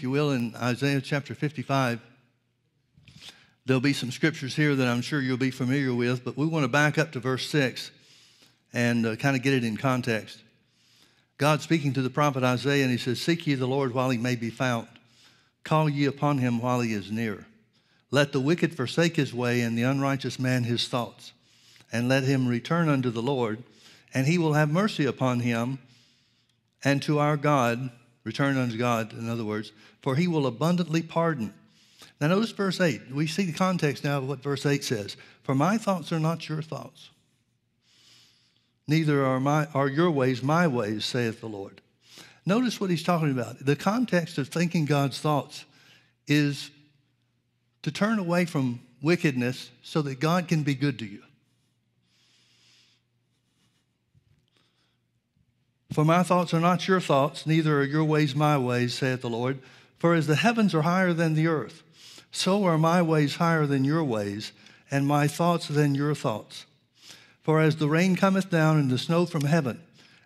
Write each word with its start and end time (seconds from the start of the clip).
if 0.00 0.04
you 0.04 0.10
will, 0.10 0.30
in 0.30 0.54
Isaiah 0.56 1.02
chapter 1.02 1.34
55. 1.34 2.00
There'll 3.66 3.82
be 3.82 3.92
some 3.92 4.10
scriptures 4.10 4.56
here 4.56 4.74
that 4.74 4.88
I'm 4.88 5.02
sure 5.02 5.20
you'll 5.20 5.36
be 5.36 5.50
familiar 5.50 5.92
with, 5.92 6.24
but 6.24 6.38
we 6.38 6.46
want 6.46 6.64
to 6.64 6.68
back 6.68 6.96
up 6.96 7.12
to 7.12 7.20
verse 7.20 7.46
6 7.50 7.90
and 8.72 9.04
uh, 9.04 9.16
kind 9.16 9.36
of 9.36 9.42
get 9.42 9.52
it 9.52 9.62
in 9.62 9.76
context. 9.76 10.38
God 11.36 11.60
speaking 11.60 11.92
to 11.92 12.00
the 12.00 12.08
prophet 12.08 12.42
Isaiah, 12.42 12.84
and 12.84 12.90
he 12.90 12.96
says, 12.96 13.20
Seek 13.20 13.46
ye 13.46 13.56
the 13.56 13.66
Lord 13.66 13.92
while 13.92 14.08
he 14.08 14.16
may 14.16 14.36
be 14.36 14.48
found, 14.48 14.88
call 15.64 15.86
ye 15.86 16.06
upon 16.06 16.38
him 16.38 16.62
while 16.62 16.80
he 16.80 16.94
is 16.94 17.10
near. 17.10 17.46
Let 18.10 18.32
the 18.32 18.40
wicked 18.40 18.74
forsake 18.74 19.16
his 19.16 19.34
way, 19.34 19.60
and 19.60 19.76
the 19.76 19.82
unrighteous 19.82 20.38
man 20.38 20.64
his 20.64 20.88
thoughts, 20.88 21.34
and 21.92 22.08
let 22.08 22.22
him 22.22 22.48
return 22.48 22.88
unto 22.88 23.10
the 23.10 23.20
Lord, 23.20 23.62
and 24.14 24.26
he 24.26 24.38
will 24.38 24.54
have 24.54 24.70
mercy 24.70 25.04
upon 25.04 25.40
him, 25.40 25.78
and 26.82 27.02
to 27.02 27.18
our 27.18 27.36
God, 27.36 27.90
return 28.24 28.56
unto 28.56 28.76
God, 28.76 29.12
in 29.12 29.28
other 29.28 29.44
words, 29.44 29.72
for 30.02 30.16
he 30.16 30.28
will 30.28 30.46
abundantly 30.46 31.02
pardon. 31.02 31.54
Now, 32.20 32.28
notice 32.28 32.50
verse 32.50 32.80
8. 32.80 33.12
We 33.12 33.26
see 33.26 33.44
the 33.44 33.52
context 33.52 34.04
now 34.04 34.18
of 34.18 34.28
what 34.28 34.42
verse 34.42 34.66
8 34.66 34.84
says. 34.84 35.16
For 35.42 35.54
my 35.54 35.78
thoughts 35.78 36.12
are 36.12 36.20
not 36.20 36.48
your 36.48 36.62
thoughts, 36.62 37.10
neither 38.86 39.24
are, 39.24 39.40
my, 39.40 39.66
are 39.74 39.88
your 39.88 40.10
ways 40.10 40.42
my 40.42 40.66
ways, 40.66 41.04
saith 41.04 41.40
the 41.40 41.48
Lord. 41.48 41.80
Notice 42.46 42.80
what 42.80 42.90
he's 42.90 43.02
talking 43.02 43.30
about. 43.30 43.64
The 43.64 43.76
context 43.76 44.38
of 44.38 44.48
thinking 44.48 44.84
God's 44.84 45.20
thoughts 45.20 45.64
is 46.26 46.70
to 47.82 47.90
turn 47.90 48.18
away 48.18 48.44
from 48.44 48.80
wickedness 49.02 49.70
so 49.82 50.02
that 50.02 50.20
God 50.20 50.48
can 50.48 50.62
be 50.62 50.74
good 50.74 50.98
to 50.98 51.06
you. 51.06 51.22
For 55.92 56.04
my 56.04 56.22
thoughts 56.22 56.54
are 56.54 56.60
not 56.60 56.86
your 56.86 57.00
thoughts, 57.00 57.46
neither 57.46 57.80
are 57.80 57.84
your 57.84 58.04
ways 58.04 58.34
my 58.34 58.56
ways, 58.56 58.94
saith 58.94 59.22
the 59.22 59.30
Lord. 59.30 59.58
For 59.98 60.14
as 60.14 60.26
the 60.26 60.36
heavens 60.36 60.74
are 60.74 60.82
higher 60.82 61.12
than 61.12 61.34
the 61.34 61.48
earth, 61.48 61.82
so 62.30 62.64
are 62.64 62.78
my 62.78 63.02
ways 63.02 63.36
higher 63.36 63.66
than 63.66 63.84
your 63.84 64.04
ways, 64.04 64.52
and 64.90 65.06
my 65.06 65.26
thoughts 65.26 65.66
than 65.68 65.94
your 65.94 66.14
thoughts. 66.14 66.64
For 67.42 67.60
as 67.60 67.76
the 67.76 67.88
rain 67.88 68.14
cometh 68.14 68.50
down 68.50 68.78
and 68.78 68.88
the 68.88 68.98
snow 68.98 69.26
from 69.26 69.42
heaven, 69.42 69.80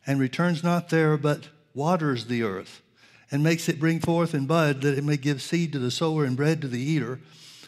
and 0.07 0.20
returns 0.20 0.62
not 0.62 0.91
there, 0.91 1.17
but 1.17 1.48
waters 1.73 2.27
the 2.27 2.42
earth, 2.42 2.83
and 3.31 3.42
makes 3.42 3.69
it 3.69 3.81
bring 3.81 4.01
forth 4.01 4.35
and 4.35 4.47
bud, 4.47 4.83
that 4.83 4.98
it 4.98 5.05
may 5.05 5.17
give 5.17 5.41
seed 5.41 5.73
to 5.73 5.79
the 5.79 5.91
sower 5.91 6.25
and 6.25 6.37
bread 6.37 6.61
to 6.61 6.69
the 6.69 6.81
eater, 6.81 7.20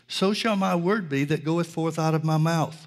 so 0.06 0.34
shall 0.34 0.54
my 0.54 0.76
word 0.76 1.08
be 1.08 1.24
that 1.24 1.44
goeth 1.44 1.68
forth 1.68 1.98
out 1.98 2.14
of 2.14 2.24
my 2.24 2.36
mouth. 2.36 2.86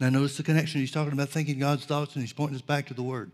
Now, 0.00 0.10
notice 0.10 0.36
the 0.36 0.42
connection. 0.42 0.80
He's 0.80 0.90
talking 0.90 1.12
about 1.12 1.28
thinking 1.28 1.60
God's 1.60 1.86
thoughts, 1.86 2.14
and 2.14 2.22
he's 2.22 2.32
pointing 2.32 2.56
us 2.56 2.62
back 2.62 2.88
to 2.88 2.94
the 2.94 3.02
word. 3.02 3.30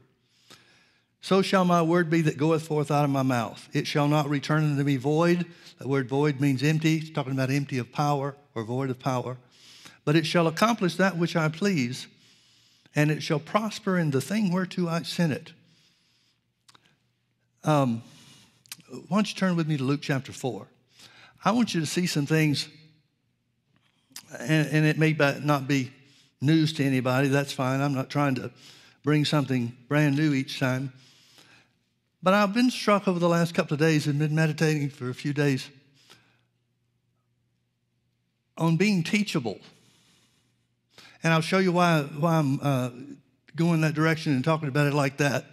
So 1.23 1.43
shall 1.43 1.65
my 1.65 1.83
word 1.83 2.09
be 2.09 2.23
that 2.23 2.39
goeth 2.39 2.67
forth 2.67 2.91
out 2.91 3.05
of 3.05 3.11
my 3.11 3.23
mouth. 3.23 3.69
It 3.73 3.87
shall 3.87 4.09
not 4.09 4.29
return 4.29 4.65
unto 4.65 4.83
me 4.83 4.97
void. 4.97 5.47
The 5.79 5.89
word 5.89 6.09
void 6.09 6.41
means 6.41 6.63
empty. 6.63 6.97
It's 6.97 7.11
talking 7.11 7.33
about 7.33 7.51
empty 7.51 7.79
of 7.79 7.93
power 7.93 8.37
or 8.55 8.65
void 8.65 8.91
of 8.91 8.99
power. 8.99 9.37
But 10.05 10.17
it 10.17 10.27
shall 10.27 10.47
accomplish 10.47 10.97
that 10.97 11.19
which 11.19 11.37
I 11.37 11.49
please, 11.49 12.07
and 12.97 13.11
it 13.11 13.23
shall 13.23 13.39
prosper 13.39 13.99
in 13.99 14.11
the 14.11 14.21
thing 14.21 14.51
whereto 14.53 14.89
I 14.89 15.03
sent 15.03 15.33
it. 15.33 15.53
Um, 17.65 18.03
why 19.09 19.19
don't 19.19 19.29
you 19.29 19.37
turn 19.37 19.57
with 19.57 19.69
me 19.69 19.77
to 19.77 19.85
Luke 19.85 20.01
chapter 20.03 20.33
4? 20.33 20.67
I 21.45 21.53
want 21.53 21.75
you 21.75 21.81
to 21.81 21.87
see 21.87 22.07
some 22.07 22.27
things, 22.27 22.69
and, 24.39 24.69
and 24.69 24.87
it 24.87 24.99
may 24.99 25.13
not 25.13 25.69
be 25.69 25.93
news 26.41 26.73
to 26.75 26.85
anybody. 26.85 27.29
That's 27.29 27.53
fine. 27.53 27.81
I'm 27.81 27.95
not 27.95 28.09
trying 28.09 28.35
to 28.37 28.51
bring 29.03 29.25
something 29.25 29.77
brand 29.89 30.17
new 30.17 30.33
each 30.33 30.59
time. 30.59 30.93
But 32.23 32.35
I've 32.35 32.53
been 32.53 32.71
struck 32.71 33.09
over 33.09 33.19
the 33.19 33.29
last 33.29 33.55
couple 33.55 33.75
of 33.75 33.81
days 33.81 34.07
and 34.07 34.19
been 34.19 34.35
meditating 34.35 34.91
for 34.91 35.09
a 35.09 35.15
few 35.15 35.33
days 35.33 35.69
on 38.59 38.77
being 38.77 39.03
teachable. 39.03 39.59
And 41.23 41.33
I'll 41.33 41.41
show 41.41 41.59
you 41.59 41.73
why, 41.73 42.03
why 42.03 42.37
I'm 42.37 42.61
uh, 42.61 42.91
going 43.57 43.81
that 43.81 43.95
direction 43.95 44.33
and 44.33 44.45
talking 44.45 44.69
about 44.69 44.87
it 44.87 44.95
like 44.95 45.17
that. 45.17 45.47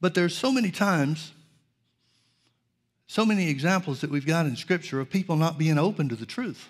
But 0.00 0.14
there's 0.14 0.36
so 0.36 0.52
many 0.52 0.70
times, 0.70 1.32
so 3.06 3.26
many 3.26 3.48
examples 3.48 4.00
that 4.00 4.10
we've 4.10 4.26
got 4.26 4.46
in 4.46 4.56
Scripture 4.56 5.00
of 5.00 5.10
people 5.10 5.36
not 5.36 5.58
being 5.58 5.78
open 5.78 6.08
to 6.08 6.16
the 6.16 6.26
truth. 6.26 6.68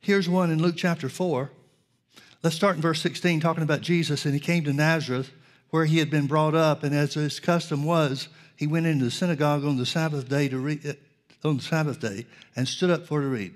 Here's 0.00 0.28
one 0.28 0.50
in 0.50 0.62
Luke 0.62 0.76
chapter 0.76 1.08
4. 1.08 1.50
Let's 2.44 2.56
start 2.56 2.76
in 2.76 2.82
verse 2.82 3.00
16, 3.00 3.40
talking 3.40 3.62
about 3.62 3.80
Jesus. 3.80 4.26
And 4.26 4.34
he 4.34 4.38
came 4.38 4.64
to 4.64 4.72
Nazareth, 4.74 5.32
where 5.70 5.86
he 5.86 5.96
had 5.96 6.10
been 6.10 6.26
brought 6.26 6.54
up. 6.54 6.82
And 6.82 6.94
as 6.94 7.14
his 7.14 7.40
custom 7.40 7.84
was, 7.84 8.28
he 8.54 8.66
went 8.66 8.84
into 8.84 9.06
the 9.06 9.10
synagogue 9.10 9.64
on 9.64 9.78
the 9.78 9.86
Sabbath 9.86 10.28
day 10.28 10.48
to 10.50 10.58
read, 10.58 10.86
uh, 10.86 11.48
on 11.48 11.56
the 11.56 11.62
Sabbath 11.62 12.00
day 12.00 12.26
and 12.54 12.68
stood 12.68 12.90
up 12.90 13.06
for 13.06 13.22
to 13.22 13.26
read. 13.28 13.54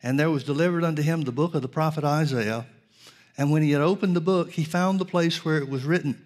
And 0.00 0.18
there 0.18 0.30
was 0.30 0.44
delivered 0.44 0.84
unto 0.84 1.02
him 1.02 1.22
the 1.22 1.32
book 1.32 1.56
of 1.56 1.62
the 1.62 1.68
prophet 1.68 2.04
Isaiah. 2.04 2.66
And 3.36 3.50
when 3.50 3.64
he 3.64 3.72
had 3.72 3.82
opened 3.82 4.14
the 4.14 4.20
book, 4.20 4.52
he 4.52 4.62
found 4.62 5.00
the 5.00 5.04
place 5.04 5.44
where 5.44 5.58
it 5.58 5.68
was 5.68 5.82
written, 5.82 6.24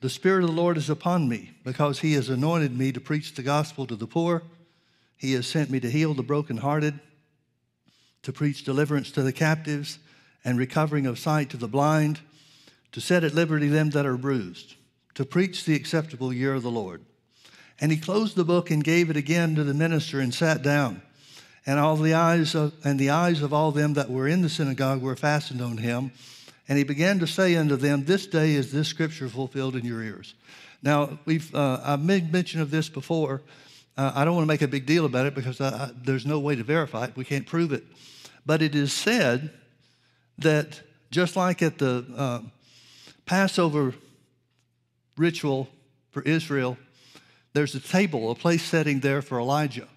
The 0.00 0.08
Spirit 0.08 0.44
of 0.44 0.48
the 0.48 0.56
Lord 0.56 0.78
is 0.78 0.88
upon 0.88 1.28
me, 1.28 1.50
because 1.62 1.98
he 1.98 2.14
has 2.14 2.30
anointed 2.30 2.74
me 2.76 2.90
to 2.92 3.00
preach 3.02 3.34
the 3.34 3.42
gospel 3.42 3.86
to 3.86 3.96
the 3.96 4.06
poor. 4.06 4.44
He 5.18 5.34
has 5.34 5.46
sent 5.46 5.68
me 5.68 5.78
to 5.80 5.90
heal 5.90 6.14
the 6.14 6.22
brokenhearted, 6.22 6.98
to 8.22 8.32
preach 8.32 8.64
deliverance 8.64 9.10
to 9.10 9.22
the 9.22 9.32
captives 9.32 9.98
and 10.44 10.58
recovering 10.58 11.06
of 11.06 11.18
sight 11.18 11.50
to 11.50 11.56
the 11.56 11.68
blind, 11.68 12.20
to 12.92 13.00
set 13.00 13.24
at 13.24 13.34
liberty 13.34 13.68
them 13.68 13.90
that 13.90 14.06
are 14.06 14.16
bruised, 14.16 14.74
to 15.14 15.24
preach 15.24 15.64
the 15.64 15.74
acceptable 15.74 16.32
year 16.32 16.54
of 16.54 16.62
the 16.62 16.70
Lord. 16.70 17.04
And 17.80 17.90
he 17.90 17.98
closed 17.98 18.36
the 18.36 18.44
book 18.44 18.70
and 18.70 18.84
gave 18.84 19.10
it 19.10 19.16
again 19.16 19.54
to 19.54 19.64
the 19.64 19.74
minister 19.74 20.20
and 20.20 20.34
sat 20.34 20.62
down. 20.62 21.02
And 21.66 21.78
all 21.78 21.96
the 21.96 22.14
eyes 22.14 22.54
of, 22.54 22.74
and 22.84 22.98
the 22.98 23.10
eyes 23.10 23.42
of 23.42 23.52
all 23.52 23.70
them 23.70 23.94
that 23.94 24.10
were 24.10 24.28
in 24.28 24.42
the 24.42 24.48
synagogue 24.48 25.02
were 25.02 25.16
fastened 25.16 25.62
on 25.62 25.78
him. 25.78 26.12
And 26.68 26.78
he 26.78 26.84
began 26.84 27.18
to 27.18 27.26
say 27.26 27.56
unto 27.56 27.76
them, 27.76 28.04
This 28.04 28.26
day 28.26 28.52
is 28.52 28.72
this 28.72 28.88
scripture 28.88 29.28
fulfilled 29.28 29.76
in 29.76 29.84
your 29.84 30.02
ears. 30.02 30.34
Now, 30.82 31.18
we've, 31.24 31.54
uh, 31.54 31.80
I've 31.82 32.02
made 32.02 32.32
mention 32.32 32.60
of 32.60 32.70
this 32.70 32.88
before. 32.88 33.42
Uh, 33.96 34.12
I 34.14 34.24
don't 34.24 34.34
want 34.34 34.44
to 34.44 34.48
make 34.48 34.62
a 34.62 34.68
big 34.68 34.86
deal 34.86 35.04
about 35.04 35.26
it 35.26 35.34
because 35.34 35.60
I, 35.60 35.68
I, 35.68 35.90
there's 36.02 36.24
no 36.24 36.38
way 36.38 36.54
to 36.56 36.64
verify 36.64 37.04
it. 37.04 37.16
We 37.16 37.24
can't 37.24 37.46
prove 37.46 37.72
it. 37.72 37.84
But 38.46 38.62
it 38.62 38.74
is 38.74 38.92
said 38.92 39.50
that 40.40 40.80
just 41.10 41.36
like 41.36 41.62
at 41.62 41.78
the 41.78 42.04
uh, 42.16 42.40
Passover 43.26 43.94
ritual 45.16 45.68
for 46.10 46.22
Israel, 46.22 46.76
there's 47.52 47.74
a 47.74 47.80
table, 47.80 48.30
a 48.30 48.34
place 48.34 48.62
setting 48.62 49.00
there 49.00 49.22
for 49.22 49.38
Elijah. 49.38 49.88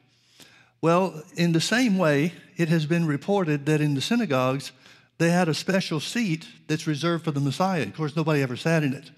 Well, 0.81 1.23
in 1.35 1.53
the 1.53 1.61
same 1.61 1.97
way, 1.97 2.33
it 2.57 2.69
has 2.69 2.85
been 2.85 3.05
reported 3.05 3.65
that 3.67 3.79
in 3.79 3.93
the 3.93 4.01
synagogues, 4.01 4.71
they 5.17 5.29
had 5.29 5.47
a 5.47 5.53
special 5.53 5.99
seat 5.99 6.47
that's 6.67 6.87
reserved 6.87 7.23
for 7.23 7.31
the 7.31 7.39
Messiah. 7.39 7.83
Of 7.83 7.95
course, 7.95 8.15
nobody 8.15 8.41
ever 8.41 8.57
sat 8.57 8.83
in 8.83 8.93
it. 8.93 9.09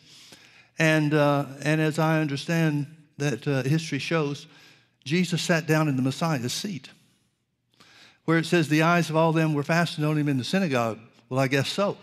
And, 0.77 1.13
uh, 1.13 1.45
and 1.63 1.81
as 1.81 1.97
I 1.97 2.19
understand 2.19 2.87
that 3.17 3.47
uh, 3.47 3.63
history 3.63 3.99
shows, 3.99 4.47
Jesus 5.03 5.41
sat 5.41 5.65
down 5.65 5.87
in 5.87 5.95
the 5.95 6.01
Messiah's 6.01 6.53
seat, 6.53 6.89
where 8.25 8.37
it 8.37 8.45
says 8.45 8.67
the 8.67 8.81
eyes 8.81 9.09
of 9.09 9.15
all 9.15 9.31
them 9.31 9.53
were 9.53 9.63
fastened 9.63 10.05
on 10.05 10.17
him 10.17 10.27
in 10.27 10.37
the 10.37 10.43
synagogue. 10.43 10.99
Well, 11.29 11.39
I 11.39 11.47
guess 11.47 11.69
so. 11.69 11.97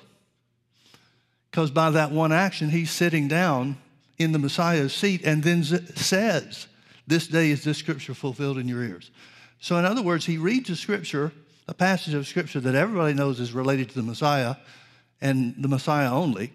Because 1.51 1.71
by 1.71 1.91
that 1.91 2.11
one 2.11 2.33
action, 2.33 2.71
he's 2.71 2.91
sitting 2.91 3.29
down 3.29 3.77
in 4.19 4.33
the 4.33 4.39
Messiah's 4.39 4.95
seat 4.95 5.23
and 5.25 5.43
then 5.43 5.63
says, 5.65 6.67
This 7.07 7.27
day 7.27 7.51
is 7.51 7.65
this 7.65 7.79
scripture 7.79 8.15
fulfilled 8.15 8.59
in 8.59 8.69
your 8.69 8.83
ears. 8.83 9.11
So, 9.61 9.77
in 9.77 9.85
other 9.85 10.03
words, 10.03 10.25
he 10.25 10.39
reads 10.39 10.71
a 10.71 10.77
scripture, 10.77 11.31
a 11.69 11.75
passage 11.75 12.15
of 12.15 12.27
scripture 12.27 12.61
that 12.61 12.75
everybody 12.75 13.15
knows 13.15 13.39
is 13.39 13.53
related 13.53 13.91
to 13.91 13.95
the 13.95 14.03
Messiah 14.03 14.57
and 15.21 15.55
the 15.59 15.69
Messiah 15.69 16.13
only. 16.13 16.53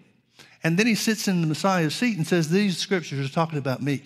And 0.62 0.76
then 0.76 0.86
he 0.86 0.94
sits 0.94 1.28
in 1.28 1.40
the 1.40 1.46
Messiah's 1.46 1.94
seat 1.94 2.16
and 2.16 2.26
says, 2.26 2.50
These 2.50 2.78
scriptures 2.78 3.24
are 3.24 3.32
talking 3.32 3.58
about 3.58 3.82
me. 3.82 4.02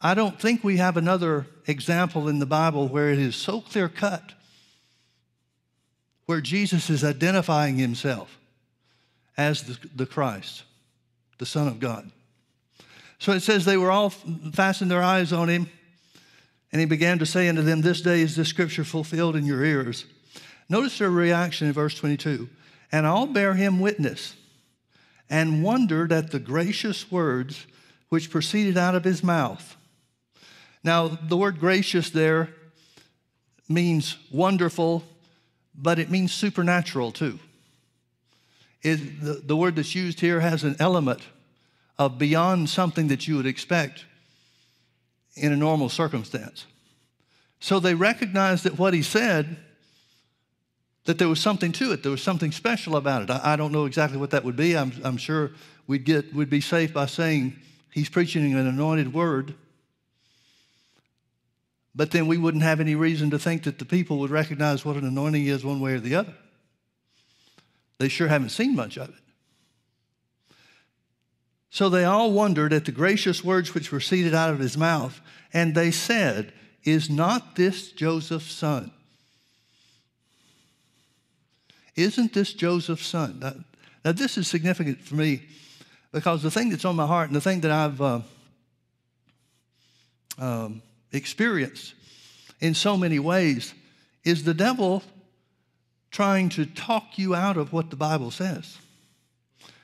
I 0.00 0.14
don't 0.14 0.38
think 0.38 0.62
we 0.62 0.76
have 0.76 0.96
another 0.96 1.46
example 1.66 2.28
in 2.28 2.38
the 2.38 2.46
Bible 2.46 2.88
where 2.88 3.10
it 3.10 3.18
is 3.18 3.34
so 3.34 3.60
clear 3.60 3.88
cut 3.88 4.34
where 6.26 6.40
Jesus 6.40 6.90
is 6.90 7.04
identifying 7.04 7.76
himself 7.76 8.38
as 9.36 9.62
the, 9.62 9.78
the 9.94 10.06
Christ, 10.06 10.64
the 11.38 11.46
Son 11.46 11.68
of 11.68 11.80
God. 11.80 12.10
So 13.18 13.32
it 13.32 13.40
says 13.40 13.64
they 13.64 13.76
were 13.76 13.90
all 13.90 14.10
fastened 14.10 14.90
their 14.90 15.02
eyes 15.02 15.32
on 15.32 15.48
him, 15.48 15.68
and 16.72 16.80
he 16.80 16.86
began 16.86 17.18
to 17.20 17.26
say 17.26 17.48
unto 17.48 17.62
them, 17.62 17.80
This 17.80 18.00
day 18.00 18.20
is 18.20 18.36
this 18.36 18.48
scripture 18.48 18.84
fulfilled 18.84 19.36
in 19.36 19.46
your 19.46 19.64
ears. 19.64 20.04
Notice 20.68 20.98
their 20.98 21.10
reaction 21.10 21.68
in 21.68 21.72
verse 21.72 21.94
22 21.94 22.48
And 22.92 23.06
all 23.06 23.26
bear 23.26 23.54
him 23.54 23.80
witness, 23.80 24.34
and 25.30 25.62
wondered 25.62 26.12
at 26.12 26.30
the 26.30 26.38
gracious 26.38 27.10
words 27.10 27.66
which 28.08 28.30
proceeded 28.30 28.76
out 28.76 28.94
of 28.94 29.04
his 29.04 29.22
mouth. 29.22 29.76
Now, 30.84 31.08
the 31.08 31.36
word 31.36 31.58
gracious 31.58 32.10
there 32.10 32.50
means 33.68 34.16
wonderful, 34.30 35.02
but 35.76 35.98
it 35.98 36.10
means 36.10 36.32
supernatural 36.32 37.12
too. 37.12 37.38
It, 38.82 39.20
the, 39.20 39.34
the 39.34 39.56
word 39.56 39.76
that's 39.76 39.94
used 39.94 40.20
here 40.20 40.40
has 40.40 40.64
an 40.64 40.76
element 40.78 41.20
of 41.98 42.18
beyond 42.18 42.68
something 42.68 43.08
that 43.08 43.26
you 43.26 43.36
would 43.36 43.46
expect 43.46 44.04
in 45.34 45.52
a 45.52 45.56
normal 45.56 45.88
circumstance. 45.88 46.66
So 47.60 47.80
they 47.80 47.94
recognized 47.94 48.64
that 48.64 48.78
what 48.78 48.94
he 48.94 49.02
said, 49.02 49.56
that 51.04 51.18
there 51.18 51.28
was 51.28 51.40
something 51.40 51.72
to 51.72 51.92
it. 51.92 52.02
There 52.02 52.12
was 52.12 52.22
something 52.22 52.52
special 52.52 52.96
about 52.96 53.22
it. 53.22 53.30
I, 53.30 53.40
I 53.52 53.56
don't 53.56 53.72
know 53.72 53.86
exactly 53.86 54.18
what 54.18 54.30
that 54.30 54.44
would 54.44 54.56
be. 54.56 54.76
I'm, 54.76 54.92
I'm 55.04 55.16
sure 55.16 55.52
we'd, 55.86 56.04
get, 56.04 56.34
we'd 56.34 56.50
be 56.50 56.60
safe 56.60 56.92
by 56.92 57.06
saying 57.06 57.56
he's 57.92 58.08
preaching 58.08 58.54
an 58.54 58.66
anointed 58.66 59.12
word. 59.12 59.54
But 61.96 62.10
then 62.10 62.26
we 62.26 62.36
wouldn't 62.36 62.62
have 62.62 62.78
any 62.78 62.94
reason 62.94 63.30
to 63.30 63.38
think 63.38 63.62
that 63.62 63.78
the 63.78 63.86
people 63.86 64.18
would 64.18 64.30
recognize 64.30 64.84
what 64.84 64.96
an 64.96 65.06
anointing 65.06 65.46
is 65.46 65.64
one 65.64 65.80
way 65.80 65.94
or 65.94 66.00
the 66.00 66.14
other. 66.14 66.34
They 67.98 68.08
sure 68.08 68.28
haven't 68.28 68.50
seen 68.50 68.76
much 68.76 68.98
of 68.98 69.08
it. 69.08 69.14
So 71.70 71.88
they 71.88 72.04
all 72.04 72.32
wondered 72.32 72.74
at 72.74 72.84
the 72.84 72.92
gracious 72.92 73.42
words 73.42 73.72
which 73.72 73.88
proceeded 73.88 74.34
out 74.34 74.50
of 74.50 74.58
his 74.58 74.76
mouth, 74.76 75.20
and 75.54 75.74
they 75.74 75.90
said, 75.90 76.52
Is 76.84 77.08
not 77.08 77.56
this 77.56 77.92
Joseph's 77.92 78.52
son? 78.52 78.92
Isn't 81.94 82.34
this 82.34 82.52
Joseph's 82.52 83.06
son? 83.06 83.38
Now, 83.40 83.54
now 84.04 84.12
this 84.12 84.36
is 84.36 84.48
significant 84.48 85.00
for 85.00 85.14
me 85.14 85.42
because 86.12 86.42
the 86.42 86.50
thing 86.50 86.68
that's 86.68 86.84
on 86.84 86.96
my 86.96 87.06
heart 87.06 87.28
and 87.28 87.36
the 87.36 87.40
thing 87.40 87.60
that 87.62 87.70
I've 87.70 88.00
uh, 88.00 88.20
um, 90.38 90.82
experienced 91.16 91.94
in 92.60 92.74
so 92.74 92.96
many 92.96 93.18
ways 93.18 93.74
is 94.24 94.44
the 94.44 94.54
devil 94.54 95.02
trying 96.10 96.48
to 96.50 96.66
talk 96.66 97.18
you 97.18 97.34
out 97.34 97.56
of 97.56 97.72
what 97.72 97.90
the 97.90 97.96
Bible 97.96 98.30
says. 98.30 98.78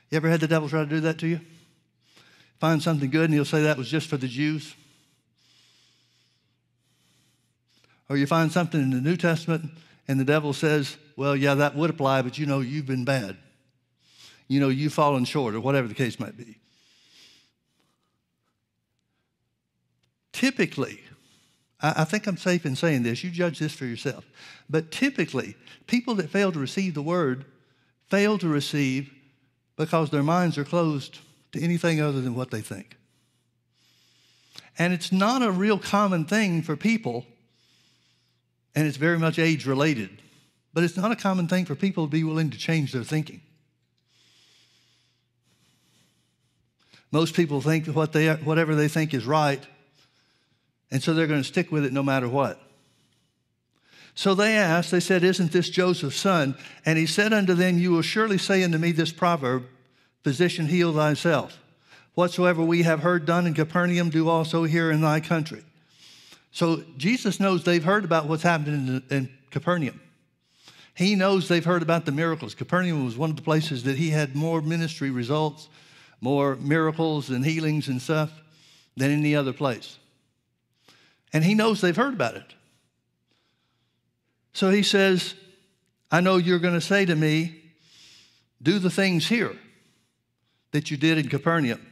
You 0.09 0.17
ever 0.17 0.29
had 0.29 0.39
the 0.39 0.47
devil 0.47 0.69
try 0.69 0.83
to 0.83 0.89
do 0.89 0.99
that 1.01 1.19
to 1.19 1.27
you? 1.27 1.39
Find 2.59 2.81
something 2.81 3.09
good 3.09 3.25
and 3.25 3.33
he'll 3.33 3.45
say 3.45 3.63
that 3.63 3.77
was 3.77 3.89
just 3.89 4.07
for 4.07 4.17
the 4.17 4.27
Jews. 4.27 4.73
Or 8.09 8.17
you 8.17 8.27
find 8.27 8.51
something 8.51 8.81
in 8.81 8.91
the 8.91 9.01
New 9.01 9.17
Testament 9.17 9.71
and 10.07 10.19
the 10.19 10.25
devil 10.25 10.53
says, 10.53 10.97
well, 11.15 11.35
yeah, 11.35 11.55
that 11.55 11.75
would 11.75 11.89
apply, 11.89 12.21
but 12.21 12.37
you 12.37 12.45
know, 12.45 12.59
you've 12.59 12.85
been 12.85 13.05
bad. 13.05 13.37
You 14.47 14.59
know, 14.59 14.69
you've 14.69 14.93
fallen 14.93 15.25
short, 15.25 15.55
or 15.55 15.61
whatever 15.61 15.87
the 15.87 15.93
case 15.93 16.19
might 16.19 16.37
be. 16.37 16.57
Typically, 20.33 20.99
I, 21.83 22.05
think 22.05 22.27
I'm 22.27 22.37
safe 22.37 22.65
in 22.65 22.77
saying 22.77 23.03
this, 23.03 23.25
you 23.25 23.29
judge 23.29 23.59
this 23.59 23.73
for 23.73 23.83
yourself. 23.83 24.25
But 24.69 24.89
typically, 24.89 25.57
people 25.85 26.15
that 26.15 26.29
fail 26.29 26.53
to 26.53 26.59
receive 26.59 26.93
the 26.93 27.01
word 27.01 27.43
fail 28.09 28.37
to 28.37 28.47
receive 28.47 29.11
because 29.75 30.09
their 30.09 30.23
minds 30.23 30.57
are 30.57 30.63
closed 30.63 31.19
to 31.51 31.61
anything 31.61 31.99
other 31.99 32.21
than 32.21 32.35
what 32.35 32.51
they 32.51 32.61
think. 32.61 32.95
And 34.79 34.93
it's 34.93 35.11
not 35.11 35.41
a 35.41 35.51
real 35.51 35.77
common 35.77 36.23
thing 36.25 36.61
for 36.61 36.77
people, 36.77 37.25
and 38.75 38.87
it's 38.87 38.97
very 38.97 39.19
much 39.19 39.37
age 39.37 39.65
related, 39.65 40.09
but 40.73 40.83
it's 40.83 40.95
not 40.95 41.11
a 41.11 41.15
common 41.15 41.47
thing 41.47 41.65
for 41.65 41.75
people 41.75 42.05
to 42.05 42.11
be 42.11 42.23
willing 42.23 42.49
to 42.51 42.57
change 42.57 42.93
their 42.93 43.03
thinking. 43.03 43.41
Most 47.11 47.35
people 47.35 47.61
think 47.61 47.87
what 47.87 48.13
they, 48.13 48.29
whatever 48.29 48.73
they 48.73 48.87
think 48.87 49.13
is 49.13 49.25
right 49.25 49.63
and 50.93 51.01
so 51.01 51.15
they're 51.15 51.27
going 51.27 51.41
to 51.41 51.47
stick 51.47 51.71
with 51.71 51.85
it 51.85 51.91
no 51.91 52.03
matter 52.03 52.29
what. 52.29 52.61
So 54.13 54.35
they 54.35 54.55
asked, 54.55 54.91
they 54.91 54.99
said, 54.99 55.23
Isn't 55.23 55.51
this 55.51 55.71
Joseph's 55.71 56.17
son? 56.19 56.55
And 56.85 56.99
he 56.99 57.07
said 57.07 57.33
unto 57.33 57.55
them, 57.55 57.79
You 57.79 57.93
will 57.93 58.03
surely 58.03 58.37
say 58.37 58.63
unto 58.63 58.77
me 58.77 58.91
this 58.91 59.11
proverb, 59.11 59.65
Physician, 60.23 60.67
heal 60.67 60.93
thyself. 60.93 61.57
Whatsoever 62.13 62.63
we 62.63 62.83
have 62.83 62.99
heard 62.99 63.25
done 63.25 63.47
in 63.47 63.55
Capernaum, 63.55 64.11
do 64.11 64.29
also 64.29 64.65
here 64.65 64.91
in 64.91 65.01
thy 65.01 65.19
country. 65.19 65.63
So 66.51 66.83
Jesus 66.95 67.39
knows 67.39 67.63
they've 67.63 67.83
heard 67.83 68.05
about 68.05 68.27
what's 68.27 68.43
happening 68.43 69.01
in, 69.09 69.17
in 69.17 69.29
Capernaum. 69.49 69.99
He 70.93 71.15
knows 71.15 71.47
they've 71.47 71.65
heard 71.65 71.81
about 71.81 72.05
the 72.05 72.11
miracles. 72.11 72.53
Capernaum 72.53 73.03
was 73.03 73.17
one 73.17 73.31
of 73.31 73.35
the 73.35 73.41
places 73.41 73.81
that 73.85 73.97
he 73.97 74.11
had 74.11 74.35
more 74.35 74.61
ministry 74.61 75.09
results, 75.09 75.69
more 76.21 76.55
miracles 76.57 77.31
and 77.31 77.43
healings 77.43 77.87
and 77.87 77.99
stuff 77.99 78.31
than 78.95 79.09
any 79.09 79.35
other 79.35 79.53
place. 79.53 79.97
And 81.33 81.43
he 81.43 81.55
knows 81.55 81.81
they've 81.81 81.95
heard 81.95 82.13
about 82.13 82.35
it. 82.35 82.53
So 84.53 84.69
he 84.69 84.83
says, 84.83 85.33
I 86.11 86.21
know 86.21 86.37
you're 86.37 86.59
going 86.59 86.75
to 86.75 86.81
say 86.81 87.05
to 87.05 87.15
me, 87.15 87.59
do 88.61 88.77
the 88.77 88.91
things 88.91 89.27
here 89.27 89.57
that 90.71 90.91
you 90.91 90.97
did 90.97 91.17
in 91.17 91.27
Capernaum. 91.27 91.85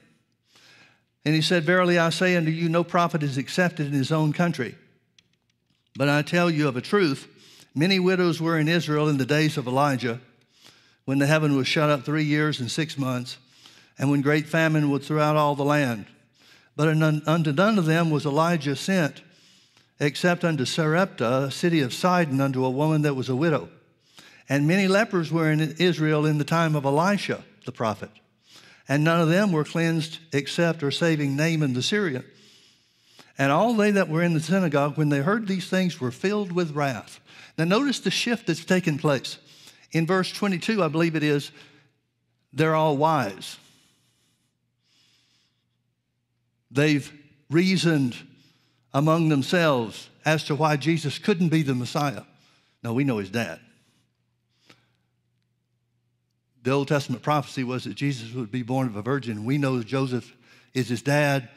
And 1.25 1.35
he 1.35 1.41
said, 1.41 1.63
Verily 1.63 1.97
I 1.97 2.11
say 2.11 2.35
unto 2.35 2.51
you, 2.51 2.69
no 2.69 2.83
prophet 2.83 3.23
is 3.23 3.37
accepted 3.37 3.87
in 3.87 3.93
his 3.93 4.11
own 4.11 4.31
country. 4.31 4.75
But 5.95 6.07
I 6.07 6.21
tell 6.21 6.49
you 6.49 6.67
of 6.67 6.77
a 6.77 6.81
truth, 6.81 7.27
many 7.75 7.99
widows 7.99 8.39
were 8.39 8.57
in 8.57 8.67
Israel 8.67 9.09
in 9.09 9.17
the 9.17 9.25
days 9.25 9.57
of 9.57 9.67
Elijah, 9.67 10.21
when 11.05 11.19
the 11.19 11.27
heaven 11.27 11.57
was 11.57 11.67
shut 11.67 11.89
up 11.89 12.05
three 12.05 12.23
years 12.23 12.59
and 12.59 12.71
six 12.71 12.97
months, 12.97 13.37
and 13.97 14.09
when 14.09 14.21
great 14.21 14.47
famine 14.47 14.89
was 14.89 15.05
throughout 15.05 15.35
all 15.35 15.55
the 15.55 15.65
land. 15.65 16.05
But 16.75 16.87
unto 16.87 17.51
none 17.51 17.77
of 17.77 17.85
them 17.85 18.09
was 18.09 18.25
Elijah 18.25 18.75
sent 18.75 19.21
except 20.01 20.43
unto 20.43 20.65
Sarepta, 20.65 21.43
a 21.43 21.51
city 21.51 21.79
of 21.79 21.93
Sidon, 21.93 22.41
unto 22.41 22.65
a 22.65 22.71
woman 22.71 23.03
that 23.03 23.15
was 23.15 23.29
a 23.29 23.35
widow. 23.35 23.69
And 24.49 24.67
many 24.67 24.87
lepers 24.87 25.31
were 25.31 25.49
in 25.49 25.61
Israel 25.61 26.25
in 26.25 26.39
the 26.39 26.43
time 26.43 26.75
of 26.75 26.85
Elisha, 26.85 27.43
the 27.65 27.71
prophet. 27.71 28.09
And 28.89 29.03
none 29.03 29.21
of 29.21 29.29
them 29.29 29.51
were 29.51 29.63
cleansed 29.63 30.17
except 30.33 30.81
or 30.81 30.89
saving 30.89 31.35
Naaman 31.35 31.73
the 31.73 31.83
Syrian. 31.83 32.25
And 33.37 33.51
all 33.51 33.75
they 33.75 33.91
that 33.91 34.09
were 34.09 34.23
in 34.23 34.33
the 34.33 34.39
synagogue, 34.39 34.97
when 34.97 35.09
they 35.09 35.19
heard 35.19 35.47
these 35.47 35.69
things, 35.69 36.01
were 36.01 36.11
filled 36.11 36.51
with 36.51 36.71
wrath. 36.71 37.19
Now, 37.57 37.65
notice 37.65 37.99
the 37.99 38.11
shift 38.11 38.47
that's 38.47 38.65
taken 38.65 38.97
place. 38.97 39.37
In 39.91 40.07
verse 40.07 40.31
22, 40.31 40.83
I 40.83 40.87
believe 40.87 41.15
it 41.15 41.23
is, 41.23 41.51
they're 42.51 42.75
all 42.75 42.97
wise. 42.97 43.57
They've 46.71 47.11
reasoned 47.51 48.15
among 48.93 49.29
themselves 49.29 50.09
as 50.25 50.43
to 50.45 50.55
why 50.55 50.75
Jesus 50.75 51.17
couldn't 51.17 51.49
be 51.49 51.61
the 51.63 51.75
Messiah. 51.75 52.23
No, 52.83 52.93
we 52.93 53.03
know 53.03 53.17
his 53.17 53.29
dad. 53.29 53.59
The 56.63 56.71
Old 56.71 56.87
Testament 56.87 57.23
prophecy 57.23 57.63
was 57.63 57.85
that 57.85 57.95
Jesus 57.95 58.33
would 58.33 58.51
be 58.51 58.61
born 58.61 58.87
of 58.87 58.95
a 58.95 59.01
virgin. 59.01 59.45
We 59.45 59.57
know 59.57 59.77
that 59.77 59.87
Joseph 59.87 60.31
is 60.73 60.89
his 60.89 61.01
dad, 61.01 61.49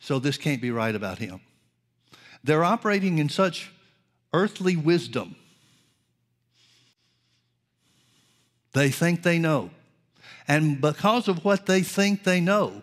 so 0.00 0.18
this 0.18 0.36
can't 0.36 0.60
be 0.60 0.70
right 0.70 0.94
about 0.94 1.18
him. 1.18 1.40
They're 2.42 2.64
operating 2.64 3.18
in 3.18 3.28
such 3.28 3.70
earthly 4.32 4.76
wisdom. 4.76 5.36
They 8.72 8.90
think 8.90 9.22
they 9.22 9.38
know. 9.38 9.70
And 10.48 10.80
because 10.80 11.28
of 11.28 11.44
what 11.44 11.66
they 11.66 11.82
think 11.82 12.24
they 12.24 12.40
know, 12.40 12.82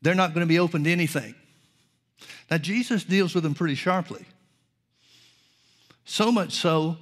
they're 0.00 0.14
not 0.14 0.34
going 0.34 0.40
to 0.44 0.48
be 0.48 0.58
open 0.58 0.84
to 0.84 0.90
anything. 0.90 1.34
Now, 2.50 2.58
Jesus 2.58 3.04
deals 3.04 3.34
with 3.34 3.44
them 3.44 3.54
pretty 3.54 3.74
sharply. 3.74 4.24
So 6.04 6.32
much 6.32 6.52
so 6.52 6.96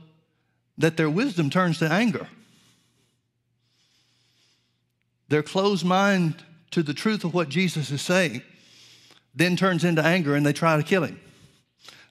that 0.79 0.97
their 0.97 1.11
wisdom 1.11 1.51
turns 1.51 1.79
to 1.79 1.91
anger. 1.91 2.29
Their 5.29 5.43
closed 5.43 5.85
mind 5.85 6.43
to 6.73 6.83
the 6.83 6.95
truth 6.95 7.25
of 7.25 7.35
what 7.35 7.49
Jesus 7.49 7.91
is 7.91 8.03
saying 8.03 8.43
then 9.35 9.55
turns 9.57 9.85
into 9.85 10.03
anger 10.03 10.35
and 10.35 10.45
they 10.45 10.53
try 10.53 10.77
to 10.77 10.83
kill 10.83 11.05
him. 11.05 11.21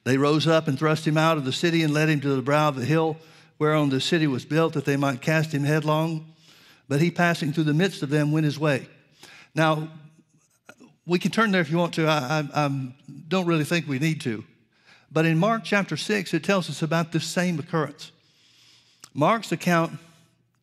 They 0.04 0.18
rose 0.18 0.48
up 0.48 0.68
and 0.68 0.78
thrust 0.78 1.06
him 1.08 1.18
out 1.18 1.38
of 1.38 1.46
the 1.46 1.52
city 1.52 1.82
and 1.82 1.94
led 1.94 2.10
him 2.10 2.22
to 2.22 2.36
the 2.36 2.42
brow 2.42 2.70
of 2.70 2.76
the 2.76 2.86
hill 2.86 3.18
whereon 3.58 3.90
the 3.90 4.02
city 4.02 4.28
was 4.28 4.46
built 4.46 4.74
that 4.74 4.86
they 4.86 4.98
might 4.98 5.22
cast 5.22 5.52
him 5.52 5.64
headlong. 5.64 6.34
But 6.88 7.02
he, 7.02 7.10
passing 7.10 7.52
through 7.52 7.64
the 7.64 7.74
midst 7.74 8.04
of 8.04 8.10
them, 8.12 8.32
went 8.32 8.46
his 8.46 8.60
way. 8.60 8.88
Now, 9.56 9.90
we 11.06 11.20
can 11.20 11.32
turn 11.32 11.52
there 11.52 11.62
if 11.62 11.70
you 11.70 11.78
want 11.78 11.94
to. 11.96 12.08
I, 12.08 12.48
I, 12.54 12.66
I, 12.66 12.92
don't 13.28 13.46
really 13.46 13.64
think 13.64 13.88
we 13.88 14.00
need 14.00 14.22
to. 14.22 14.44
But 15.12 15.26
in 15.26 15.38
Mark 15.38 15.64
chapter 15.64 15.98
6, 15.98 16.34
it 16.34 16.44
tells 16.44 16.70
us 16.70 16.82
about 16.82 17.12
this 17.12 17.26
same 17.26 17.60
occurrence. 17.60 18.12
Mark's 19.14 19.52
account, 19.52 19.98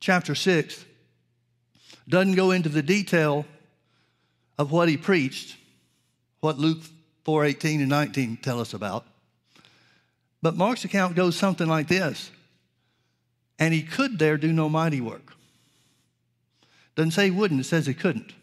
chapter 0.01 0.35
6, 0.35 0.85
doesn't 2.09 2.35
go 2.35 2.51
into 2.51 2.69
the 2.69 2.83
detail 2.83 3.47
of 4.59 4.71
what 4.71 4.89
he 4.89 4.97
preached, 4.97 5.57
what 6.41 6.59
Luke 6.59 6.83
4 7.25 7.45
18 7.45 7.81
and 7.81 7.89
19 7.89 8.39
tell 8.39 8.61
us 8.61 8.75
about. 8.75 9.07
But 10.43 10.57
Mark's 10.57 10.85
account 10.85 11.15
goes 11.15 11.37
something 11.37 11.69
like 11.69 11.87
this 11.87 12.31
And 13.59 13.73
he 13.73 13.83
could 13.83 14.19
there 14.19 14.37
do 14.37 14.53
no 14.53 14.69
mighty 14.69 15.01
work. 15.01 15.35
Doesn't 16.95 17.13
say 17.13 17.27
he 17.27 17.31
wouldn't, 17.31 17.61
it 17.61 17.65
says 17.65 17.87
he 17.87 17.95
couldn't. 17.95 18.35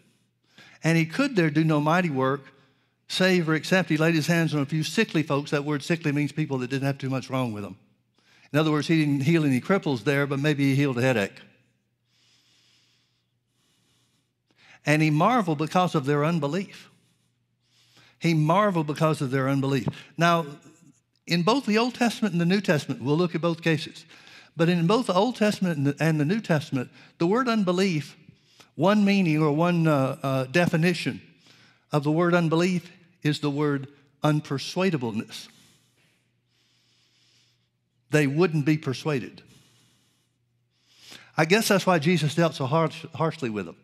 And 0.83 0.97
he 0.97 1.05
could 1.05 1.35
there 1.35 1.49
do 1.49 1.63
no 1.63 1.81
mighty 1.81 2.09
work, 2.09 2.41
save 3.07 3.49
or 3.49 3.55
except 3.55 3.89
he 3.89 3.97
laid 3.97 4.15
his 4.15 4.27
hands 4.27 4.53
on 4.53 4.61
a 4.61 4.65
few 4.65 4.83
sickly 4.83 5.23
folks. 5.23 5.51
That 5.51 5.65
word 5.65 5.83
sickly 5.83 6.11
means 6.11 6.31
people 6.31 6.57
that 6.59 6.69
didn't 6.69 6.85
have 6.85 6.97
too 6.97 7.09
much 7.09 7.29
wrong 7.29 7.53
with 7.53 7.63
them. 7.63 7.77
In 8.51 8.59
other 8.59 8.71
words, 8.71 8.87
he 8.87 8.99
didn't 9.03 9.21
heal 9.21 9.45
any 9.45 9.61
cripples 9.61 10.03
there, 10.03 10.25
but 10.25 10.39
maybe 10.39 10.69
he 10.69 10.75
healed 10.75 10.97
a 10.97 11.01
headache. 11.01 11.39
And 14.85 15.01
he 15.01 15.09
marveled 15.09 15.57
because 15.57 15.93
of 15.93 16.05
their 16.05 16.25
unbelief. 16.25 16.89
He 18.19 18.33
marveled 18.33 18.87
because 18.87 19.21
of 19.21 19.31
their 19.31 19.47
unbelief. 19.47 19.87
Now, 20.17 20.45
in 21.27 21.43
both 21.43 21.65
the 21.65 21.77
Old 21.77 21.93
Testament 21.93 22.33
and 22.33 22.41
the 22.41 22.45
New 22.45 22.61
Testament, 22.61 23.03
we'll 23.03 23.17
look 23.17 23.35
at 23.35 23.41
both 23.41 23.61
cases. 23.61 24.05
But 24.57 24.67
in 24.67 24.87
both 24.87 25.07
the 25.07 25.13
Old 25.13 25.35
Testament 25.35 25.77
and 25.77 25.87
the, 25.87 25.95
and 26.03 26.19
the 26.19 26.25
New 26.25 26.41
Testament, 26.41 26.89
the 27.17 27.27
word 27.27 27.47
unbelief, 27.47 28.17
one 28.79 29.03
meaning 29.03 29.43
or 29.43 29.51
one 29.51 29.85
uh, 29.87 30.15
uh, 30.23 30.43
definition 30.45 31.19
of 31.91 32.05
the 32.05 32.11
word 32.11 32.33
unbelief 32.33 32.89
is 33.23 33.41
the 33.41 33.49
word 33.49 33.89
unpersuadableness. 34.23 35.49
They 38.09 38.25
wouldn't 38.25 38.65
be 38.65 38.77
persuaded. 38.77 39.41
I 41.35 41.43
guess 41.43 41.67
that's 41.67 41.85
why 41.85 41.99
Jesus 41.99 42.35
dealt 42.35 42.55
so 42.55 42.67
harsh, 42.67 43.05
harshly 43.13 43.49
with 43.49 43.65
them. 43.65 43.75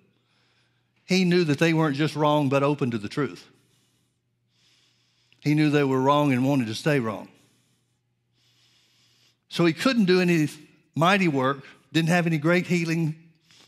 He 1.03 1.25
knew 1.25 1.43
that 1.43 1.59
they 1.59 1.73
weren't 1.73 1.97
just 1.97 2.15
wrong, 2.15 2.47
but 2.47 2.63
open 2.63 2.91
to 2.91 2.97
the 2.97 3.09
truth. 3.09 3.45
He 5.41 5.55
knew 5.55 5.71
they 5.71 5.83
were 5.83 5.99
wrong 5.99 6.31
and 6.31 6.47
wanted 6.47 6.67
to 6.67 6.73
stay 6.73 7.01
wrong. 7.01 7.27
So 9.49 9.65
he 9.65 9.73
couldn't 9.73 10.05
do 10.05 10.21
any 10.21 10.47
mighty 10.95 11.27
work, 11.27 11.65
didn't 11.91 12.09
have 12.09 12.27
any 12.27 12.37
great 12.37 12.67
healing, 12.67 13.24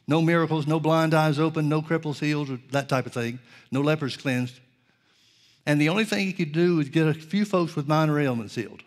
no 0.08 0.22
miracles, 0.22 0.66
no 0.66 0.80
blind 0.80 1.14
eyes 1.14 1.38
open, 1.38 1.68
no 1.68 1.82
cripples 1.82 2.20
healed, 2.20 2.50
or 2.50 2.60
that 2.72 2.88
type 2.88 3.06
of 3.06 3.14
thing, 3.14 3.40
no 3.72 3.82
lepers 3.82 4.16
cleansed. 4.16 4.60
And 5.66 5.82
the 5.82 5.90
only 5.90 6.06
thing 6.06 6.26
he 6.26 6.34
could 6.34 6.54
do 6.54 6.78
was 6.78 6.88
get 6.88 7.08
a 7.08 7.14
few 7.14 7.44
folks 7.44 7.76
with 7.76 7.88
minor 7.88 8.20
ailments 8.20 8.56
healed. 8.56 8.84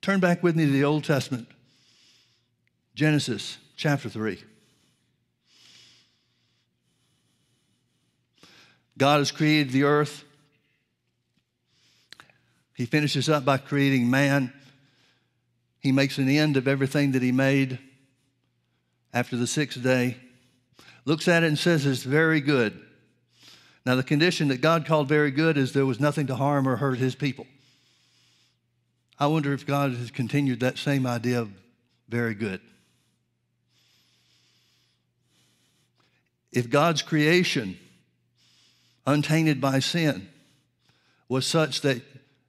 Turn 0.00 0.20
back 0.20 0.44
with 0.44 0.54
me 0.54 0.66
to 0.66 0.70
the 0.70 0.84
Old 0.84 1.02
Testament, 1.02 1.48
Genesis 2.94 3.58
chapter 3.76 4.08
3. 4.08 4.40
God 8.96 9.18
has 9.18 9.32
created 9.32 9.72
the 9.72 9.82
earth. 9.82 10.24
He 12.74 12.86
finishes 12.86 13.28
up 13.28 13.44
by 13.44 13.58
creating 13.58 14.08
man. 14.08 14.52
He 15.80 15.90
makes 15.90 16.18
an 16.18 16.28
end 16.28 16.56
of 16.56 16.68
everything 16.68 17.12
that 17.12 17.22
he 17.22 17.32
made 17.32 17.80
after 19.16 19.34
the 19.34 19.46
sixth 19.46 19.82
day. 19.82 20.14
Looks 21.06 21.26
at 21.26 21.42
it 21.42 21.46
and 21.46 21.58
says 21.58 21.86
it's 21.86 22.02
very 22.02 22.42
good. 22.42 22.78
Now, 23.86 23.94
the 23.94 24.02
condition 24.02 24.48
that 24.48 24.60
God 24.60 24.84
called 24.84 25.08
very 25.08 25.30
good 25.30 25.56
is 25.56 25.72
there 25.72 25.86
was 25.86 25.98
nothing 25.98 26.26
to 26.26 26.34
harm 26.34 26.68
or 26.68 26.76
hurt 26.76 26.98
his 26.98 27.14
people. 27.14 27.46
I 29.18 29.28
wonder 29.28 29.54
if 29.54 29.66
God 29.66 29.94
has 29.94 30.10
continued 30.10 30.60
that 30.60 30.76
same 30.76 31.06
idea 31.06 31.40
of 31.40 31.50
very 32.10 32.34
good. 32.34 32.60
If 36.52 36.68
God's 36.68 37.00
creation 37.00 37.78
untainted 39.06 39.62
by 39.62 39.78
sin, 39.78 40.28
was 41.26 41.46
such 41.46 41.80
that 41.80 42.02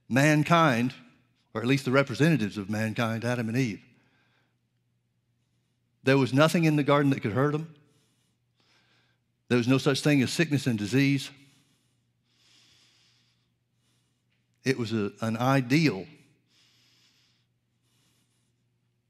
mankind, 0.09 0.93
or 1.53 1.61
at 1.61 1.67
least 1.67 1.85
the 1.85 1.91
representatives 1.91 2.57
of 2.57 2.69
mankind, 2.69 3.23
Adam 3.23 3.47
and 3.47 3.57
Eve, 3.57 3.86
there 6.07 6.17
was 6.17 6.33
nothing 6.33 6.63
in 6.63 6.77
the 6.77 6.83
garden 6.83 7.09
that 7.09 7.19
could 7.19 7.33
hurt 7.33 7.51
them. 7.51 7.75
There 9.49 9.57
was 9.57 9.67
no 9.67 9.77
such 9.77 9.99
thing 9.99 10.21
as 10.21 10.31
sickness 10.31 10.65
and 10.65 10.79
disease. 10.79 11.29
It 14.63 14.79
was 14.79 14.93
a, 14.93 15.11
an 15.19 15.35
ideal 15.35 16.05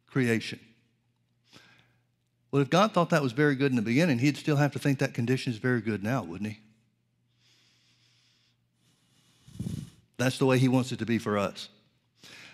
creation. 0.08 0.60
Well, 2.50 2.64
if 2.64 2.70
God 2.72 2.94
thought 2.94 3.12
that 3.12 3.22
was 3.22 3.32
very 3.32 3.54
good 3.54 3.72
in 3.72 3.76
the 3.76 3.84
beginning, 3.84 4.18
he'd 4.18 4.36
still 4.36 4.56
have 4.56 4.72
to 4.72 4.80
think 4.80 4.98
that 4.98 5.14
condition 5.14 5.54
is 5.54 5.60
very 5.60 5.82
good 5.82 6.04
now, 6.04 6.24
wouldn't 6.24 6.50
he? 6.50 6.60
That's 10.18 10.40
the 10.40 10.48
way 10.48 10.58
he 10.58 10.68
wants 10.68 10.92
it 10.92 10.98
to 10.98 11.06
be 11.06 11.20
for 11.20 11.38
us. 11.38 11.70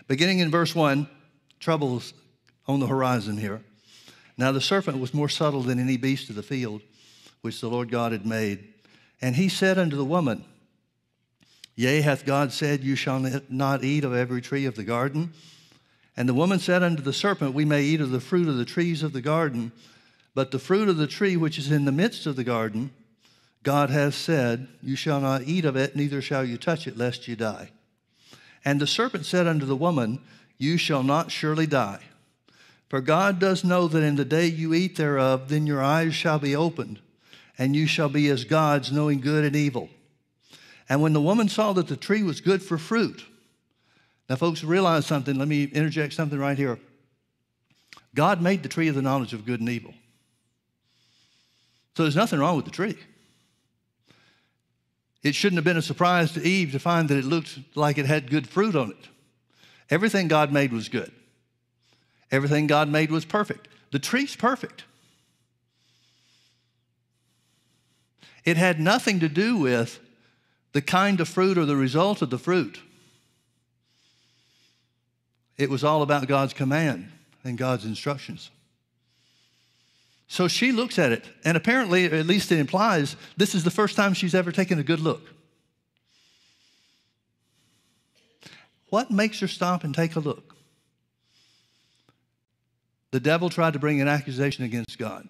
Beginning 0.09 0.39
in 0.39 0.51
verse 0.51 0.75
1, 0.75 1.07
troubles 1.62 2.13
on 2.67 2.81
the 2.81 2.88
horizon 2.88 3.38
here. 3.38 3.62
Now 4.37 4.51
the 4.51 4.61
serpent 4.61 4.99
was 4.99 5.13
more 5.13 5.29
subtle 5.29 5.61
than 5.61 5.79
any 5.79 5.97
beast 5.97 6.29
of 6.29 6.35
the 6.35 6.43
field 6.43 6.81
which 7.41 7.61
the 7.61 7.69
Lord 7.69 7.91
God 7.91 8.11
had 8.11 8.25
made. 8.25 8.73
And 9.21 9.35
he 9.35 9.49
said 9.49 9.77
unto 9.77 9.95
the 9.95 10.05
woman, 10.05 10.43
Yea, 11.75 12.01
hath 12.01 12.25
God 12.25 12.51
said, 12.51 12.83
You 12.83 12.95
shall 12.95 13.19
not 13.49 13.83
eat 13.83 14.03
of 14.03 14.13
every 14.13 14.41
tree 14.41 14.65
of 14.65 14.75
the 14.75 14.83
garden? 14.83 15.33
And 16.15 16.29
the 16.29 16.33
woman 16.33 16.59
said 16.59 16.83
unto 16.83 17.01
the 17.01 17.13
serpent, 17.13 17.53
We 17.53 17.65
may 17.65 17.83
eat 17.83 18.01
of 18.01 18.11
the 18.11 18.19
fruit 18.19 18.47
of 18.47 18.57
the 18.57 18.65
trees 18.65 19.01
of 19.01 19.13
the 19.13 19.21
garden, 19.21 19.71
but 20.35 20.51
the 20.51 20.59
fruit 20.59 20.89
of 20.89 20.97
the 20.97 21.07
tree 21.07 21.35
which 21.35 21.57
is 21.57 21.71
in 21.71 21.85
the 21.85 21.91
midst 21.91 22.25
of 22.25 22.35
the 22.35 22.43
garden, 22.43 22.91
God 23.63 23.89
hath 23.89 24.13
said, 24.13 24.67
You 24.81 24.95
shall 24.95 25.19
not 25.19 25.43
eat 25.43 25.65
of 25.65 25.75
it, 25.75 25.95
neither 25.95 26.21
shall 26.21 26.45
you 26.45 26.57
touch 26.57 26.85
it, 26.85 26.97
lest 26.97 27.27
you 27.27 27.35
die. 27.35 27.71
And 28.63 28.79
the 28.79 28.87
serpent 28.87 29.25
said 29.25 29.47
unto 29.47 29.65
the 29.65 29.75
woman, 29.75 30.19
You 30.57 30.77
shall 30.77 31.03
not 31.03 31.31
surely 31.31 31.65
die. 31.65 32.01
For 32.93 33.01
God 33.01 33.39
does 33.39 33.63
know 33.63 33.88
that 33.88 34.03
in 34.03 34.17
the 34.17 34.23
day 34.23 34.45
you 34.45 34.75
eat 34.75 34.97
thereof, 34.97 35.50
then 35.50 35.65
your 35.65 35.81
eyes 35.81 36.13
shall 36.13 36.38
be 36.38 36.55
opened, 36.55 37.00
and 37.57 37.75
you 37.75 37.88
shall 37.88 38.07
be 38.07 38.27
as 38.27 38.43
gods, 38.43 38.91
knowing 38.91 39.19
good 39.19 39.45
and 39.45 39.55
evil. 39.55 39.89
And 40.88 41.01
when 41.01 41.13
the 41.13 41.19
woman 41.19 41.50
saw 41.50 41.73
that 41.73 41.88
the 41.88 41.97
tree 41.97 42.21
was 42.21 42.39
good 42.39 42.62
for 42.62 42.77
fruit, 42.77 43.25
now, 44.29 44.35
folks, 44.35 44.63
realize 44.63 45.07
something. 45.07 45.39
Let 45.39 45.47
me 45.47 45.63
interject 45.63 46.13
something 46.13 46.38
right 46.38 46.55
here. 46.55 46.77
God 48.13 48.43
made 48.43 48.62
the 48.62 48.69
tree 48.69 48.89
of 48.89 48.93
the 48.93 49.01
knowledge 49.01 49.33
of 49.33 49.43
good 49.43 49.59
and 49.59 49.69
evil. 49.69 49.95
So 51.97 52.03
there's 52.03 52.15
nothing 52.15 52.38
wrong 52.38 52.57
with 52.57 52.65
the 52.65 52.71
tree. 52.71 53.00
It 55.23 55.33
shouldn't 55.33 55.57
have 55.57 55.65
been 55.65 55.77
a 55.77 55.81
surprise 55.81 56.31
to 56.33 56.43
Eve 56.43 56.73
to 56.73 56.79
find 56.79 57.09
that 57.09 57.17
it 57.17 57.25
looked 57.25 57.57
like 57.73 57.97
it 57.97 58.05
had 58.05 58.29
good 58.29 58.47
fruit 58.47 58.75
on 58.75 58.91
it. 58.91 59.09
Everything 59.89 60.27
God 60.27 60.53
made 60.53 60.71
was 60.71 60.89
good. 60.89 61.12
Everything 62.33 62.65
God 62.65 62.89
made 62.89 63.11
was 63.11 63.25
perfect. 63.25 63.67
The 63.91 63.99
tree's 63.99 64.35
perfect. 64.35 64.85
It 68.43 68.57
had 68.57 68.79
nothing 68.79 69.19
to 69.19 69.29
do 69.29 69.55
with 69.55 69.99
the 70.71 70.81
kind 70.81 71.21
of 71.21 71.29
fruit 71.29 71.59
or 71.59 71.65
the 71.65 71.75
result 71.75 72.23
of 72.23 72.31
the 72.31 72.39
fruit. 72.39 72.79
It 75.59 75.69
was 75.69 75.83
all 75.83 76.01
about 76.01 76.27
God's 76.27 76.53
command 76.53 77.11
and 77.43 77.55
God's 77.55 77.85
instructions. 77.85 78.49
So 80.27 80.47
she 80.47 80.71
looks 80.71 80.97
at 80.97 81.11
it, 81.11 81.25
and 81.45 81.55
apparently, 81.55 82.05
at 82.05 82.25
least 82.25 82.51
it 82.51 82.57
implies, 82.57 83.15
this 83.37 83.53
is 83.53 83.63
the 83.63 83.69
first 83.69 83.95
time 83.95 84.15
she's 84.15 84.33
ever 84.33 84.51
taken 84.51 84.79
a 84.79 84.83
good 84.83 84.99
look. 84.99 85.21
What 88.89 89.11
makes 89.11 89.39
her 89.41 89.47
stop 89.47 89.83
and 89.83 89.93
take 89.93 90.15
a 90.15 90.19
look? 90.19 90.52
The 93.13 93.20
devil 93.20 93.48
tried 93.48 93.74
to 93.74 93.79
bring 93.79 94.01
an 94.01 94.08
accusation 94.08 94.63
against 94.63 94.98
God. 94.98 95.29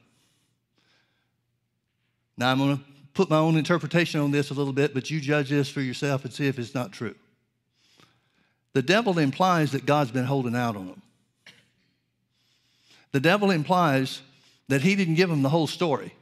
Now, 2.38 2.50
I'm 2.50 2.58
going 2.58 2.78
to 2.78 2.84
put 3.14 3.30
my 3.30 3.36
own 3.36 3.58
interpretation 3.58 4.22
on 4.22 4.32
this 4.32 4.52
a 4.52 4.54
little 4.54 4.72
bit, 4.72 4.94
but 4.94 5.12
you 5.12 5.20
judge 5.20 5.50
this 5.50 5.68
for 5.68 5.82
yourself 5.82 6.24
and 6.24 6.34
see 6.34 6.48
if 6.48 6.58
it's 6.58 6.74
not 6.74 6.94
true. 6.94 7.14
The 8.72 8.82
devil 8.82 9.20
implies 9.20 9.74
that 9.74 9.86
God's 9.86 10.12
been 10.12 10.24
holding 10.24 10.56
out 10.56 10.78
on 10.78 10.88
them. 10.88 11.02
The 13.12 13.20
devil 13.20 13.52
implies 13.52 14.22
that 14.70 14.82
he 14.82 14.96
didn't 14.96 15.16
give 15.16 15.30
them 15.30 15.42
the 15.42 15.50
whole 15.50 15.68
story. 15.68 16.14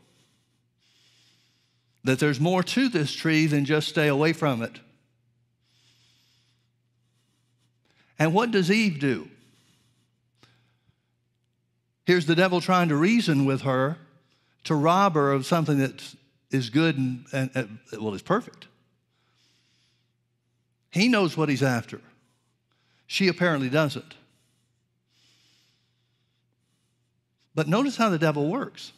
That 2.05 2.17
there's 2.17 2.39
more 2.39 2.63
to 2.63 2.89
this 2.89 3.13
tree 3.13 3.45
than 3.45 3.65
just 3.65 3.87
stay 3.87 4.07
away 4.07 4.33
from 4.33 4.63
it. 4.63 4.79
And 8.17 8.33
what 8.33 8.49
does 8.49 8.71
Eve 8.71 8.99
do? 8.99 9.29
Here's 12.11 12.25
the 12.25 12.35
devil 12.35 12.59
trying 12.59 12.89
to 12.89 12.97
reason 12.97 13.45
with 13.45 13.61
her 13.61 13.95
to 14.65 14.75
rob 14.75 15.13
her 15.13 15.31
of 15.31 15.45
something 15.45 15.77
that 15.77 16.13
is 16.49 16.69
good 16.69 16.97
and, 16.97 17.23
and, 17.31 17.49
and 17.55 17.79
well, 18.01 18.13
is 18.13 18.21
perfect. 18.21 18.67
He 20.89 21.07
knows 21.07 21.37
what 21.37 21.47
he's 21.47 21.63
after. 21.63 22.01
She 23.07 23.29
apparently 23.29 23.69
doesn't. 23.69 24.13
But 27.55 27.69
notice 27.69 27.95
how 27.95 28.09
the 28.09 28.19
devil 28.19 28.49
works. 28.49 28.91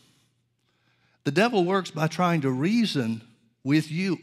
The 1.24 1.30
devil 1.30 1.66
works 1.66 1.92
by 1.92 2.08
trying 2.08 2.42
to 2.42 2.50
reason 2.50 3.22
with 3.64 3.92
you 3.92 4.18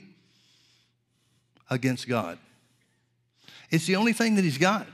against 1.70 2.08
God. 2.08 2.38
It's 3.70 3.86
the 3.86 3.94
only 3.94 4.14
thing 4.14 4.34
that 4.34 4.42
he's 4.42 4.58
got. 4.58 4.88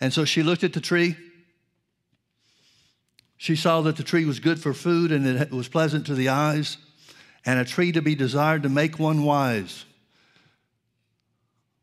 And 0.00 0.12
so 0.12 0.24
she 0.24 0.42
looked 0.42 0.64
at 0.64 0.72
the 0.72 0.80
tree. 0.80 1.16
She 3.36 3.56
saw 3.56 3.80
that 3.82 3.96
the 3.96 4.02
tree 4.02 4.24
was 4.24 4.40
good 4.40 4.60
for 4.60 4.72
food 4.72 5.12
and 5.12 5.26
it 5.26 5.50
was 5.50 5.68
pleasant 5.68 6.06
to 6.06 6.14
the 6.14 6.28
eyes, 6.28 6.76
and 7.46 7.58
a 7.58 7.64
tree 7.64 7.92
to 7.92 8.02
be 8.02 8.14
desired 8.14 8.62
to 8.64 8.68
make 8.68 8.98
one 8.98 9.24
wise. 9.24 9.84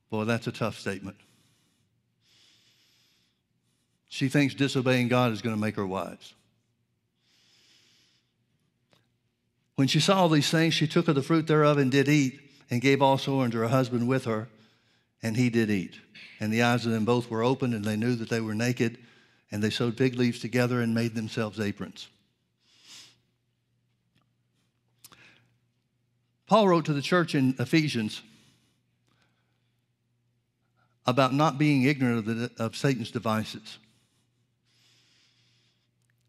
Boy, 0.10 0.24
that's 0.24 0.48
a 0.48 0.52
tough 0.52 0.80
statement. 0.80 1.18
She 4.08 4.30
thinks 4.30 4.54
disobeying 4.54 5.10
God 5.10 5.32
is 5.32 5.42
going 5.42 5.56
to 5.56 5.62
make 5.62 5.76
her 5.76 5.86
wise. 5.86 6.34
When 9.76 9.88
she 9.88 10.00
saw 10.00 10.22
all 10.22 10.30
these 10.30 10.50
things, 10.50 10.74
she 10.74 10.88
took 10.88 11.08
of 11.08 11.16
the 11.16 11.22
fruit 11.22 11.46
thereof 11.46 11.78
and 11.78 11.92
did 11.92 12.08
eat, 12.08 12.40
and 12.70 12.82
gave 12.82 13.02
also 13.02 13.42
unto 13.42 13.60
her 13.60 13.68
husband 13.68 14.08
with 14.08 14.26
her, 14.26 14.48
and 15.28 15.36
he 15.36 15.50
did 15.50 15.70
eat. 15.70 16.00
And 16.40 16.52
the 16.54 16.64
eyes 16.64 16.86
of 16.86 16.94
them 16.94 17.04
both 17.04 17.30
were 17.30 17.44
opened, 17.44 17.74
and 17.74 17.84
they 17.84 17.98
knew 17.98 18.16
that 18.16 18.30
they 18.30 18.40
were 18.40 18.56
naked, 18.56 18.98
and 19.52 19.62
they 19.62 19.70
sewed 19.70 19.98
fig 19.98 20.16
leaves 20.16 20.40
together 20.40 20.82
and 20.82 20.96
made 20.96 21.16
themselves 21.16 21.60
aprons. 21.60 22.08
Paul 26.48 26.70
wrote 26.70 26.86
to 26.86 26.94
the 26.94 27.02
church 27.02 27.36
in 27.36 27.56
Ephesians 27.60 28.22
about 31.06 31.34
not 31.34 31.58
being 31.58 31.84
ignorant 31.84 32.20
of, 32.20 32.26
the, 32.26 32.52
of 32.58 32.78
Satan's 32.78 33.12
devices. 33.12 33.80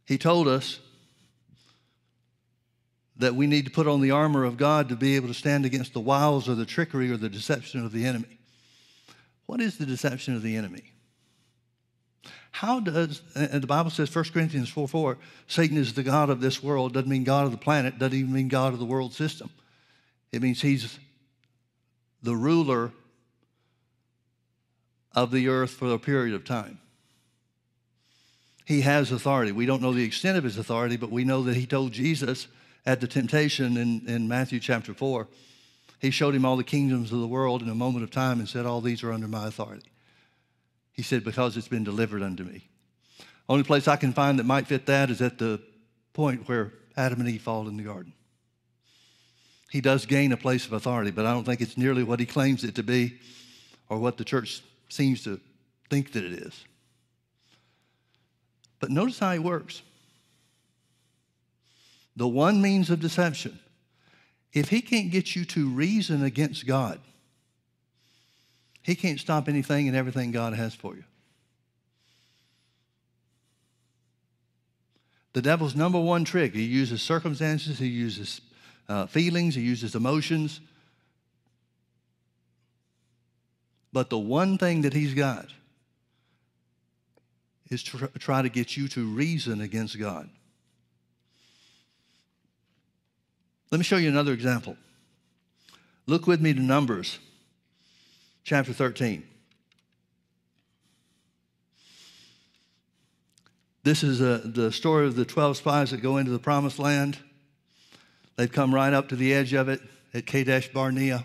He 0.06 0.18
told 0.18 0.48
us 0.48 0.80
that 3.16 3.36
we 3.36 3.46
need 3.46 3.66
to 3.66 3.70
put 3.70 3.86
on 3.86 4.00
the 4.00 4.10
armor 4.10 4.44
of 4.44 4.56
God 4.56 4.88
to 4.88 4.96
be 4.96 5.14
able 5.14 5.28
to 5.28 5.34
stand 5.34 5.64
against 5.64 5.92
the 5.92 6.00
wiles 6.00 6.48
or 6.48 6.56
the 6.56 6.66
trickery 6.66 7.12
or 7.12 7.16
the 7.16 7.28
deception 7.28 7.84
of 7.84 7.92
the 7.92 8.04
enemy. 8.04 8.37
What 9.48 9.62
is 9.62 9.78
the 9.78 9.86
deception 9.86 10.36
of 10.36 10.42
the 10.42 10.56
enemy? 10.56 10.92
How 12.50 12.80
does, 12.80 13.22
and 13.34 13.62
the 13.62 13.66
Bible 13.66 13.88
says, 13.88 14.14
1 14.14 14.26
Corinthians 14.26 14.68
4 14.68 14.86
4, 14.86 15.16
Satan 15.46 15.78
is 15.78 15.94
the 15.94 16.02
God 16.02 16.28
of 16.28 16.42
this 16.42 16.62
world, 16.62 16.92
doesn't 16.92 17.08
mean 17.08 17.24
God 17.24 17.46
of 17.46 17.52
the 17.52 17.56
planet, 17.56 17.98
doesn't 17.98 18.14
even 18.18 18.30
mean 18.30 18.48
God 18.48 18.74
of 18.74 18.78
the 18.78 18.84
world 18.84 19.14
system. 19.14 19.48
It 20.32 20.42
means 20.42 20.60
he's 20.60 20.98
the 22.22 22.36
ruler 22.36 22.92
of 25.14 25.30
the 25.30 25.48
earth 25.48 25.70
for 25.70 25.94
a 25.94 25.98
period 25.98 26.34
of 26.34 26.44
time. 26.44 26.78
He 28.66 28.82
has 28.82 29.10
authority. 29.10 29.52
We 29.52 29.64
don't 29.64 29.80
know 29.80 29.94
the 29.94 30.04
extent 30.04 30.36
of 30.36 30.44
his 30.44 30.58
authority, 30.58 30.98
but 30.98 31.10
we 31.10 31.24
know 31.24 31.42
that 31.44 31.56
he 31.56 31.64
told 31.64 31.92
Jesus 31.92 32.48
at 32.84 33.00
the 33.00 33.06
temptation 33.06 33.78
in, 33.78 34.06
in 34.06 34.28
Matthew 34.28 34.60
chapter 34.60 34.92
4, 34.92 35.26
he 35.98 36.10
showed 36.10 36.34
him 36.34 36.44
all 36.44 36.56
the 36.56 36.64
kingdoms 36.64 37.12
of 37.12 37.20
the 37.20 37.26
world 37.26 37.62
in 37.62 37.68
a 37.68 37.74
moment 37.74 38.04
of 38.04 38.10
time 38.10 38.38
and 38.38 38.48
said, 38.48 38.66
All 38.66 38.80
these 38.80 39.02
are 39.02 39.12
under 39.12 39.28
my 39.28 39.46
authority. 39.48 39.90
He 40.92 41.02
said, 41.02 41.24
Because 41.24 41.56
it's 41.56 41.68
been 41.68 41.84
delivered 41.84 42.22
unto 42.22 42.44
me. 42.44 42.68
Only 43.48 43.64
place 43.64 43.88
I 43.88 43.96
can 43.96 44.12
find 44.12 44.38
that 44.38 44.44
might 44.44 44.66
fit 44.66 44.86
that 44.86 45.10
is 45.10 45.20
at 45.20 45.38
the 45.38 45.60
point 46.12 46.48
where 46.48 46.72
Adam 46.96 47.20
and 47.20 47.28
Eve 47.28 47.42
fall 47.42 47.68
in 47.68 47.76
the 47.76 47.82
garden 47.82 48.12
he 49.70 49.80
does 49.80 50.06
gain 50.06 50.32
a 50.32 50.36
place 50.36 50.66
of 50.66 50.72
authority, 50.72 51.10
but 51.10 51.26
I 51.26 51.32
don't 51.32 51.44
think 51.44 51.60
it's 51.60 51.76
nearly 51.76 52.02
what 52.02 52.20
he 52.20 52.26
claims 52.26 52.64
it 52.64 52.74
to 52.76 52.82
be 52.82 53.18
or 53.88 53.98
what 53.98 54.16
the 54.16 54.24
church 54.24 54.62
seems 54.88 55.22
to 55.24 55.40
think 55.90 56.12
that 56.12 56.24
it 56.24 56.32
is. 56.32 56.64
But 58.80 58.90
notice 58.90 59.18
how 59.18 59.32
he 59.32 59.38
works. 59.38 59.82
The 62.16 62.28
one 62.28 62.62
means 62.62 62.90
of 62.90 63.00
deception, 63.00 63.58
if 64.58 64.68
he 64.68 64.80
can't 64.80 65.10
get 65.10 65.36
you 65.36 65.44
to 65.46 65.68
reason 65.68 66.22
against 66.22 66.66
God, 66.66 67.00
he 68.82 68.94
can't 68.94 69.20
stop 69.20 69.48
anything 69.48 69.88
and 69.88 69.96
everything 69.96 70.30
God 70.30 70.54
has 70.54 70.74
for 70.74 70.94
you. 70.94 71.04
The 75.34 75.42
devil's 75.42 75.76
number 75.76 76.00
one 76.00 76.24
trick, 76.24 76.54
he 76.54 76.62
uses 76.62 77.02
circumstances, 77.02 77.78
he 77.78 77.86
uses 77.86 78.40
uh, 78.88 79.06
feelings, 79.06 79.54
he 79.54 79.62
uses 79.62 79.94
emotions. 79.94 80.60
But 83.92 84.10
the 84.10 84.18
one 84.18 84.58
thing 84.58 84.82
that 84.82 84.94
he's 84.94 85.14
got 85.14 85.46
is 87.70 87.82
to 87.84 88.08
try 88.18 88.42
to 88.42 88.48
get 88.48 88.76
you 88.76 88.88
to 88.88 89.06
reason 89.06 89.60
against 89.60 89.98
God. 89.98 90.28
Let 93.70 93.78
me 93.78 93.84
show 93.84 93.96
you 93.98 94.08
another 94.08 94.32
example. 94.32 94.76
Look 96.06 96.26
with 96.26 96.40
me 96.40 96.54
to 96.54 96.60
Numbers 96.60 97.18
chapter 98.44 98.72
13. 98.72 99.22
This 103.84 104.02
is 104.02 104.20
uh, 104.20 104.40
the 104.44 104.72
story 104.72 105.06
of 105.06 105.16
the 105.16 105.24
12 105.24 105.58
spies 105.58 105.90
that 105.90 106.02
go 106.02 106.16
into 106.16 106.30
the 106.30 106.38
promised 106.38 106.78
land. 106.78 107.18
They've 108.36 108.50
come 108.50 108.74
right 108.74 108.92
up 108.92 109.08
to 109.10 109.16
the 109.16 109.34
edge 109.34 109.52
of 109.52 109.68
it 109.68 109.80
at 110.14 110.26
Kadesh 110.26 110.72
Barnea. 110.72 111.24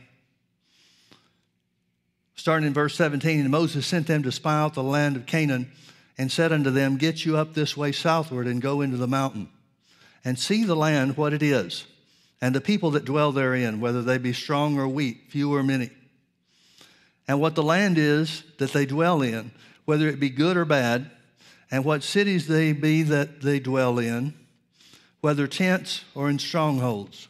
Starting 2.36 2.68
in 2.68 2.74
verse 2.74 2.96
17, 2.96 3.40
and 3.40 3.50
Moses 3.50 3.88
sent 3.88 4.08
them 4.08 4.24
to 4.24 4.32
spy 4.32 4.60
out 4.60 4.74
the 4.74 4.84
land 4.84 5.16
of 5.16 5.26
Canaan 5.26 5.72
and 6.18 6.32
said 6.32 6.52
unto 6.52 6.72
them, 6.72 6.98
Get 6.98 7.26
you 7.26 7.38
up 7.38 7.54
this 7.54 7.78
way 7.78 7.92
southward 7.92 8.48
and 8.48 8.62
go 8.62 8.82
into 8.82 8.98
the 8.98 9.08
mountain 9.08 9.50
and 10.26 10.38
see 10.38 10.64
the 10.64 10.76
land 10.76 11.16
what 11.16 11.34
it 11.34 11.44
is, 11.44 11.86
and 12.44 12.54
the 12.54 12.60
people 12.60 12.92
that 12.92 13.06
dwell 13.06 13.32
therein, 13.32 13.80
whether 13.80 14.02
they 14.02 14.18
be 14.18 14.34
strong 14.34 14.78
or 14.78 14.86
weak, 14.86 15.28
few 15.30 15.56
or 15.56 15.64
many. 15.64 15.90
And 17.26 17.40
what 17.40 17.56
the 17.56 17.64
land 17.64 17.98
is 17.98 18.44
that 18.58 18.74
they 18.74 18.86
dwell 18.86 19.22
in, 19.22 19.52
whether 19.86 20.10
it 20.10 20.20
be 20.20 20.30
good 20.30 20.58
or 20.58 20.66
bad, 20.66 21.10
and 21.72 21.86
what 21.86 22.04
cities 22.04 22.48
they 22.48 22.74
be 22.74 23.02
that 23.04 23.40
they 23.40 23.62
dwell 23.62 23.98
in, 23.98 24.34
whether 25.22 25.48
tents 25.48 26.04
or 26.14 26.30
in 26.30 26.38
strongholds. 26.38 27.30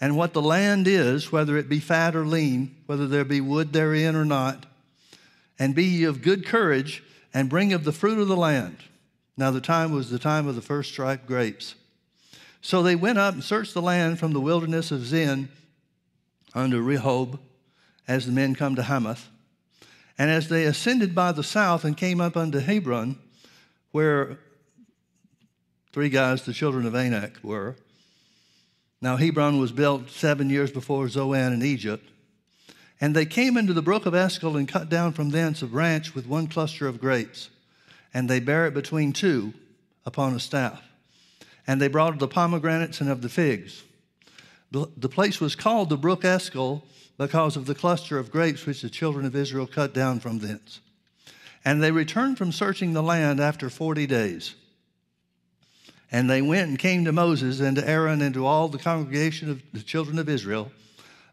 And 0.00 0.16
what 0.16 0.32
the 0.32 0.42
land 0.42 0.88
is, 0.88 1.30
whether 1.30 1.56
it 1.56 1.68
be 1.68 1.78
fat 1.78 2.16
or 2.16 2.26
lean, 2.26 2.74
whether 2.86 3.06
there 3.06 3.24
be 3.24 3.40
wood 3.40 3.72
therein 3.72 4.16
or 4.16 4.24
not. 4.24 4.66
And 5.56 5.72
be 5.72 5.84
ye 5.84 6.02
of 6.02 6.20
good 6.20 6.44
courage, 6.44 7.04
and 7.32 7.48
bring 7.48 7.72
of 7.72 7.84
the 7.84 7.92
fruit 7.92 8.18
of 8.18 8.26
the 8.26 8.36
land. 8.36 8.78
Now 9.36 9.52
the 9.52 9.60
time 9.60 9.92
was 9.92 10.10
the 10.10 10.18
time 10.18 10.48
of 10.48 10.56
the 10.56 10.62
first 10.62 10.98
ripe 10.98 11.26
grapes. 11.26 11.76
So 12.66 12.82
they 12.82 12.96
went 12.96 13.16
up 13.16 13.32
and 13.32 13.44
searched 13.44 13.74
the 13.74 13.80
land 13.80 14.18
from 14.18 14.32
the 14.32 14.40
wilderness 14.40 14.90
of 14.90 15.06
Zin 15.06 15.50
unto 16.52 16.84
Rehob, 16.84 17.38
as 18.08 18.26
the 18.26 18.32
men 18.32 18.56
come 18.56 18.74
to 18.74 18.82
Hamath. 18.82 19.28
And 20.18 20.32
as 20.32 20.48
they 20.48 20.64
ascended 20.64 21.14
by 21.14 21.30
the 21.30 21.44
south 21.44 21.84
and 21.84 21.96
came 21.96 22.20
up 22.20 22.36
unto 22.36 22.58
Hebron, 22.58 23.20
where 23.92 24.40
three 25.92 26.08
guys, 26.08 26.42
the 26.42 26.52
children 26.52 26.86
of 26.86 26.96
Anak, 26.96 27.38
were. 27.40 27.76
Now, 29.00 29.14
Hebron 29.16 29.60
was 29.60 29.70
built 29.70 30.10
seven 30.10 30.50
years 30.50 30.72
before 30.72 31.08
Zoan 31.08 31.52
in 31.52 31.62
Egypt. 31.62 32.10
And 33.00 33.14
they 33.14 33.26
came 33.26 33.56
into 33.56 33.74
the 33.74 33.80
brook 33.80 34.06
of 34.06 34.14
Eshcol 34.16 34.56
and 34.56 34.66
cut 34.66 34.88
down 34.88 35.12
from 35.12 35.30
thence 35.30 35.62
a 35.62 35.66
branch 35.66 36.16
with 36.16 36.26
one 36.26 36.48
cluster 36.48 36.88
of 36.88 37.00
grapes. 37.00 37.48
And 38.12 38.28
they 38.28 38.40
bare 38.40 38.66
it 38.66 38.74
between 38.74 39.12
two 39.12 39.54
upon 40.04 40.34
a 40.34 40.40
staff. 40.40 40.82
And 41.66 41.80
they 41.80 41.88
brought 41.88 42.12
of 42.12 42.18
the 42.18 42.28
pomegranates 42.28 43.00
and 43.00 43.10
of 43.10 43.22
the 43.22 43.28
figs. 43.28 43.82
The 44.70 45.08
place 45.08 45.40
was 45.40 45.56
called 45.56 45.88
the 45.88 45.96
brook 45.96 46.24
Eshcol 46.24 46.84
because 47.16 47.56
of 47.56 47.66
the 47.66 47.74
cluster 47.74 48.18
of 48.18 48.30
grapes 48.30 48.66
which 48.66 48.82
the 48.82 48.90
children 48.90 49.24
of 49.24 49.34
Israel 49.34 49.66
cut 49.66 49.94
down 49.94 50.20
from 50.20 50.38
thence. 50.38 50.80
And 51.64 51.82
they 51.82 51.90
returned 51.90 52.38
from 52.38 52.52
searching 52.52 52.92
the 52.92 53.02
land 53.02 53.40
after 53.40 53.70
forty 53.70 54.06
days. 54.06 54.54
And 56.12 56.30
they 56.30 56.42
went 56.42 56.68
and 56.68 56.78
came 56.78 57.04
to 57.04 57.12
Moses 57.12 57.58
and 57.58 57.76
to 57.76 57.88
Aaron 57.88 58.22
and 58.22 58.34
to 58.34 58.46
all 58.46 58.68
the 58.68 58.78
congregation 58.78 59.50
of 59.50 59.62
the 59.72 59.82
children 59.82 60.18
of 60.18 60.28
Israel 60.28 60.70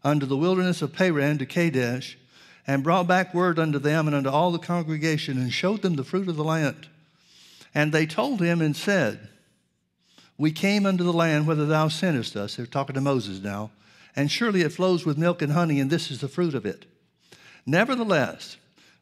unto 0.02 0.26
the 0.26 0.36
wilderness 0.36 0.82
of 0.82 0.92
Paran 0.92 1.38
to 1.38 1.46
Kadesh, 1.46 2.18
and 2.66 2.82
brought 2.82 3.06
back 3.06 3.34
word 3.34 3.58
unto 3.58 3.78
them 3.78 4.06
and 4.06 4.16
unto 4.16 4.30
all 4.30 4.50
the 4.50 4.58
congregation, 4.58 5.38
and 5.38 5.52
showed 5.52 5.82
them 5.82 5.96
the 5.96 6.04
fruit 6.04 6.28
of 6.28 6.36
the 6.36 6.44
land. 6.44 6.88
And 7.74 7.92
they 7.92 8.06
told 8.06 8.40
him 8.40 8.60
and 8.60 8.74
said, 8.74 9.28
We 10.36 10.50
came 10.50 10.86
unto 10.86 11.04
the 11.04 11.12
land 11.12 11.46
whither 11.46 11.66
thou 11.66 11.88
sentest 11.88 12.36
us. 12.36 12.56
They're 12.56 12.66
talking 12.66 12.94
to 12.94 13.00
Moses 13.00 13.42
now. 13.42 13.70
And 14.16 14.30
surely 14.30 14.62
it 14.62 14.72
flows 14.72 15.04
with 15.04 15.18
milk 15.18 15.42
and 15.42 15.52
honey, 15.52 15.80
and 15.80 15.90
this 15.90 16.10
is 16.10 16.20
the 16.20 16.28
fruit 16.28 16.54
of 16.54 16.66
it. 16.66 16.86
Nevertheless, 17.66 18.56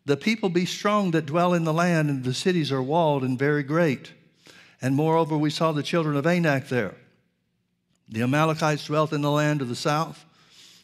the 0.05 0.16
people 0.16 0.49
be 0.49 0.66
strong 0.66 1.11
that 1.12 1.27
dwell 1.27 1.55
in 1.55 1.64
the 1.64 1.73
land, 1.73 2.11
and 2.11 2.25
the 2.25 2.35
cities 2.35 2.73
are 2.73 2.83
walled 2.83 3.23
and 3.23 3.38
very 3.38 3.62
great. 3.62 4.12
And 4.81 4.95
moreover, 4.97 5.37
we 5.37 5.51
saw 5.51 5.73
the 5.73 5.83
children 5.83 6.16
of 6.16 6.27
Anak 6.27 6.68
there. 6.68 6.95
The 8.09 8.23
Amalekites 8.23 8.87
dwelt 8.87 9.12
in 9.12 9.23
the 9.23 9.31
land 9.31 9.62
of 9.62 9.68
the 9.68 9.77
south, 9.77 10.25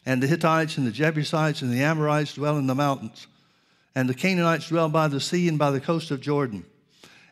and 0.05 0.23
the 0.23 0.27
Hittites 0.27 0.77
and 0.77 0.87
the 0.87 0.91
Jebusites 0.91 1.61
and 1.61 1.71
the 1.71 1.83
Amorites 1.83 2.33
dwell 2.33 2.57
in 2.57 2.67
the 2.67 2.75
mountains, 2.75 3.27
and 3.95 4.07
the 4.07 4.13
Canaanites 4.13 4.69
dwell 4.69 4.89
by 4.89 5.07
the 5.07 5.19
sea 5.19 5.47
and 5.47 5.59
by 5.59 5.71
the 5.71 5.81
coast 5.81 6.11
of 6.11 6.21
Jordan. 6.21 6.65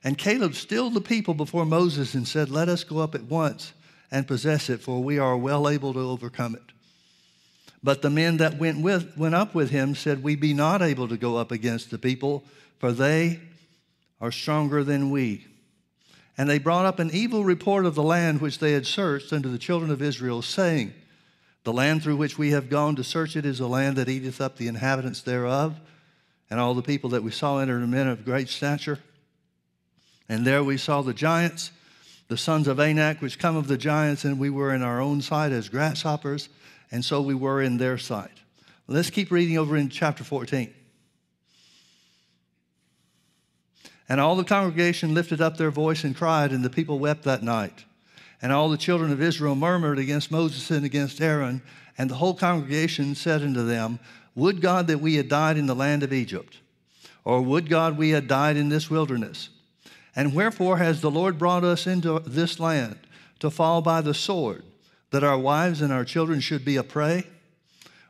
And 0.08 0.18
Caleb 0.18 0.56
stilled 0.56 0.94
the 0.94 1.02
people 1.02 1.34
before 1.34 1.66
Moses 1.66 2.14
and 2.14 2.26
said, 2.26 2.50
Let 2.50 2.70
us 2.70 2.86
go 2.86 3.00
up 3.00 3.14
at 3.14 3.24
once 3.24 3.74
and 4.10 4.26
possess 4.26 4.70
it, 4.70 4.80
for 4.80 5.04
we 5.04 5.20
are 5.20 5.36
well 5.36 5.68
able 5.68 5.92
to 5.92 6.00
overcome 6.00 6.56
it. 6.56 6.64
But 7.84 8.02
the 8.02 8.10
men 8.10 8.38
that 8.38 8.58
went, 8.58 8.82
with, 8.82 9.18
went 9.18 9.36
up 9.36 9.54
with 9.54 9.70
him 9.70 9.96
said, 9.96 10.24
We 10.24 10.38
be 10.38 10.54
not 10.54 10.82
able 10.82 11.10
to 11.10 11.18
go 11.18 11.36
up 11.36 11.52
against 11.52 11.92
the 11.92 11.98
people, 11.98 12.46
for 12.80 12.94
they 12.94 13.42
are 14.22 14.32
stronger 14.32 14.82
than 14.82 15.10
we. 15.10 15.46
And 16.38 16.50
they 16.50 16.58
brought 16.58 16.86
up 16.86 17.00
an 17.00 17.12
evil 17.12 17.44
report 17.44 17.86
of 17.86 17.96
the 17.96 18.02
land 18.02 18.40
which 18.40 18.60
they 18.60 18.72
had 18.72 18.88
searched 18.88 19.34
unto 19.34 19.50
the 19.50 19.58
children 19.58 19.92
of 19.92 20.02
Israel, 20.02 20.42
saying, 20.42 20.94
The 21.66 21.74
land 21.74 22.02
through 22.02 22.16
which 22.16 22.38
we 22.38 22.52
have 22.52 22.70
gone 22.70 22.96
to 22.96 23.04
search 23.04 23.36
it 23.36 23.46
is 23.46 23.60
a 23.60 23.68
land 23.68 23.98
that 23.98 24.08
eateth 24.08 24.40
up 24.40 24.56
the 24.56 24.70
inhabitants 24.70 25.22
thereof, 25.22 25.78
and 26.50 26.62
all 26.62 26.76
the 26.76 26.82
people 26.82 27.10
that 27.10 27.24
we 27.24 27.32
saw 27.32 27.60
enter 27.60 27.76
are 27.76 27.86
men 27.86 28.08
of 28.08 28.24
great 28.24 28.48
stature. 28.48 29.00
And 30.30 30.46
there 30.46 30.64
we 30.64 30.78
saw 30.78 31.02
the 31.02 31.14
giants, 31.14 31.72
the 32.28 32.38
sons 32.38 32.68
of 32.68 32.80
Anak, 32.80 33.22
which 33.22 33.40
come 33.40 33.56
of 33.56 33.68
the 33.68 33.78
giants, 33.78 34.26
and 34.26 34.40
we 34.40 34.50
were 34.50 34.74
in 34.74 34.84
our 34.84 35.00
own 35.00 35.22
sight 35.22 35.52
as 35.52 35.70
grasshoppers, 35.70 36.50
and 36.92 37.04
so 37.04 37.22
we 37.22 37.34
were 37.34 37.62
in 37.62 37.78
their 37.78 37.98
sight. 37.98 38.32
Let's 38.88 39.10
keep 39.10 39.32
reading 39.32 39.58
over 39.58 39.76
in 39.78 39.90
chapter 39.90 40.24
14. 40.24 40.74
And 44.10 44.22
all 44.22 44.36
the 44.36 44.44
congregation 44.46 45.14
lifted 45.14 45.42
up 45.42 45.58
their 45.58 45.72
voice 45.72 46.04
and 46.04 46.16
cried, 46.16 46.52
and 46.52 46.64
the 46.64 46.70
people 46.70 47.00
wept 47.00 47.24
that 47.24 47.44
night. 47.44 47.84
And 48.42 48.54
all 48.54 48.70
the 48.70 48.78
children 48.78 49.12
of 49.12 49.22
Israel 49.22 49.56
murmured 49.56 50.00
against 50.00 50.32
Moses 50.32 50.72
and 50.72 50.86
against 50.86 51.20
Aaron, 51.22 51.62
and 51.98 52.10
the 52.10 52.16
whole 52.16 52.34
congregation 52.34 53.16
said 53.16 53.42
unto 53.42 53.66
them, 53.66 54.00
Would 54.36 54.62
God 54.62 54.88
that 54.88 55.00
we 55.00 55.16
had 55.16 55.28
died 55.28 55.58
in 55.58 55.66
the 55.66 55.76
land 55.76 56.04
of 56.04 56.14
Egypt, 56.14 56.60
or 57.26 57.42
would 57.42 57.70
God 57.70 57.98
we 57.98 58.12
had 58.12 58.28
died 58.28 58.56
in 58.56 58.70
this 58.70 58.90
wilderness? 58.90 59.50
And 60.18 60.34
wherefore 60.34 60.78
has 60.78 61.00
the 61.00 61.12
Lord 61.12 61.38
brought 61.38 61.64
us 61.64 61.86
into 61.86 62.20
this 62.26 62.60
land 62.60 62.98
to 63.40 63.52
fall 63.52 63.84
by 63.84 64.02
the 64.02 64.16
sword, 64.16 64.64
that 65.12 65.24
our 65.24 65.38
wives 65.38 65.80
and 65.80 65.94
our 65.94 66.04
children 66.04 66.40
should 66.40 66.66
be 66.66 66.76
a 66.76 66.84
prey? 66.84 67.28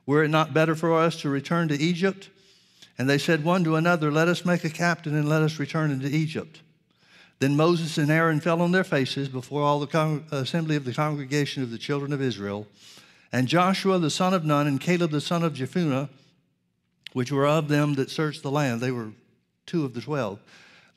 Were 0.06 0.24
it 0.24 0.30
not 0.30 0.54
better 0.54 0.74
for 0.74 0.98
us 0.98 1.20
to 1.22 1.30
return 1.30 1.68
to 1.68 1.76
Egypt? 1.76 2.30
And 2.98 3.10
they 3.10 3.18
said 3.18 3.44
one 3.44 3.66
to 3.66 3.76
another, 3.76 4.10
Let 4.10 4.30
us 4.30 4.46
make 4.46 4.64
a 4.64 4.70
captain 4.70 5.16
and 5.16 5.28
let 5.28 5.42
us 5.42 5.60
return 5.60 5.92
into 5.92 6.08
Egypt. 6.08 6.62
Then 7.40 7.58
Moses 7.58 7.98
and 7.98 8.10
Aaron 8.10 8.40
fell 8.40 8.62
on 8.62 8.72
their 8.72 8.86
faces 8.86 9.28
before 9.28 9.62
all 9.62 9.82
the 9.82 9.86
con- 9.86 10.24
assembly 10.32 10.78
of 10.78 10.86
the 10.86 10.94
congregation 10.94 11.62
of 11.62 11.72
the 11.72 11.78
children 11.78 12.14
of 12.14 12.22
Israel. 12.22 12.68
And 13.34 13.50
Joshua 13.50 14.00
the 14.00 14.10
son 14.10 14.34
of 14.34 14.46
Nun 14.46 14.66
and 14.66 14.80
Caleb 14.80 15.12
the 15.12 15.20
son 15.20 15.44
of 15.44 15.54
Jephunneh, 15.54 16.08
which 17.12 17.34
were 17.34 17.46
of 17.46 17.68
them 17.68 17.96
that 17.96 18.10
searched 18.10 18.44
the 18.44 18.50
land, 18.50 18.80
they 18.80 18.92
were 18.92 19.12
two 19.66 19.84
of 19.84 19.94
the 19.94 20.02
twelve, 20.02 20.40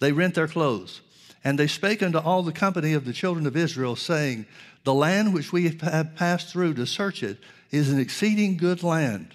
they 0.00 0.12
rent 0.12 0.34
their 0.34 0.48
clothes. 0.48 1.00
And 1.42 1.58
they 1.58 1.66
spake 1.66 2.02
unto 2.02 2.18
all 2.18 2.42
the 2.42 2.52
company 2.52 2.92
of 2.92 3.04
the 3.04 3.12
children 3.12 3.46
of 3.46 3.56
Israel, 3.56 3.96
saying, 3.96 4.46
The 4.84 4.92
land 4.92 5.32
which 5.32 5.52
we 5.52 5.68
have 5.68 6.16
passed 6.16 6.48
through 6.48 6.74
to 6.74 6.86
search 6.86 7.22
it 7.22 7.38
is 7.70 7.90
an 7.90 7.98
exceeding 7.98 8.56
good 8.56 8.82
land. 8.82 9.34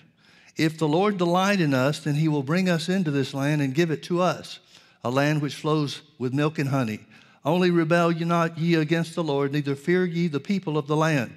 If 0.57 0.77
the 0.77 0.87
Lord 0.87 1.17
delight 1.17 1.59
in 1.59 1.73
us, 1.73 1.99
then 1.99 2.15
he 2.15 2.27
will 2.27 2.43
bring 2.43 2.69
us 2.69 2.89
into 2.89 3.11
this 3.11 3.33
land 3.33 3.61
and 3.61 3.73
give 3.73 3.91
it 3.91 4.03
to 4.03 4.21
us, 4.21 4.59
a 5.03 5.09
land 5.09 5.41
which 5.41 5.55
flows 5.55 6.01
with 6.17 6.33
milk 6.33 6.59
and 6.59 6.69
honey. 6.69 6.99
Only 7.43 7.71
rebel 7.71 8.11
ye 8.11 8.25
not 8.25 8.57
ye 8.57 8.75
against 8.75 9.15
the 9.15 9.23
Lord, 9.23 9.51
neither 9.51 9.75
fear 9.75 10.05
ye 10.05 10.27
the 10.27 10.39
people 10.39 10.77
of 10.77 10.87
the 10.87 10.95
land, 10.95 11.35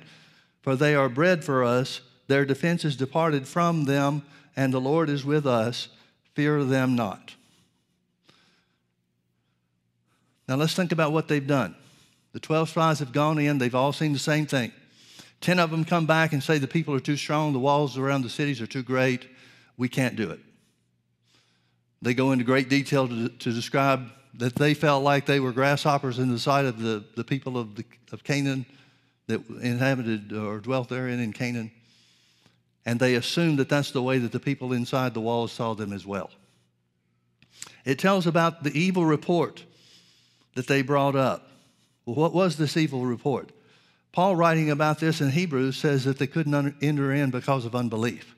for 0.62 0.76
they 0.76 0.94
are 0.94 1.08
bread 1.08 1.44
for 1.44 1.64
us. 1.64 2.00
Their 2.28 2.44
defense 2.44 2.84
is 2.84 2.96
departed 2.96 3.48
from 3.48 3.84
them, 3.84 4.22
and 4.56 4.72
the 4.72 4.80
Lord 4.80 5.08
is 5.08 5.24
with 5.24 5.46
us. 5.46 5.88
Fear 6.34 6.64
them 6.64 6.94
not. 6.94 7.34
Now 10.48 10.56
let's 10.56 10.74
think 10.74 10.92
about 10.92 11.12
what 11.12 11.28
they've 11.28 11.46
done. 11.46 11.74
The 12.32 12.40
12 12.40 12.70
spies 12.70 12.98
have 13.00 13.12
gone 13.12 13.38
in, 13.38 13.58
they've 13.58 13.74
all 13.74 13.92
seen 13.92 14.12
the 14.12 14.18
same 14.18 14.46
thing. 14.46 14.72
Ten 15.40 15.58
of 15.58 15.70
them 15.70 15.84
come 15.84 16.06
back 16.06 16.32
and 16.32 16.42
say 16.42 16.58
the 16.58 16.66
people 16.66 16.94
are 16.94 17.00
too 17.00 17.16
strong, 17.16 17.52
the 17.52 17.58
walls 17.58 17.96
around 17.96 18.22
the 18.22 18.30
cities 18.30 18.60
are 18.60 18.66
too 18.66 18.82
great, 18.82 19.26
we 19.76 19.88
can't 19.88 20.16
do 20.16 20.30
it. 20.30 20.40
They 22.02 22.14
go 22.14 22.32
into 22.32 22.44
great 22.44 22.68
detail 22.68 23.08
to, 23.08 23.28
to 23.28 23.52
describe 23.52 24.08
that 24.34 24.54
they 24.54 24.74
felt 24.74 25.02
like 25.02 25.26
they 25.26 25.40
were 25.40 25.52
grasshoppers 25.52 26.18
in 26.18 26.30
the 26.30 26.38
sight 26.38 26.64
of 26.64 26.80
the, 26.80 27.04
the 27.16 27.24
people 27.24 27.58
of, 27.58 27.74
the, 27.74 27.84
of 28.12 28.24
Canaan 28.24 28.66
that 29.26 29.46
inhabited 29.60 30.32
or 30.32 30.58
dwelt 30.58 30.88
therein 30.88 31.20
in 31.20 31.32
Canaan. 31.32 31.70
And 32.86 32.98
they 32.98 33.16
assumed 33.16 33.58
that 33.58 33.68
that's 33.68 33.90
the 33.90 34.02
way 34.02 34.18
that 34.18 34.32
the 34.32 34.40
people 34.40 34.72
inside 34.72 35.12
the 35.12 35.20
walls 35.20 35.52
saw 35.52 35.74
them 35.74 35.92
as 35.92 36.06
well. 36.06 36.30
It 37.84 37.98
tells 37.98 38.26
about 38.26 38.62
the 38.62 38.76
evil 38.78 39.04
report 39.04 39.64
that 40.58 40.66
they 40.66 40.82
brought 40.82 41.14
up. 41.14 41.52
Well, 42.04 42.16
what 42.16 42.34
was 42.34 42.56
this 42.56 42.76
evil 42.76 43.06
report? 43.06 43.52
Paul, 44.10 44.34
writing 44.34 44.72
about 44.72 44.98
this 44.98 45.20
in 45.20 45.30
Hebrews, 45.30 45.76
says 45.76 46.02
that 46.02 46.18
they 46.18 46.26
couldn't 46.26 46.74
enter 46.82 47.12
in 47.12 47.30
because 47.30 47.64
of 47.64 47.76
unbelief. 47.76 48.34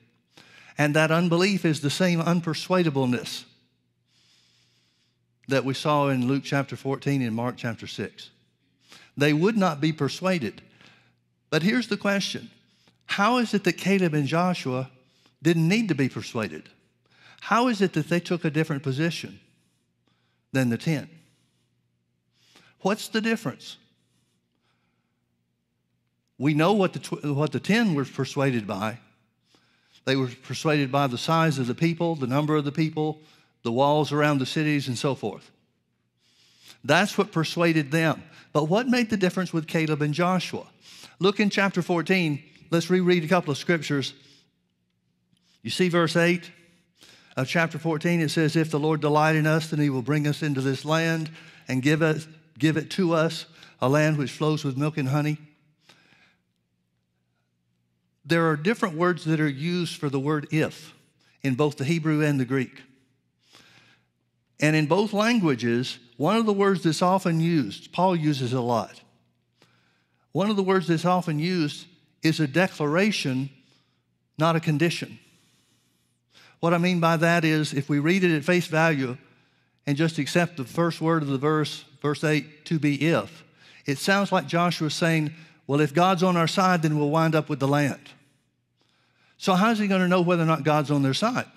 And 0.77 0.95
that 0.95 1.09
unbelief 1.09 1.65
is 1.65 1.81
the 1.81 1.89
same 1.89 2.21
unpersuadableness 2.21 3.45
that 5.47 5.65
we 5.65 5.73
saw 5.73 6.09
in 6.09 6.27
Luke 6.27 6.43
chapter 6.45 6.75
14 6.75 7.23
and 7.23 7.35
Mark 7.35 7.55
chapter 7.57 7.87
6. 7.87 8.29
They 9.17 9.33
would 9.33 9.57
not 9.57 9.81
be 9.81 9.91
persuaded. 9.91 10.61
But 11.49 11.63
here's 11.63 11.87
the 11.87 11.97
question 11.97 12.51
How 13.07 13.39
is 13.39 13.55
it 13.55 13.63
that 13.63 13.79
Caleb 13.79 14.13
and 14.13 14.27
Joshua 14.27 14.91
didn't 15.41 15.67
need 15.67 15.87
to 15.87 15.95
be 15.95 16.07
persuaded? 16.07 16.69
How 17.39 17.67
is 17.67 17.81
it 17.81 17.93
that 17.93 18.09
they 18.09 18.19
took 18.19 18.45
a 18.45 18.51
different 18.51 18.83
position 18.83 19.39
than 20.51 20.69
the 20.69 20.77
10? 20.77 21.09
What's 22.81 23.07
the 23.07 23.21
difference? 23.21 23.77
We 26.37 26.53
know 26.53 26.73
what 26.73 26.93
the, 26.93 26.99
tw- 26.99 27.23
what 27.23 27.51
the 27.51 27.59
10 27.59 27.93
were 27.93 28.05
persuaded 28.05 28.65
by. 28.65 28.97
They 30.05 30.15
were 30.15 30.29
persuaded 30.43 30.91
by 30.91 31.07
the 31.07 31.17
size 31.17 31.59
of 31.59 31.67
the 31.67 31.75
people, 31.75 32.15
the 32.15 32.27
number 32.27 32.55
of 32.55 32.65
the 32.65 32.71
people, 32.71 33.19
the 33.63 33.71
walls 33.71 34.11
around 34.11 34.39
the 34.39 34.47
cities, 34.47 34.87
and 34.87 34.97
so 34.97 35.13
forth. 35.13 35.51
That's 36.83 37.17
what 37.17 37.31
persuaded 37.31 37.91
them. 37.91 38.23
But 38.53 38.65
what 38.65 38.87
made 38.87 39.09
the 39.09 39.17
difference 39.17 39.53
with 39.53 39.67
Caleb 39.67 40.01
and 40.01 40.13
Joshua? 40.13 40.65
Look 41.19 41.39
in 41.39 41.51
chapter 41.51 41.81
14. 41.81 42.41
Let's 42.71 42.89
reread 42.89 43.23
a 43.23 43.27
couple 43.27 43.51
of 43.51 43.57
scriptures. 43.57 44.13
You 45.61 45.69
see 45.69 45.89
verse 45.89 46.15
8 46.15 46.49
of 47.37 47.47
chapter 47.47 47.77
14. 47.77 48.21
It 48.21 48.29
says, 48.29 48.55
If 48.55 48.71
the 48.71 48.79
Lord 48.79 49.01
delight 49.01 49.35
in 49.35 49.45
us, 49.45 49.69
then 49.69 49.79
he 49.79 49.89
will 49.89 50.01
bring 50.01 50.25
us 50.27 50.41
into 50.41 50.61
this 50.61 50.83
land 50.83 51.29
and 51.67 51.83
give, 51.83 52.01
us, 52.01 52.27
give 52.61 52.77
it 52.77 52.89
to 52.91 53.11
us, 53.13 53.45
a 53.81 53.89
land 53.89 54.17
which 54.17 54.31
flows 54.31 54.63
with 54.63 54.77
milk 54.77 54.97
and 54.97 55.09
honey 55.09 55.37
there 58.23 58.49
are 58.49 58.55
different 58.55 58.95
words 58.95 59.25
that 59.25 59.39
are 59.39 59.49
used 59.49 59.97
for 59.97 60.09
the 60.09 60.19
word 60.19 60.47
if 60.51 60.93
in 61.41 61.55
both 61.55 61.77
the 61.77 61.85
Hebrew 61.85 62.23
and 62.23 62.39
the 62.39 62.45
Greek. 62.45 62.81
And 64.59 64.75
in 64.75 64.85
both 64.85 65.11
languages, 65.11 65.97
one 66.17 66.37
of 66.37 66.45
the 66.45 66.53
words 66.53 66.83
that's 66.83 67.01
often 67.01 67.39
used, 67.39 67.91
Paul 67.91 68.15
uses 68.15 68.53
a 68.53 68.61
lot. 68.61 69.01
One 70.33 70.49
of 70.49 70.55
the 70.55 70.63
words 70.63 70.87
that's 70.87 71.05
often 71.05 71.39
used 71.39 71.87
is 72.21 72.39
a 72.39 72.47
declaration, 72.47 73.49
not 74.37 74.55
a 74.55 74.59
condition. 74.59 75.19
What 76.59 76.75
I 76.75 76.77
mean 76.77 76.99
by 76.99 77.17
that 77.17 77.43
is 77.43 77.73
if 77.73 77.89
we 77.89 77.97
read 77.97 78.23
it 78.23 78.35
at 78.35 78.43
face 78.43 78.67
value 78.67 79.17
and 79.85 79.97
just 79.97 80.17
accept 80.17 80.57
the 80.57 80.63
first 80.63 81.01
word 81.01 81.21
of 81.23 81.29
the 81.29 81.37
verse, 81.37 81.85
verse 82.01 82.23
8, 82.23 82.65
to 82.65 82.79
be 82.79 83.07
if, 83.07 83.43
it 83.85 83.97
sounds 83.97 84.31
like 84.31 84.47
Joshua 84.47 84.89
saying, 84.89 85.33
well, 85.67 85.81
if 85.81 85.93
God's 85.93 86.23
on 86.23 86.37
our 86.37 86.47
side, 86.47 86.81
then 86.81 86.97
we'll 86.97 87.09
wind 87.09 87.35
up 87.35 87.49
with 87.49 87.59
the 87.59 87.67
land. 87.67 88.01
So, 89.37 89.53
how's 89.53 89.79
he 89.79 89.87
going 89.87 90.01
to 90.01 90.07
know 90.07 90.21
whether 90.21 90.43
or 90.43 90.45
not 90.47 90.63
God's 90.63 90.91
on 90.91 91.01
their 91.01 91.13
side? 91.13 91.47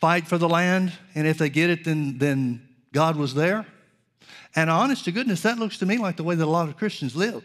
Fight 0.00 0.26
for 0.26 0.36
the 0.36 0.48
land, 0.48 0.92
and 1.14 1.26
if 1.26 1.38
they 1.38 1.48
get 1.48 1.70
it, 1.70 1.84
then, 1.84 2.18
then 2.18 2.68
God 2.92 3.16
was 3.16 3.34
there? 3.34 3.66
And 4.54 4.68
honest 4.68 5.04
to 5.06 5.12
goodness, 5.12 5.42
that 5.42 5.58
looks 5.58 5.78
to 5.78 5.86
me 5.86 5.96
like 5.96 6.16
the 6.16 6.24
way 6.24 6.34
that 6.34 6.44
a 6.44 6.46
lot 6.46 6.68
of 6.68 6.76
Christians 6.76 7.16
live. 7.16 7.42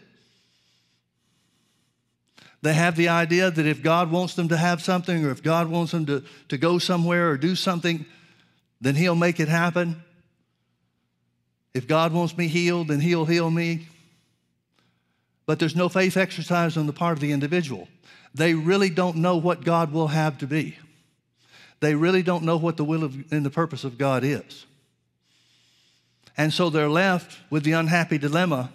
They 2.60 2.74
have 2.74 2.96
the 2.96 3.08
idea 3.08 3.50
that 3.50 3.66
if 3.66 3.82
God 3.82 4.10
wants 4.10 4.34
them 4.34 4.48
to 4.48 4.56
have 4.56 4.82
something, 4.82 5.24
or 5.24 5.30
if 5.30 5.42
God 5.42 5.68
wants 5.68 5.92
them 5.92 6.06
to, 6.06 6.24
to 6.48 6.58
go 6.58 6.78
somewhere 6.78 7.30
or 7.30 7.38
do 7.38 7.54
something, 7.54 8.04
then 8.80 8.94
He'll 8.94 9.14
make 9.14 9.40
it 9.40 9.48
happen. 9.48 10.02
If 11.74 11.86
God 11.86 12.12
wants 12.12 12.36
me 12.36 12.48
healed, 12.48 12.88
then 12.88 13.00
He'll 13.00 13.24
heal 13.24 13.50
me 13.50 13.88
but 15.48 15.58
there's 15.58 15.74
no 15.74 15.88
faith 15.88 16.18
exercise 16.18 16.76
on 16.76 16.86
the 16.86 16.92
part 16.92 17.14
of 17.14 17.20
the 17.20 17.32
individual. 17.32 17.88
They 18.34 18.52
really 18.52 18.90
don't 18.90 19.16
know 19.16 19.38
what 19.38 19.64
God 19.64 19.92
will 19.92 20.08
have 20.08 20.36
to 20.38 20.46
be. 20.46 20.76
They 21.80 21.94
really 21.94 22.22
don't 22.22 22.44
know 22.44 22.58
what 22.58 22.76
the 22.76 22.84
will 22.84 23.02
of, 23.02 23.32
and 23.32 23.46
the 23.46 23.50
purpose 23.50 23.82
of 23.82 23.96
God 23.96 24.24
is. 24.24 24.66
And 26.36 26.52
so 26.52 26.68
they're 26.68 26.90
left 26.90 27.38
with 27.48 27.64
the 27.64 27.72
unhappy 27.72 28.18
dilemma 28.18 28.70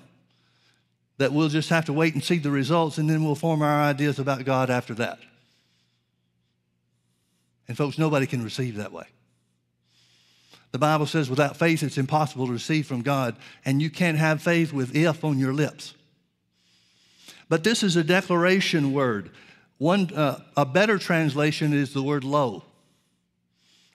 that 1.20 1.32
we'll 1.32 1.50
just 1.50 1.70
have 1.70 1.86
to 1.86 1.94
wait 1.94 2.16
and 2.16 2.24
see 2.24 2.40
the 2.40 2.50
results 2.50 2.98
and 2.98 3.08
then 3.08 3.24
we'll 3.24 3.36
form 3.36 3.62
our 3.62 3.84
ideas 3.84 4.18
about 4.18 4.44
God 4.44 4.72
after 4.72 4.96
that. 4.96 5.20
And 7.68 7.78
folks, 7.78 8.00
nobody 8.00 8.26
can 8.26 8.44
receive 8.44 8.78
that 8.78 8.92
way. 8.92 9.06
The 10.74 10.80
Bible 10.80 11.06
says 11.06 11.30
without 11.30 11.56
faith 11.56 11.84
it's 11.84 12.00
impossible 12.00 12.48
to 12.48 12.52
receive 12.52 12.88
from 12.88 13.04
God, 13.04 13.38
and 13.64 13.82
you 13.82 13.90
can't 13.90 14.18
have 14.18 14.42
faith 14.42 14.74
with 14.74 14.96
if 14.96 15.24
on 15.24 15.38
your 15.40 15.54
lips. 15.54 15.94
But 17.48 17.64
this 17.64 17.84
is 17.84 17.96
a 17.96 18.04
declaration 18.04 18.92
word. 18.92 19.30
One, 19.78 20.12
uh, 20.14 20.40
a 20.58 20.66
better 20.66 20.98
translation 20.98 21.74
is 21.74 21.94
the 21.94 22.02
word 22.02 22.24
lo, 22.24 22.64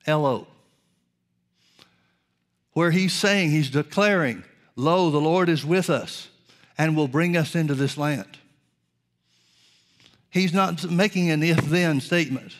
L 0.06 0.24
O, 0.24 0.46
where 2.74 2.92
he's 2.92 3.12
saying, 3.12 3.50
he's 3.50 3.70
declaring, 3.70 4.44
Lo, 4.76 5.10
the 5.10 5.20
Lord 5.20 5.48
is 5.48 5.64
with 5.64 5.90
us 5.90 6.28
and 6.78 6.96
will 6.96 7.08
bring 7.08 7.36
us 7.36 7.56
into 7.56 7.74
this 7.74 7.98
land. 7.98 8.38
He's 10.30 10.54
not 10.54 10.88
making 10.88 11.30
an 11.30 11.42
if 11.42 11.58
then 11.62 12.00
statement. 12.00 12.54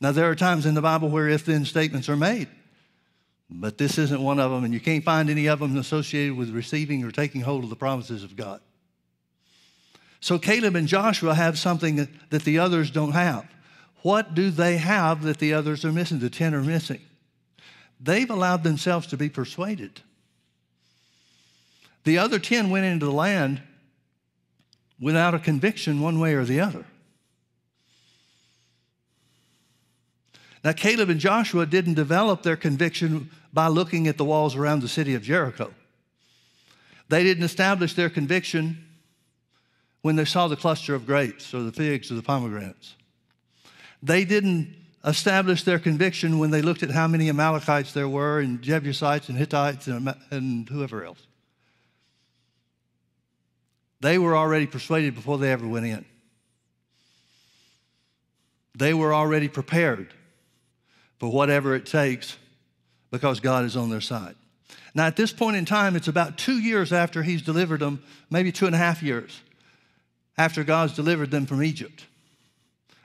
Now, 0.00 0.12
there 0.12 0.30
are 0.30 0.36
times 0.36 0.66
in 0.66 0.74
the 0.74 0.82
Bible 0.82 1.08
where 1.08 1.28
if 1.28 1.44
then 1.44 1.64
statements 1.64 2.08
are 2.08 2.16
made. 2.16 2.46
But 3.56 3.78
this 3.78 3.98
isn't 3.98 4.20
one 4.20 4.40
of 4.40 4.50
them, 4.50 4.64
and 4.64 4.74
you 4.74 4.80
can't 4.80 5.04
find 5.04 5.30
any 5.30 5.46
of 5.46 5.60
them 5.60 5.76
associated 5.76 6.36
with 6.36 6.50
receiving 6.50 7.04
or 7.04 7.12
taking 7.12 7.42
hold 7.42 7.62
of 7.62 7.70
the 7.70 7.76
promises 7.76 8.24
of 8.24 8.34
God. 8.34 8.60
So 10.18 10.40
Caleb 10.40 10.74
and 10.74 10.88
Joshua 10.88 11.34
have 11.34 11.56
something 11.56 12.08
that 12.30 12.42
the 12.42 12.58
others 12.58 12.90
don't 12.90 13.12
have. 13.12 13.46
What 14.02 14.34
do 14.34 14.50
they 14.50 14.78
have 14.78 15.22
that 15.22 15.38
the 15.38 15.54
others 15.54 15.84
are 15.84 15.92
missing, 15.92 16.18
the 16.18 16.30
10 16.30 16.52
are 16.54 16.62
missing? 16.62 17.00
They've 18.00 18.28
allowed 18.28 18.64
themselves 18.64 19.06
to 19.08 19.16
be 19.16 19.28
persuaded. 19.28 20.00
The 22.02 22.18
other 22.18 22.38
10 22.40 22.70
went 22.70 22.86
into 22.86 23.06
the 23.06 23.12
land 23.12 23.62
without 25.00 25.34
a 25.34 25.38
conviction 25.38 26.00
one 26.00 26.18
way 26.18 26.34
or 26.34 26.44
the 26.44 26.60
other. 26.60 26.86
Now, 30.64 30.72
Caleb 30.72 31.10
and 31.10 31.20
Joshua 31.20 31.66
didn't 31.66 31.94
develop 31.94 32.42
their 32.42 32.56
conviction 32.56 33.30
by 33.52 33.68
looking 33.68 34.08
at 34.08 34.16
the 34.16 34.24
walls 34.24 34.56
around 34.56 34.80
the 34.80 34.88
city 34.88 35.14
of 35.14 35.22
Jericho. 35.22 35.72
They 37.10 37.22
didn't 37.22 37.44
establish 37.44 37.92
their 37.92 38.08
conviction 38.08 38.82
when 40.00 40.16
they 40.16 40.24
saw 40.24 40.48
the 40.48 40.56
cluster 40.56 40.94
of 40.94 41.04
grapes 41.04 41.52
or 41.52 41.62
the 41.62 41.72
figs 41.72 42.10
or 42.10 42.14
the 42.14 42.22
pomegranates. 42.22 42.94
They 44.02 44.24
didn't 44.24 44.74
establish 45.04 45.64
their 45.64 45.78
conviction 45.78 46.38
when 46.38 46.50
they 46.50 46.62
looked 46.62 46.82
at 46.82 46.90
how 46.90 47.08
many 47.08 47.28
Amalekites 47.28 47.92
there 47.92 48.08
were 48.08 48.40
and 48.40 48.62
Jebusites 48.62 49.28
and 49.28 49.36
Hittites 49.36 49.86
and, 49.86 50.14
and 50.30 50.66
whoever 50.70 51.04
else. 51.04 51.26
They 54.00 54.16
were 54.16 54.34
already 54.34 54.66
persuaded 54.66 55.14
before 55.14 55.36
they 55.36 55.52
ever 55.52 55.68
went 55.68 55.84
in. 55.84 56.06
They 58.74 58.94
were 58.94 59.14
already 59.14 59.48
prepared 59.48 60.12
for 61.24 61.30
whatever 61.30 61.74
it 61.74 61.86
takes 61.86 62.36
because 63.10 63.40
God 63.40 63.64
is 63.64 63.78
on 63.78 63.88
their 63.88 64.02
side. 64.02 64.34
Now, 64.94 65.06
at 65.06 65.16
this 65.16 65.32
point 65.32 65.56
in 65.56 65.64
time, 65.64 65.96
it's 65.96 66.06
about 66.06 66.36
two 66.36 66.58
years 66.58 66.92
after 66.92 67.22
he's 67.22 67.40
delivered 67.40 67.80
them, 67.80 68.02
maybe 68.28 68.52
two 68.52 68.66
and 68.66 68.74
a 68.74 68.78
half 68.78 69.02
years 69.02 69.40
after 70.36 70.64
God's 70.64 70.92
delivered 70.92 71.30
them 71.30 71.46
from 71.46 71.62
Egypt. 71.62 72.04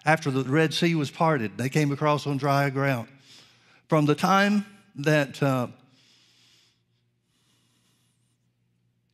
After 0.05 0.31
the 0.31 0.43
Red 0.43 0.73
Sea 0.73 0.95
was 0.95 1.09
parted, 1.09 1.57
they 1.57 1.69
came 1.69 1.93
across 1.93 2.27
on 2.27 2.35
dry 2.35 2.69
ground. 2.69 3.07
From 3.87 4.05
the 4.05 4.15
time 4.15 4.65
that 4.95 5.41
uh, 5.41 5.67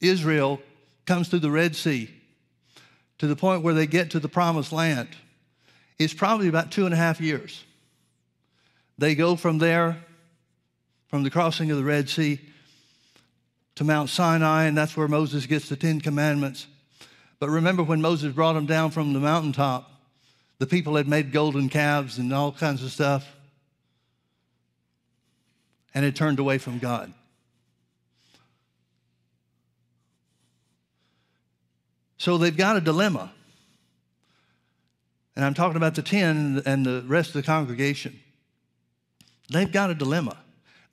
Israel 0.02 0.60
comes 1.06 1.28
through 1.28 1.42
the 1.42 1.52
Red 1.52 1.76
Sea 1.76 2.10
to 3.20 3.28
the 3.28 3.36
point 3.36 3.62
where 3.62 3.76
they 3.76 3.86
get 3.86 4.10
to 4.12 4.20
the 4.20 4.30
promised 4.30 4.72
land, 4.72 5.10
it's 6.00 6.16
probably 6.16 6.48
about 6.48 6.72
two 6.72 6.86
and 6.86 6.94
a 6.94 6.98
half 6.98 7.22
years. 7.22 7.65
They 8.98 9.16
go 9.16 9.36
from 9.36 9.58
there, 9.58 9.98
from 11.08 11.24
the 11.24 11.30
crossing 11.30 11.70
of 11.72 11.78
the 11.78 11.84
Red 11.84 12.10
Sea 12.10 12.40
to 13.76 13.84
Mount 13.84 14.10
Sinai, 14.10 14.64
and 14.64 14.78
that's 14.78 14.96
where 14.96 15.08
Moses 15.08 15.46
gets 15.46 15.68
the 15.68 15.76
Ten 15.76 16.00
Commandments. 16.00 16.68
But 17.40 17.50
remember 17.50 17.84
when 17.84 18.02
Moses 18.02 18.34
brought 18.34 18.54
them 18.54 18.66
down 18.66 18.92
from 18.92 19.14
the 19.14 19.20
mountaintop, 19.20 19.92
the 20.60 20.68
people 20.68 20.96
had 20.96 21.08
made 21.08 21.34
golden 21.34 21.68
calves 21.68 22.18
and 22.18 22.34
all 22.34 22.54
kinds 22.54 22.82
of 22.84 22.92
stuff 22.92 23.36
and 25.94 26.06
had 26.06 26.16
turned 26.16 26.40
away 26.40 26.58
from 26.58 26.80
God. 26.80 27.14
So 32.18 32.38
they've 32.38 32.56
got 32.56 32.78
a 32.78 32.82
dilemma. 32.82 33.32
And 35.36 35.44
I'm 35.44 35.54
talking 35.54 35.76
about 35.76 35.96
the 35.96 36.02
10 36.02 36.64
and 36.66 36.86
the 36.86 37.04
rest 37.06 37.30
of 37.30 37.34
the 37.34 37.44
congregation. 37.44 38.20
They've 39.50 39.72
got 39.72 39.90
a 39.90 39.96
dilemma. 39.96 40.38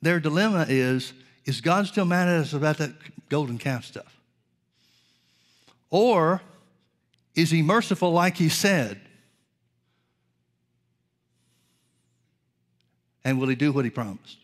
Their 0.01 0.19
dilemma 0.19 0.65
is 0.69 1.13
is 1.45 1.59
God 1.59 1.87
still 1.87 2.05
mad 2.05 2.29
at 2.29 2.35
us 2.35 2.53
about 2.53 2.77
that 2.77 2.91
golden 3.29 3.57
calf 3.57 3.83
stuff? 3.85 4.17
Or 5.89 6.41
is 7.35 7.51
he 7.51 7.61
merciful 7.61 8.11
like 8.11 8.37
he 8.37 8.49
said? 8.49 8.99
And 13.25 13.39
will 13.39 13.47
he 13.47 13.55
do 13.55 13.71
what 13.71 13.85
he 13.85 13.91
promised? 13.91 14.37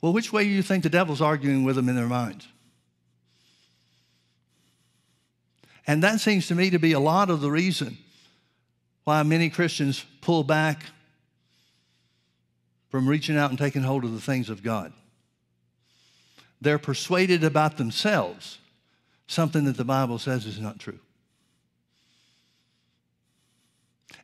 Well, 0.00 0.12
which 0.12 0.32
way 0.32 0.44
do 0.44 0.50
you 0.50 0.62
think 0.62 0.82
the 0.82 0.90
devil's 0.90 1.20
arguing 1.20 1.64
with 1.64 1.76
them 1.76 1.88
in 1.88 1.96
their 1.96 2.06
minds? 2.06 2.46
And 5.86 6.02
that 6.02 6.20
seems 6.20 6.48
to 6.48 6.54
me 6.54 6.70
to 6.70 6.78
be 6.78 6.92
a 6.92 7.00
lot 7.00 7.30
of 7.30 7.40
the 7.40 7.50
reason 7.50 7.96
why 9.04 9.22
many 9.22 9.48
Christians 9.48 10.04
pull 10.20 10.42
back 10.42 10.84
from 12.96 13.06
reaching 13.06 13.36
out 13.36 13.50
and 13.50 13.58
taking 13.58 13.82
hold 13.82 14.04
of 14.04 14.12
the 14.14 14.20
things 14.22 14.48
of 14.48 14.62
God. 14.62 14.90
They're 16.62 16.78
persuaded 16.78 17.44
about 17.44 17.76
themselves, 17.76 18.56
something 19.26 19.66
that 19.66 19.76
the 19.76 19.84
Bible 19.84 20.18
says 20.18 20.46
is 20.46 20.58
not 20.58 20.78
true. 20.78 20.98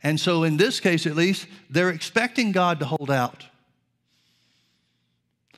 And 0.02 0.18
so, 0.18 0.42
in 0.42 0.56
this 0.56 0.80
case 0.80 1.06
at 1.06 1.14
least, 1.14 1.48
they're 1.68 1.90
expecting 1.90 2.50
God 2.50 2.78
to 2.78 2.86
hold 2.86 3.10
out. 3.10 3.44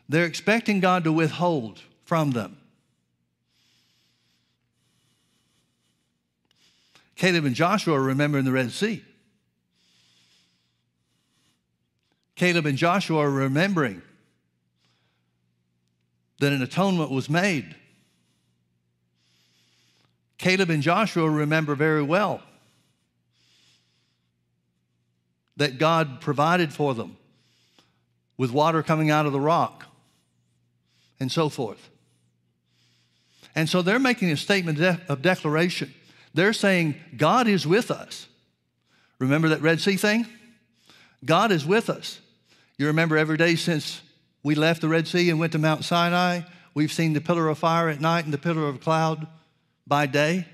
They're 0.09 0.27
expecting 0.27 0.81
God 0.81 1.05
to 1.05 1.13
withhold 1.13 1.83
from 2.03 2.33
them. 2.33 2.57
Caleb 7.15 7.45
and 7.45 7.55
Joshua 7.55 7.95
are 7.95 8.03
remembering 8.03 8.45
the 8.45 8.51
Red 8.51 8.73
Sea. 8.73 9.05
Caleb 12.37 12.67
and 12.67 12.77
Joshua 12.77 13.21
are 13.21 13.31
remembering 13.31 14.03
that 16.41 16.53
an 16.53 16.63
atonement 16.63 17.11
was 17.11 17.31
made. 17.31 17.75
Caleb 20.39 20.71
and 20.71 20.83
Joshua 20.83 21.31
remember 21.31 21.75
very 21.75 22.03
well 22.03 22.43
that 25.57 25.79
God 25.79 26.21
provided 26.21 26.73
for 26.73 26.95
them 26.95 27.17
with 28.37 28.51
water 28.51 28.83
coming 28.83 29.11
out 29.11 29.27
of 29.27 29.33
the 29.33 29.41
rock 29.41 29.87
and 31.21 31.31
so 31.31 31.49
forth. 31.49 31.91
And 33.55 33.69
so 33.69 33.83
they're 33.83 34.01
making 34.01 34.33
a 34.33 34.37
statement 34.37 34.81
of 35.09 35.23
declaration. 35.23 35.95
They're 36.35 36.53
saying, 36.53 36.97
God 37.17 37.47
is 37.47 37.67
with 37.67 37.93
us. 37.93 38.27
Remember 39.21 39.49
that 39.51 39.63
Red 39.63 39.81
Sea 39.81 39.97
thing? 39.97 40.27
God 41.25 41.53
is 41.53 41.65
with 41.65 41.89
us. 41.89 42.21
You 42.77 42.87
remember 42.89 43.17
every 43.17 43.37
day 43.37 43.57
since 43.57 44.03
we 44.43 44.55
left 44.55 44.81
the 44.81 44.89
Red 44.89 45.07
Sea 45.07 45.31
and 45.31 45.39
went 45.39 45.53
to 45.53 45.59
Mount 45.59 45.85
Sinai, 45.85 46.43
we've 46.75 46.93
seen 46.93 47.13
the 47.13 47.21
pillar 47.21 47.49
of 47.49 47.59
fire 47.59 47.89
at 47.89 48.01
night 48.01 48.25
and 48.25 48.35
the 48.35 48.39
pillar 48.39 48.69
of 48.69 48.81
cloud 48.81 49.27
by 49.87 50.07
day. 50.07 50.47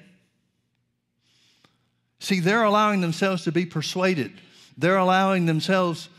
See, 2.19 2.41
they're 2.41 2.63
allowing 2.63 3.01
themselves 3.01 3.45
to 3.45 3.53
be 3.53 3.65
persuaded. 3.65 4.33
They're 4.77 4.99
allowing 4.99 5.47
themselves 5.47 6.11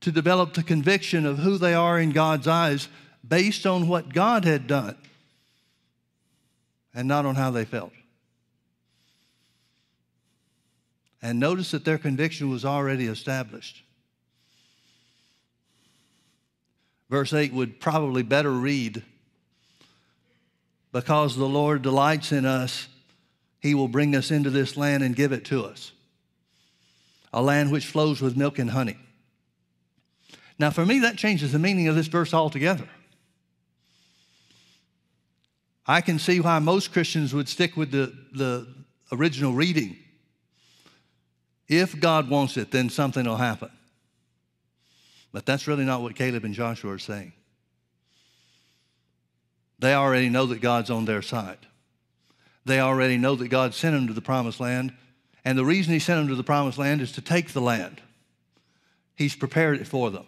to 0.00 0.12
develop 0.12 0.54
the 0.54 0.62
conviction 0.62 1.26
of 1.26 1.38
who 1.38 1.58
they 1.58 1.74
are 1.74 1.98
in 1.98 2.12
God's 2.12 2.46
eyes 2.46 2.88
based 3.26 3.66
on 3.66 3.88
what 3.88 4.14
God 4.14 4.44
had 4.44 4.68
done 4.68 4.96
and 6.94 7.08
not 7.08 7.26
on 7.26 7.34
how 7.34 7.50
they 7.50 7.64
felt. 7.64 7.92
And 11.20 11.40
notice 11.40 11.72
that 11.72 11.84
their 11.84 11.98
conviction 11.98 12.48
was 12.48 12.64
already 12.64 13.06
established. 13.06 13.82
Verse 17.10 17.32
8 17.32 17.52
would 17.52 17.80
probably 17.80 18.22
better 18.22 18.52
read 18.52 19.02
Because 20.92 21.36
the 21.36 21.48
Lord 21.48 21.82
delights 21.82 22.32
in 22.32 22.44
us, 22.44 22.88
he 23.60 23.74
will 23.74 23.88
bring 23.88 24.14
us 24.14 24.30
into 24.30 24.50
this 24.50 24.76
land 24.76 25.02
and 25.02 25.16
give 25.16 25.32
it 25.32 25.44
to 25.46 25.64
us, 25.64 25.92
a 27.32 27.42
land 27.42 27.72
which 27.72 27.86
flows 27.86 28.20
with 28.20 28.36
milk 28.36 28.58
and 28.58 28.70
honey. 28.70 28.98
Now, 30.58 30.70
for 30.70 30.84
me, 30.84 31.00
that 31.00 31.16
changes 31.16 31.52
the 31.52 31.58
meaning 31.58 31.88
of 31.88 31.94
this 31.94 32.08
verse 32.08 32.34
altogether. 32.34 32.88
I 35.86 36.00
can 36.00 36.18
see 36.18 36.40
why 36.40 36.58
most 36.58 36.92
Christians 36.92 37.32
would 37.32 37.48
stick 37.48 37.76
with 37.76 37.90
the, 37.90 38.12
the 38.32 38.66
original 39.10 39.54
reading 39.54 39.96
if 41.68 42.00
God 42.00 42.30
wants 42.30 42.56
it, 42.56 42.70
then 42.70 42.88
something 42.88 43.26
will 43.26 43.36
happen. 43.36 43.70
But 45.38 45.46
that's 45.46 45.68
really 45.68 45.84
not 45.84 46.02
what 46.02 46.16
Caleb 46.16 46.44
and 46.44 46.52
Joshua 46.52 46.94
are 46.94 46.98
saying. 46.98 47.32
They 49.78 49.94
already 49.94 50.28
know 50.30 50.46
that 50.46 50.60
God's 50.60 50.90
on 50.90 51.04
their 51.04 51.22
side. 51.22 51.58
They 52.64 52.80
already 52.80 53.18
know 53.18 53.36
that 53.36 53.46
God 53.46 53.72
sent 53.72 53.94
them 53.94 54.08
to 54.08 54.12
the 54.12 54.20
promised 54.20 54.58
land. 54.58 54.96
And 55.44 55.56
the 55.56 55.64
reason 55.64 55.92
He 55.92 56.00
sent 56.00 56.18
them 56.18 56.28
to 56.30 56.34
the 56.34 56.42
promised 56.42 56.76
land 56.76 57.00
is 57.00 57.12
to 57.12 57.20
take 57.20 57.52
the 57.52 57.60
land. 57.60 58.02
He's 59.14 59.36
prepared 59.36 59.80
it 59.80 59.86
for 59.86 60.10
them. 60.10 60.26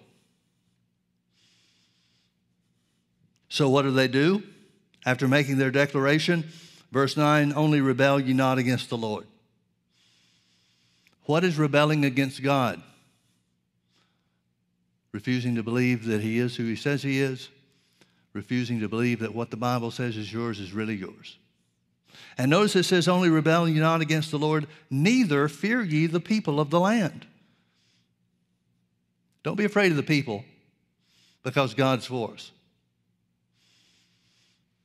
So, 3.48 3.68
what 3.68 3.82
do 3.82 3.90
they 3.90 4.06
do? 4.06 4.44
After 5.04 5.26
making 5.26 5.58
their 5.58 5.72
declaration, 5.72 6.48
verse 6.92 7.16
9 7.16 7.52
only 7.56 7.80
rebel 7.80 8.20
ye 8.20 8.32
not 8.32 8.58
against 8.58 8.88
the 8.90 8.96
Lord. 8.96 9.26
What 11.24 11.42
is 11.42 11.58
rebelling 11.58 12.04
against 12.04 12.44
God? 12.44 12.80
Refusing 15.12 15.56
to 15.56 15.62
believe 15.62 16.04
that 16.06 16.20
he 16.20 16.38
is 16.38 16.56
who 16.56 16.64
he 16.64 16.76
says 16.76 17.02
he 17.02 17.20
is, 17.20 17.48
refusing 18.32 18.80
to 18.80 18.88
believe 18.88 19.20
that 19.20 19.34
what 19.34 19.50
the 19.50 19.56
Bible 19.56 19.90
says 19.90 20.16
is 20.16 20.32
yours 20.32 20.60
is 20.60 20.72
really 20.72 20.94
yours. 20.94 21.36
And 22.38 22.50
notice 22.50 22.76
it 22.76 22.84
says, 22.84 23.08
Only 23.08 23.28
rebel 23.28 23.68
ye 23.68 23.80
not 23.80 24.00
against 24.00 24.30
the 24.30 24.38
Lord, 24.38 24.66
neither 24.88 25.48
fear 25.48 25.82
ye 25.82 26.06
the 26.06 26.20
people 26.20 26.60
of 26.60 26.70
the 26.70 26.80
land. 26.80 27.26
Don't 29.42 29.56
be 29.56 29.64
afraid 29.64 29.90
of 29.90 29.96
the 29.96 30.02
people 30.02 30.44
because 31.42 31.74
God's 31.74 32.06
for 32.06 32.32
us. 32.32 32.50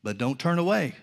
But 0.01 0.17
don't 0.17 0.39
turn 0.39 0.59
away. 0.59 0.95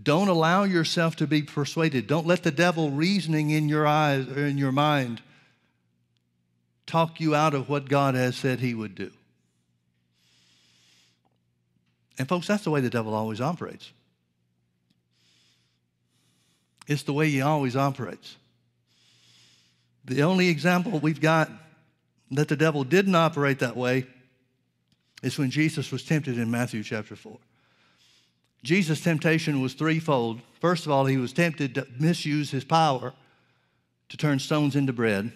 Don't 0.00 0.28
allow 0.28 0.64
yourself 0.64 1.16
to 1.16 1.26
be 1.26 1.42
persuaded. 1.42 2.06
Don't 2.06 2.26
let 2.26 2.42
the 2.42 2.50
devil 2.50 2.90
reasoning 2.90 3.50
in 3.50 3.68
your 3.68 3.86
eyes 3.86 4.26
or 4.28 4.46
in 4.46 4.56
your 4.56 4.72
mind 4.72 5.20
talk 6.86 7.20
you 7.20 7.34
out 7.34 7.54
of 7.54 7.68
what 7.68 7.88
God 7.88 8.14
has 8.14 8.36
said 8.36 8.60
he 8.60 8.74
would 8.74 8.94
do. 8.94 9.10
And 12.18 12.28
folks, 12.28 12.46
that's 12.46 12.64
the 12.64 12.70
way 12.70 12.80
the 12.80 12.90
devil 12.90 13.14
always 13.14 13.40
operates. 13.40 13.90
It's 16.86 17.04
the 17.04 17.12
way 17.12 17.30
he 17.30 17.40
always 17.40 17.76
operates. 17.76 18.36
The 20.04 20.22
only 20.22 20.48
example 20.48 20.98
we've 20.98 21.20
got 21.20 21.50
that 22.32 22.48
the 22.48 22.56
devil 22.56 22.82
didn't 22.82 23.14
operate 23.14 23.60
that 23.60 23.76
way 23.76 24.06
is 25.22 25.38
when 25.38 25.50
Jesus 25.50 25.92
was 25.92 26.04
tempted 26.04 26.38
in 26.38 26.50
Matthew 26.50 26.82
chapter 26.82 27.14
4. 27.14 27.38
Jesus' 28.62 29.00
temptation 29.00 29.60
was 29.60 29.74
threefold. 29.74 30.40
First 30.60 30.86
of 30.86 30.92
all, 30.92 31.06
he 31.06 31.16
was 31.16 31.32
tempted 31.32 31.74
to 31.74 31.86
misuse 31.98 32.50
his 32.50 32.64
power 32.64 33.12
to 34.08 34.16
turn 34.16 34.38
stones 34.38 34.76
into 34.76 34.92
bread. 34.92 35.32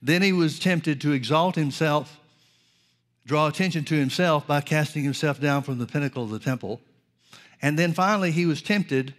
Then 0.00 0.22
he 0.22 0.32
was 0.32 0.58
tempted 0.58 1.00
to 1.00 1.12
exalt 1.12 1.54
himself, 1.54 2.20
draw 3.26 3.46
attention 3.46 3.84
to 3.84 3.94
himself 3.94 4.46
by 4.46 4.60
casting 4.60 5.04
himself 5.04 5.40
down 5.40 5.62
from 5.62 5.78
the 5.78 5.86
pinnacle 5.86 6.24
of 6.24 6.30
the 6.30 6.38
temple. 6.38 6.80
And 7.60 7.78
then 7.78 7.92
finally, 7.92 8.32
he 8.32 8.46
was 8.46 8.62
tempted 8.62 9.14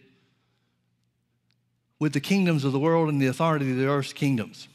with 1.99 2.13
the 2.13 2.19
kingdoms 2.19 2.63
of 2.63 2.73
the 2.73 2.79
world 2.79 3.09
and 3.09 3.21
the 3.21 3.27
authority 3.27 3.71
of 3.71 3.77
the 3.77 3.87
earth's 3.87 4.13
kingdoms. 4.13 4.67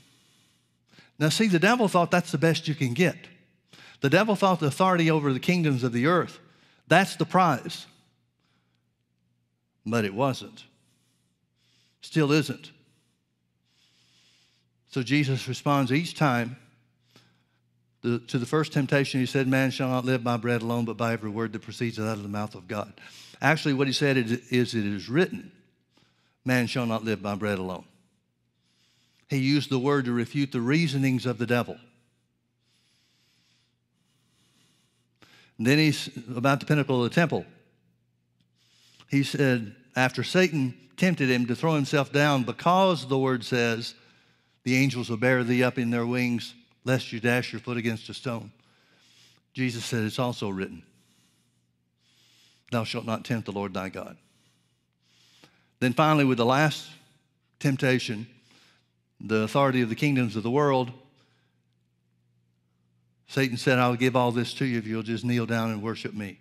Now, 1.18 1.28
see, 1.28 1.48
the 1.48 1.58
devil 1.58 1.88
thought 1.88 2.10
that's 2.10 2.32
the 2.32 2.38
best 2.38 2.68
you 2.68 2.74
can 2.74 2.94
get. 2.94 3.16
The 4.00 4.08
devil 4.08 4.36
thought 4.36 4.60
the 4.60 4.66
authority 4.66 5.10
over 5.10 5.32
the 5.32 5.40
kingdoms 5.40 5.82
of 5.82 5.92
the 5.92 6.06
earth, 6.06 6.38
that's 6.86 7.16
the 7.16 7.26
prize 7.26 7.86
but 9.90 10.04
it 10.04 10.14
wasn't. 10.14 10.64
Still 12.00 12.32
isn't. 12.32 12.70
So 14.88 15.02
Jesus 15.02 15.46
responds 15.48 15.92
each 15.92 16.14
time 16.14 16.56
the, 18.02 18.18
to 18.20 18.38
the 18.38 18.46
first 18.46 18.72
temptation. 18.72 19.20
He 19.20 19.26
said, 19.26 19.46
Man 19.46 19.70
shall 19.70 19.88
not 19.88 20.04
live 20.04 20.24
by 20.24 20.36
bread 20.36 20.62
alone, 20.62 20.84
but 20.84 20.96
by 20.96 21.12
every 21.12 21.30
word 21.30 21.52
that 21.52 21.62
proceeds 21.62 21.98
out 21.98 22.16
of 22.16 22.22
the 22.22 22.28
mouth 22.28 22.54
of 22.54 22.68
God. 22.68 22.92
Actually, 23.40 23.74
what 23.74 23.86
he 23.86 23.92
said 23.92 24.16
is, 24.16 24.32
It 24.74 24.86
is 24.86 25.08
written, 25.08 25.52
Man 26.44 26.66
shall 26.66 26.86
not 26.86 27.04
live 27.04 27.22
by 27.22 27.34
bread 27.34 27.58
alone. 27.58 27.84
He 29.28 29.38
used 29.38 29.70
the 29.70 29.78
word 29.78 30.06
to 30.06 30.12
refute 30.12 30.52
the 30.52 30.60
reasonings 30.60 31.26
of 31.26 31.38
the 31.38 31.46
devil. 31.46 31.76
And 35.58 35.66
then 35.66 35.78
he's 35.78 36.08
about 36.34 36.60
the 36.60 36.66
pinnacle 36.66 37.04
of 37.04 37.10
the 37.10 37.14
temple. 37.14 37.44
He 39.10 39.22
said, 39.22 39.74
after 39.96 40.22
Satan 40.22 40.74
tempted 40.96 41.28
him 41.28 41.46
to 41.46 41.56
throw 41.56 41.74
himself 41.74 42.12
down, 42.12 42.44
because 42.44 43.08
the 43.08 43.18
word 43.18 43.44
says, 43.44 43.94
the 44.68 44.76
angels 44.76 45.08
will 45.08 45.16
bear 45.16 45.42
thee 45.44 45.64
up 45.64 45.78
in 45.78 45.88
their 45.88 46.04
wings, 46.04 46.52
lest 46.84 47.10
you 47.10 47.20
dash 47.20 47.54
your 47.54 47.60
foot 47.60 47.78
against 47.78 48.10
a 48.10 48.14
stone. 48.14 48.52
Jesus 49.54 49.82
said, 49.82 50.04
It's 50.04 50.18
also 50.18 50.50
written, 50.50 50.82
Thou 52.70 52.84
shalt 52.84 53.06
not 53.06 53.24
tempt 53.24 53.46
the 53.46 53.52
Lord 53.52 53.72
thy 53.72 53.88
God. 53.88 54.18
Then 55.80 55.94
finally, 55.94 56.26
with 56.26 56.36
the 56.36 56.44
last 56.44 56.86
temptation, 57.60 58.26
the 59.18 59.36
authority 59.36 59.80
of 59.80 59.88
the 59.88 59.94
kingdoms 59.94 60.36
of 60.36 60.42
the 60.42 60.50
world, 60.50 60.92
Satan 63.26 63.56
said, 63.56 63.78
I'll 63.78 63.96
give 63.96 64.16
all 64.16 64.32
this 64.32 64.52
to 64.54 64.66
you 64.66 64.76
if 64.76 64.86
you'll 64.86 65.02
just 65.02 65.24
kneel 65.24 65.46
down 65.46 65.70
and 65.70 65.82
worship 65.82 66.12
me. 66.12 66.40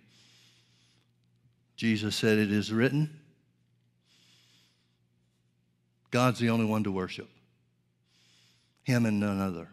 Jesus 1.76 2.14
said, 2.14 2.36
It 2.36 2.52
is 2.52 2.70
written, 2.70 3.08
God's 6.10 6.40
the 6.40 6.50
only 6.50 6.66
one 6.66 6.84
to 6.84 6.92
worship, 6.92 7.30
Him 8.88 9.04
and 9.04 9.20
none 9.20 9.38
other. 9.38 9.68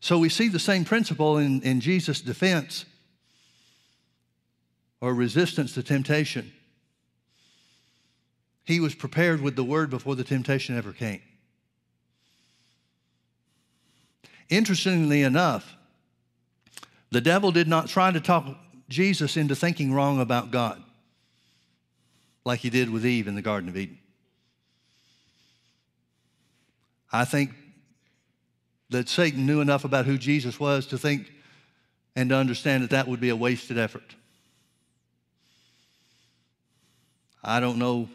So 0.00 0.18
we 0.18 0.30
see 0.30 0.48
the 0.48 0.58
same 0.58 0.86
principle 0.86 1.36
in, 1.36 1.60
in 1.60 1.80
Jesus' 1.80 2.22
defense 2.22 2.86
or 5.02 5.12
resistance 5.12 5.74
to 5.74 5.82
temptation. 5.82 6.50
He 8.64 8.80
was 8.80 8.94
prepared 8.94 9.42
with 9.42 9.56
the 9.56 9.64
word 9.64 9.90
before 9.90 10.16
the 10.16 10.24
temptation 10.24 10.74
ever 10.76 10.92
came. 10.92 11.20
Interestingly 14.48 15.22
enough, 15.22 15.76
the 17.10 17.20
devil 17.20 17.52
did 17.52 17.68
not 17.68 17.88
try 17.88 18.10
to 18.10 18.20
talk 18.20 18.56
Jesus 18.88 19.36
into 19.36 19.54
thinking 19.54 19.92
wrong 19.92 20.18
about 20.18 20.50
God 20.50 20.82
like 22.46 22.60
he 22.60 22.70
did 22.70 22.88
with 22.88 23.04
Eve 23.04 23.28
in 23.28 23.34
the 23.34 23.42
Garden 23.42 23.68
of 23.68 23.76
Eden. 23.76 23.98
I 27.14 27.24
think 27.24 27.52
that 28.90 29.08
Satan 29.08 29.46
knew 29.46 29.60
enough 29.60 29.84
about 29.84 30.04
who 30.04 30.18
Jesus 30.18 30.58
was 30.58 30.84
to 30.86 30.98
think 30.98 31.30
and 32.16 32.28
to 32.30 32.34
understand 32.34 32.82
that 32.82 32.90
that 32.90 33.06
would 33.06 33.20
be 33.20 33.28
a 33.28 33.36
wasted 33.36 33.78
effort. 33.78 34.16
I 37.44 37.60
don't 37.60 37.78
know 37.78 38.08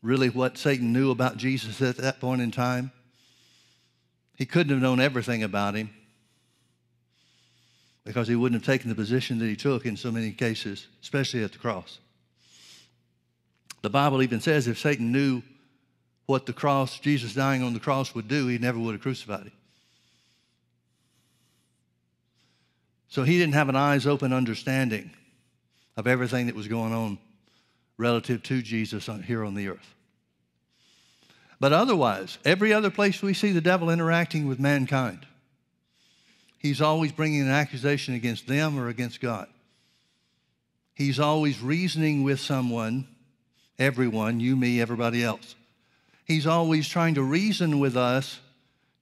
really 0.00 0.30
what 0.30 0.56
Satan 0.56 0.90
knew 0.90 1.10
about 1.10 1.36
Jesus 1.36 1.82
at 1.82 1.98
that 1.98 2.18
point 2.18 2.40
in 2.40 2.50
time. 2.50 2.92
He 4.36 4.46
couldn't 4.46 4.72
have 4.72 4.80
known 4.80 5.00
everything 5.00 5.42
about 5.42 5.74
him 5.74 5.90
because 8.04 8.26
he 8.26 8.36
wouldn't 8.36 8.62
have 8.62 8.66
taken 8.66 8.88
the 8.88 8.96
position 8.96 9.38
that 9.40 9.46
he 9.46 9.56
took 9.56 9.84
in 9.84 9.98
so 9.98 10.10
many 10.10 10.32
cases, 10.32 10.86
especially 11.02 11.44
at 11.44 11.52
the 11.52 11.58
cross. 11.58 11.98
The 13.82 13.90
Bible 13.90 14.22
even 14.22 14.40
says 14.40 14.66
if 14.66 14.78
Satan 14.78 15.12
knew 15.12 15.42
what 16.26 16.46
the 16.46 16.52
cross, 16.52 16.98
Jesus 16.98 17.34
dying 17.34 17.62
on 17.62 17.74
the 17.74 17.80
cross 17.80 18.14
would 18.14 18.28
do, 18.28 18.46
he 18.46 18.58
never 18.58 18.78
would 18.78 18.92
have 18.92 19.02
crucified 19.02 19.42
him. 19.42 19.52
So 23.08 23.22
he 23.22 23.38
didn't 23.38 23.54
have 23.54 23.68
an 23.68 23.76
eyes 23.76 24.06
open 24.06 24.32
understanding 24.32 25.10
of 25.96 26.06
everything 26.06 26.46
that 26.46 26.54
was 26.56 26.66
going 26.66 26.92
on 26.92 27.18
relative 27.96 28.42
to 28.44 28.62
Jesus 28.62 29.08
on, 29.08 29.22
here 29.22 29.44
on 29.44 29.54
the 29.54 29.68
earth. 29.68 29.94
But 31.60 31.72
otherwise, 31.72 32.38
every 32.44 32.72
other 32.72 32.90
place 32.90 33.22
we 33.22 33.32
see 33.32 33.52
the 33.52 33.60
devil 33.60 33.88
interacting 33.88 34.48
with 34.48 34.58
mankind, 34.58 35.26
he's 36.58 36.80
always 36.80 37.12
bringing 37.12 37.42
an 37.42 37.50
accusation 37.50 38.14
against 38.14 38.48
them 38.48 38.78
or 38.78 38.88
against 38.88 39.20
God. 39.20 39.46
He's 40.94 41.20
always 41.20 41.60
reasoning 41.60 42.22
with 42.22 42.40
someone, 42.40 43.06
everyone, 43.78 44.40
you, 44.40 44.56
me, 44.56 44.80
everybody 44.80 45.22
else. 45.22 45.54
He's 46.24 46.46
always 46.46 46.88
trying 46.88 47.14
to 47.14 47.22
reason 47.22 47.78
with 47.78 47.96
us 47.96 48.40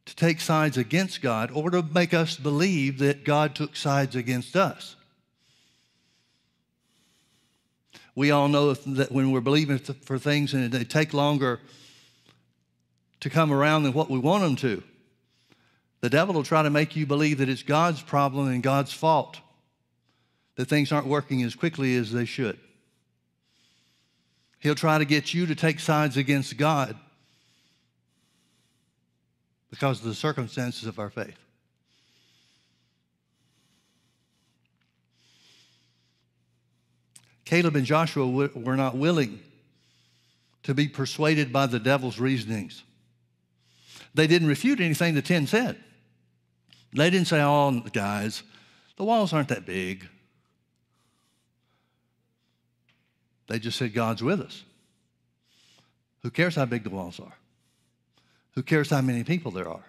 to 0.07 0.17
take 0.17 0.41
sides 0.41 0.77
against 0.77 1.23
God 1.23 1.51
or 1.53 1.71
to 1.71 1.83
make 1.83 2.13
us 2.13 2.37
believe 2.37 2.99
that 2.99 3.25
God 3.25 3.55
took 3.55 3.77
sides 3.77 4.17
against 4.17 4.57
us. 4.57 4.97
We 8.15 8.31
all 8.31 8.49
know 8.49 8.75
that 8.75 9.13
when 9.13 9.31
we're 9.31 9.41
believing 9.41 9.79
for 9.79 10.19
things 10.19 10.53
and 10.53 10.71
they 10.71 10.85
take 10.85 11.15
longer 11.15 11.61
to 13.21 13.31
come 13.31 13.53
around 13.53 13.85
than 13.85 13.93
what 13.93 14.11
we 14.11 14.19
want 14.19 14.43
them 14.43 14.57
to, 14.57 14.83
the 16.01 16.11
devil 16.11 16.35
will 16.35 16.43
try 16.43 16.65
to 16.65 16.71
make 16.71 16.97
you 16.97 17.07
believe 17.07 17.39
that 17.39 17.49
it's 17.49 17.63
God's 17.63 18.03
problem 18.03 18.49
and 18.49 18.63
God's 18.63 18.93
fault, 18.93 19.39
that 20.57 20.69
things 20.69 20.91
aren't 20.91 21.07
working 21.07 21.43
as 21.43 21.55
quickly 21.55 21.97
as 21.97 22.13
they 22.13 22.25
should. 22.25 22.59
He'll 24.59 24.75
try 24.75 24.99
to 24.99 25.05
get 25.05 25.33
you 25.33 25.47
to 25.47 25.55
take 25.55 25.79
sides 25.79 26.17
against 26.17 26.57
God 26.57 26.97
because 29.73 30.01
of 30.01 30.05
the 30.05 30.15
circumstances 30.15 30.87
of 30.87 30.99
our 30.99 31.09
faith. 31.09 31.39
Caleb 37.47 37.75
and 37.77 37.87
Joshua 37.87 38.29
were 38.29 38.77
not 38.77 38.99
willing 38.99 39.41
to 40.65 40.75
be 40.75 40.89
persuaded 40.89 41.55
by 41.55 41.65
the 41.65 41.79
devil's 41.79 42.21
reasonings. 42.21 42.85
They 44.15 44.27
didn't 44.27 44.49
refute 44.49 44.79
anything 44.79 45.15
the 45.15 45.23
10 45.23 45.47
said. 45.47 45.83
They 46.93 47.09
didn't 47.09 47.29
say, 47.29 47.41
oh, 47.41 47.81
guys, 47.95 48.43
the 48.99 49.05
walls 49.05 49.33
aren't 49.33 49.49
that 49.49 49.65
big. 49.65 50.07
They 53.47 53.59
just 53.59 53.79
said, 53.79 53.95
God's 53.95 54.23
with 54.23 54.43
us. 54.43 54.65
Who 56.23 56.31
cares 56.31 56.57
how 56.57 56.67
big 56.67 56.85
the 56.85 56.91
walls 56.91 57.19
are? 57.19 57.33
Who 58.55 58.63
cares 58.63 58.91
how 58.91 59.01
many 59.01 59.25
people 59.25 59.51
there 59.51 59.69
are? 59.69 59.85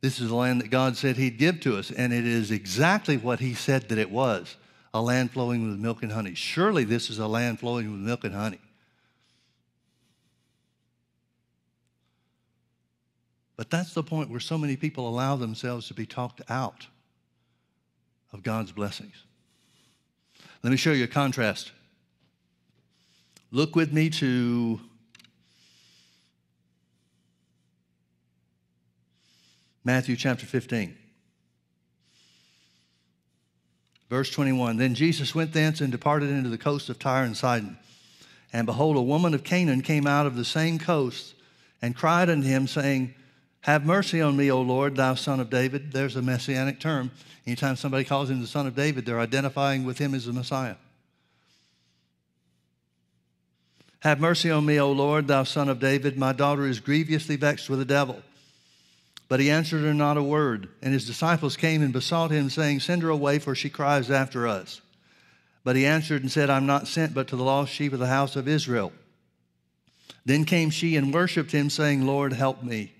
This 0.00 0.20
is 0.20 0.28
the 0.28 0.34
land 0.34 0.60
that 0.60 0.70
God 0.70 0.96
said 0.96 1.16
He'd 1.16 1.38
give 1.38 1.60
to 1.60 1.76
us, 1.76 1.90
and 1.90 2.12
it 2.12 2.26
is 2.26 2.50
exactly 2.50 3.16
what 3.16 3.40
He 3.40 3.54
said 3.54 3.88
that 3.88 3.98
it 3.98 4.10
was 4.10 4.56
a 4.94 5.02
land 5.02 5.30
flowing 5.30 5.68
with 5.68 5.78
milk 5.78 6.02
and 6.02 6.12
honey. 6.12 6.34
Surely 6.34 6.84
this 6.84 7.10
is 7.10 7.18
a 7.18 7.26
land 7.26 7.60
flowing 7.60 7.90
with 7.90 8.00
milk 8.00 8.24
and 8.24 8.34
honey. 8.34 8.60
But 13.56 13.70
that's 13.70 13.94
the 13.94 14.02
point 14.02 14.30
where 14.30 14.40
so 14.40 14.56
many 14.56 14.76
people 14.76 15.08
allow 15.08 15.36
themselves 15.36 15.88
to 15.88 15.94
be 15.94 16.06
talked 16.06 16.42
out 16.48 16.86
of 18.32 18.42
God's 18.42 18.72
blessings. 18.72 19.24
Let 20.62 20.70
me 20.70 20.76
show 20.76 20.92
you 20.92 21.04
a 21.04 21.08
contrast. 21.08 21.72
Look 23.50 23.76
with 23.76 23.92
me 23.92 24.10
to 24.10 24.80
Matthew 29.86 30.16
chapter 30.16 30.44
15. 30.44 30.96
Verse 34.10 34.30
21 34.30 34.76
Then 34.76 34.94
Jesus 34.96 35.34
went 35.34 35.52
thence 35.52 35.80
and 35.80 35.92
departed 35.92 36.28
into 36.28 36.50
the 36.50 36.58
coast 36.58 36.88
of 36.88 36.98
Tyre 36.98 37.24
and 37.24 37.36
Sidon. 37.36 37.78
And 38.52 38.66
behold, 38.66 38.96
a 38.96 39.02
woman 39.02 39.32
of 39.32 39.44
Canaan 39.44 39.82
came 39.82 40.06
out 40.06 40.26
of 40.26 40.34
the 40.34 40.44
same 40.44 40.80
coast 40.80 41.34
and 41.80 41.94
cried 41.94 42.28
unto 42.28 42.48
him, 42.48 42.66
saying, 42.66 43.14
have 43.66 43.84
mercy 43.84 44.20
on 44.20 44.36
me, 44.36 44.48
O 44.50 44.60
Lord, 44.60 44.94
thou 44.94 45.14
son 45.14 45.40
of 45.40 45.50
David. 45.50 45.92
There's 45.92 46.14
a 46.14 46.22
messianic 46.22 46.78
term. 46.78 47.10
Anytime 47.46 47.74
somebody 47.74 48.04
calls 48.04 48.30
him 48.30 48.40
the 48.40 48.46
son 48.46 48.66
of 48.68 48.76
David, 48.76 49.04
they're 49.04 49.18
identifying 49.18 49.84
with 49.84 49.98
him 49.98 50.14
as 50.14 50.26
the 50.26 50.32
Messiah. 50.32 50.76
Have 54.00 54.20
mercy 54.20 54.52
on 54.52 54.64
me, 54.64 54.80
O 54.80 54.92
Lord, 54.92 55.26
thou 55.26 55.42
son 55.42 55.68
of 55.68 55.80
David. 55.80 56.16
My 56.16 56.32
daughter 56.32 56.64
is 56.64 56.78
grievously 56.78 57.34
vexed 57.34 57.68
with 57.68 57.80
the 57.80 57.84
devil. 57.84 58.22
But 59.28 59.40
he 59.40 59.50
answered 59.50 59.82
her 59.82 59.94
not 59.94 60.16
a 60.16 60.22
word. 60.22 60.68
And 60.82 60.92
his 60.92 61.06
disciples 61.06 61.56
came 61.56 61.82
and 61.82 61.92
besought 61.92 62.30
him, 62.30 62.48
saying, 62.48 62.80
Send 62.80 63.02
her 63.02 63.08
away, 63.08 63.38
for 63.38 63.54
she 63.54 63.68
cries 63.68 64.10
after 64.10 64.46
us. 64.46 64.80
But 65.64 65.76
he 65.76 65.84
answered 65.84 66.22
and 66.22 66.30
said, 66.30 66.48
I'm 66.48 66.66
not 66.66 66.86
sent 66.86 67.12
but 67.12 67.26
to 67.28 67.36
the 67.36 67.42
lost 67.42 67.72
sheep 67.72 67.92
of 67.92 67.98
the 67.98 68.06
house 68.06 68.36
of 68.36 68.46
Israel. 68.46 68.92
Then 70.24 70.44
came 70.44 70.70
she 70.70 70.96
and 70.96 71.12
worshipped 71.12 71.50
him, 71.50 71.70
saying, 71.70 72.06
Lord, 72.06 72.32
help 72.32 72.62
me. 72.62 72.92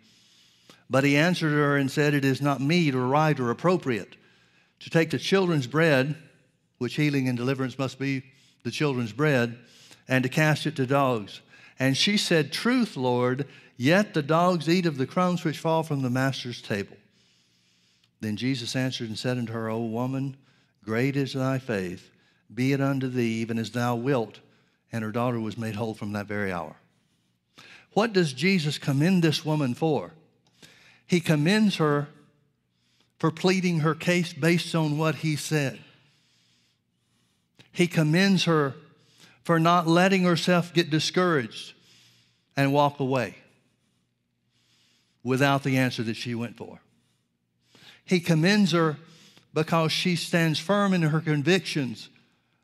But 0.91 1.05
he 1.05 1.16
answered 1.16 1.53
her 1.53 1.77
and 1.77 1.91
said, 1.91 2.14
It 2.14 2.24
is 2.24 2.43
not 2.43 2.61
meet 2.61 2.95
or 2.95 3.07
right 3.07 3.39
or 3.39 3.51
appropriate 3.51 4.16
to 4.81 4.91
take 4.91 5.11
the 5.11 5.18
children's 5.18 5.66
bread, 5.66 6.16
which 6.79 6.97
healing 6.97 7.29
and 7.29 7.37
deliverance 7.37 7.79
must 7.79 7.99
be 7.99 8.22
the 8.62 8.70
children's 8.70 9.12
bread, 9.12 9.59
and 10.09 10.22
to 10.22 10.29
cast 10.29 10.66
it 10.66 10.77
to 10.77 10.87
dogs. 10.87 11.41
And 11.79 11.97
she 11.97 12.16
said, 12.16 12.53
Truth, 12.53 12.97
Lord, 12.97 13.47
yet 13.77 14.14
the 14.14 14.22
dogs 14.22 14.68
eat 14.68 14.87
of 14.87 14.97
the 14.97 15.07
crumbs 15.07 15.45
which 15.45 15.59
fall 15.59 15.83
from 15.83 16.03
the 16.03 16.11
master's 16.11 16.62
table. 16.62 16.97
Then 18.20 18.37
Jesus 18.37 18.74
answered 18.74 19.09
and 19.09 19.18
said 19.18 19.39
unto 19.39 19.53
her, 19.53 19.68
O 19.68 19.85
woman, 19.85 20.37
great 20.85 21.16
is 21.16 21.35
thy 21.35 21.59
faith, 21.59 22.11
be 22.53 22.72
it 22.72 22.81
unto 22.81 23.09
thee 23.09 23.41
even 23.41 23.59
as 23.59 23.70
thou 23.70 23.95
wilt. 23.95 24.41
And 24.93 25.05
her 25.05 25.12
daughter 25.12 25.41
was 25.41 25.59
made 25.59 25.74
whole 25.74 25.95
from 25.95 26.12
that 26.12 26.27
very 26.27 26.51
hour. 26.51 26.77
What 27.93 28.12
does 28.12 28.33
Jesus 28.33 28.79
commend 28.79 29.22
this 29.22 29.45
woman 29.45 29.74
for? 29.74 30.12
He 31.07 31.20
commends 31.20 31.77
her 31.77 32.09
for 33.18 33.31
pleading 33.31 33.81
her 33.81 33.95
case 33.95 34.33
based 34.33 34.74
on 34.74 34.99
what 34.99 35.16
he 35.16 35.37
said. 35.37 35.79
He 37.72 37.87
commends 37.87 38.45
her 38.45 38.74
for 39.43 39.59
not 39.61 39.87
letting 39.87 40.24
herself 40.24 40.72
get 40.72 40.91
discouraged 40.91 41.74
and 42.57 42.72
walk 42.72 43.01
away 43.01 43.37
without 45.27 45.64
the 45.64 45.77
answer 45.77 46.05
that 46.05 46.14
she 46.14 46.37
went 46.37 46.57
for. 46.57 46.79
He 48.05 48.20
commends 48.20 48.70
her 48.70 48.97
because 49.53 49.91
she 49.91 50.14
stands 50.14 50.61
firm 50.61 50.95
in 50.95 51.03
her 51.03 51.20
convictions 51.20 52.09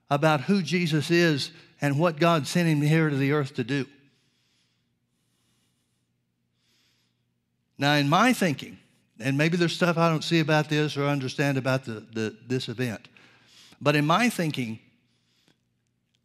about 0.08 0.42
who 0.42 0.62
Jesus 0.62 1.10
is 1.10 1.50
and 1.80 1.98
what 1.98 2.20
God 2.20 2.46
sent 2.46 2.68
him 2.68 2.80
here 2.80 3.10
to 3.10 3.16
the 3.16 3.32
earth 3.32 3.54
to 3.54 3.64
do. 3.64 3.86
Now, 7.78 7.94
in 7.94 8.08
my 8.08 8.32
thinking, 8.32 8.78
and 9.18 9.36
maybe 9.36 9.56
there's 9.56 9.74
stuff 9.74 9.98
I 9.98 10.08
don't 10.08 10.22
see 10.22 10.38
about 10.38 10.68
this 10.68 10.96
or 10.96 11.06
understand 11.06 11.58
about 11.58 11.84
the, 11.84 12.06
the, 12.12 12.36
this 12.46 12.68
event, 12.68 13.08
but 13.80 13.96
in 13.96 14.06
my 14.06 14.28
thinking, 14.28 14.78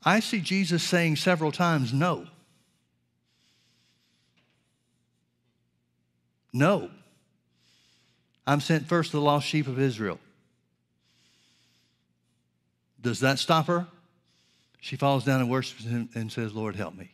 I 0.04 0.20
see 0.20 0.40
Jesus 0.40 0.84
saying 0.84 1.16
several 1.16 1.52
times, 1.52 1.94
no. 1.94 2.28
No. 6.54 6.90
I'm 8.46 8.62
sent 8.62 8.88
first 8.88 9.12
to 9.12 9.18
the 9.18 9.24
lost 9.24 9.48
sheep 9.48 9.68
of 9.68 9.80
Israel. 9.80 10.20
Does 13.02 13.20
that 13.20 13.40
stop 13.40 13.68
her? 13.68 13.88
She 14.80 14.96
falls 14.96 15.26
down 15.26 15.42
and 15.42 15.50
worships 15.50 15.84
him 15.84 16.10
and 16.16 16.32
says, 16.32 16.54
Lord, 16.54 16.76
help 16.76 16.96
me. 16.96 17.12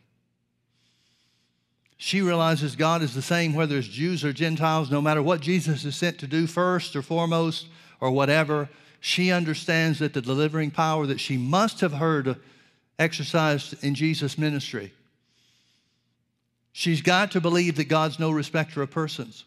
She 1.96 2.20
realizes 2.20 2.76
God 2.76 3.02
is 3.02 3.14
the 3.14 3.22
same 3.22 3.54
whether 3.54 3.76
it's 3.78 3.88
Jews 3.88 4.24
or 4.24 4.32
Gentiles, 4.32 4.90
no 4.90 5.00
matter 5.00 5.22
what 5.22 5.40
Jesus 5.40 5.84
is 5.84 5.96
sent 5.96 6.18
to 6.18 6.26
do 6.26 6.46
first 6.46 6.94
or 6.94 7.02
foremost 7.02 7.68
or 8.00 8.10
whatever. 8.10 8.68
She 9.00 9.32
understands 9.32 9.98
that 9.98 10.12
the 10.12 10.22
delivering 10.22 10.70
power 10.70 11.06
that 11.06 11.20
she 11.20 11.36
must 11.36 11.80
have 11.80 11.94
heard 11.94 12.36
exercised 12.98 13.82
in 13.82 13.94
Jesus' 13.94 14.38
ministry. 14.38 14.92
She's 16.76 17.02
got 17.02 17.30
to 17.30 17.40
believe 17.40 17.76
that 17.76 17.84
God's 17.84 18.18
no 18.18 18.32
respecter 18.32 18.82
of 18.82 18.90
persons. 18.90 19.44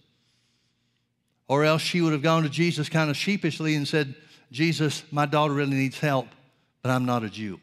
Or 1.50 1.66
else 1.66 1.82
she 1.82 2.00
would 2.00 2.14
have 2.14 2.22
gone 2.22 2.44
to 2.44 2.50
Jesus 2.50 2.88
kind 2.88 3.10
of 3.10 3.18
sheepishly 3.18 3.76
and 3.76 3.86
said, 3.86 4.16
Jesus, 4.50 5.04
my 5.12 5.26
daughter 5.26 5.54
really 5.54 5.76
needs 5.76 6.00
help, 6.00 6.28
but 6.82 6.90
I'm 6.90 7.06
not 7.06 7.26
a 7.26 7.30
Jew. 7.30 7.60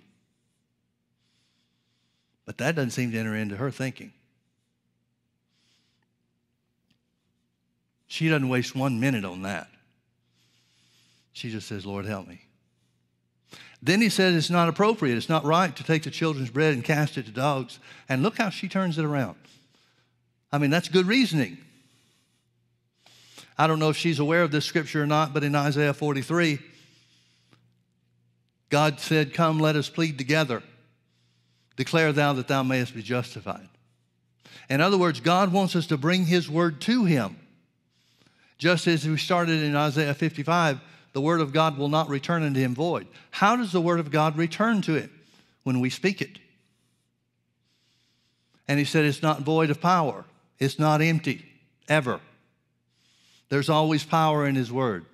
But 2.44 2.58
that 2.58 2.74
doesn't 2.74 2.90
seem 2.90 3.10
to 3.12 3.18
enter 3.18 3.34
into 3.34 3.56
her 3.56 3.70
thinking. 3.70 4.12
She 8.06 8.28
doesn't 8.28 8.50
waste 8.50 8.76
one 8.76 9.00
minute 9.00 9.24
on 9.24 9.42
that. 9.42 9.70
She 11.32 11.50
just 11.50 11.66
says, 11.66 11.86
Lord, 11.86 12.04
help 12.04 12.28
me. 12.28 12.42
Then 13.82 14.02
he 14.02 14.10
says 14.10 14.36
it's 14.36 14.50
not 14.50 14.68
appropriate, 14.68 15.16
it's 15.16 15.30
not 15.30 15.42
right 15.42 15.74
to 15.74 15.82
take 15.82 16.02
the 16.02 16.10
children's 16.10 16.50
bread 16.50 16.74
and 16.74 16.84
cast 16.84 17.16
it 17.16 17.24
to 17.24 17.32
dogs. 17.32 17.78
And 18.10 18.22
look 18.22 18.36
how 18.36 18.50
she 18.50 18.68
turns 18.68 18.98
it 18.98 19.06
around. 19.06 19.36
I 20.54 20.58
mean, 20.58 20.70
that's 20.70 20.88
good 20.88 21.06
reasoning. 21.06 21.58
I 23.58 23.66
don't 23.66 23.80
know 23.80 23.88
if 23.88 23.96
she's 23.96 24.20
aware 24.20 24.44
of 24.44 24.52
this 24.52 24.64
scripture 24.64 25.02
or 25.02 25.06
not, 25.06 25.34
but 25.34 25.42
in 25.42 25.52
Isaiah 25.56 25.92
43, 25.92 26.60
God 28.70 29.00
said, 29.00 29.34
Come, 29.34 29.58
let 29.58 29.74
us 29.74 29.88
plead 29.88 30.16
together. 30.16 30.62
Declare 31.74 32.12
thou 32.12 32.34
that 32.34 32.46
thou 32.46 32.62
mayest 32.62 32.94
be 32.94 33.02
justified. 33.02 33.68
In 34.70 34.80
other 34.80 34.96
words, 34.96 35.18
God 35.18 35.52
wants 35.52 35.74
us 35.74 35.88
to 35.88 35.96
bring 35.96 36.24
his 36.26 36.48
word 36.48 36.80
to 36.82 37.04
him. 37.04 37.36
Just 38.56 38.86
as 38.86 39.08
we 39.08 39.16
started 39.16 39.60
in 39.60 39.74
Isaiah 39.74 40.14
55, 40.14 40.78
the 41.14 41.20
word 41.20 41.40
of 41.40 41.52
God 41.52 41.76
will 41.76 41.88
not 41.88 42.08
return 42.08 42.44
unto 42.44 42.60
him 42.60 42.76
void. 42.76 43.08
How 43.32 43.56
does 43.56 43.72
the 43.72 43.80
word 43.80 43.98
of 43.98 44.12
God 44.12 44.36
return 44.36 44.82
to 44.82 44.94
him? 44.94 45.10
When 45.64 45.80
we 45.80 45.90
speak 45.90 46.22
it. 46.22 46.38
And 48.68 48.78
he 48.78 48.84
said 48.84 49.04
it's 49.04 49.20
not 49.20 49.40
void 49.40 49.70
of 49.70 49.80
power, 49.80 50.24
it's 50.58 50.78
not 50.78 51.02
empty, 51.02 51.44
ever. 51.88 52.20
There's 53.48 53.68
always 53.68 54.04
power 54.04 54.46
in 54.46 54.54
his 54.54 54.72
word. 54.72 55.06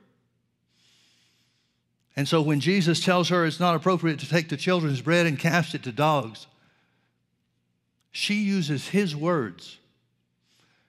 And 2.17 2.29
so 2.29 2.43
when 2.43 2.61
Jesus 2.61 3.03
tells 3.05 3.29
her 3.29 3.47
it's 3.47 3.61
not 3.61 3.75
appropriate 3.75 4.19
to 4.21 4.29
take 4.29 4.49
the 4.49 4.57
children's 4.57 5.01
bread 5.01 5.27
and 5.27 5.39
cast 5.39 5.75
it 5.75 5.83
to 5.85 5.93
dogs, 5.93 6.47
she 8.11 8.43
uses 8.43 8.89
his 8.89 9.15
words 9.15 9.79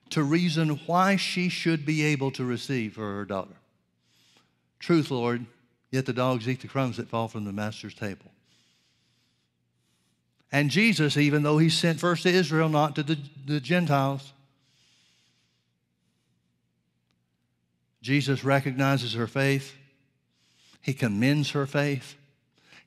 to 0.10 0.24
reason 0.24 0.82
why 0.86 1.16
she 1.16 1.48
should 1.48 1.86
be 1.86 2.04
able 2.04 2.32
to 2.32 2.44
receive 2.44 2.94
for 2.94 3.16
her 3.16 3.26
daughter. 3.26 3.56
Truth, 4.80 5.12
Lord, 5.12 5.46
yet 5.90 6.06
the 6.06 6.14
dogs 6.14 6.50
eat 6.50 6.62
the 6.62 6.68
crumbs 6.68 6.98
that 6.98 7.10
fall 7.10 7.28
from 7.28 7.46
the 7.46 7.54
master's 7.54 7.94
table. 7.94 8.32
And 10.52 10.70
Jesus, 10.70 11.16
even 11.16 11.44
though 11.44 11.60
he 11.60 11.70
sent 11.70 12.00
first 12.00 12.24
to 12.24 12.30
Israel, 12.30 12.68
not 12.68 12.96
to 12.96 13.04
the, 13.04 13.18
the 13.46 13.62
Gentiles, 13.62 14.34
Jesus 18.02 18.44
recognizes 18.44 19.14
her 19.14 19.28
faith. 19.28 19.76
He 20.82 20.94
commends 20.94 21.52
her 21.52 21.66
faith. 21.66 22.16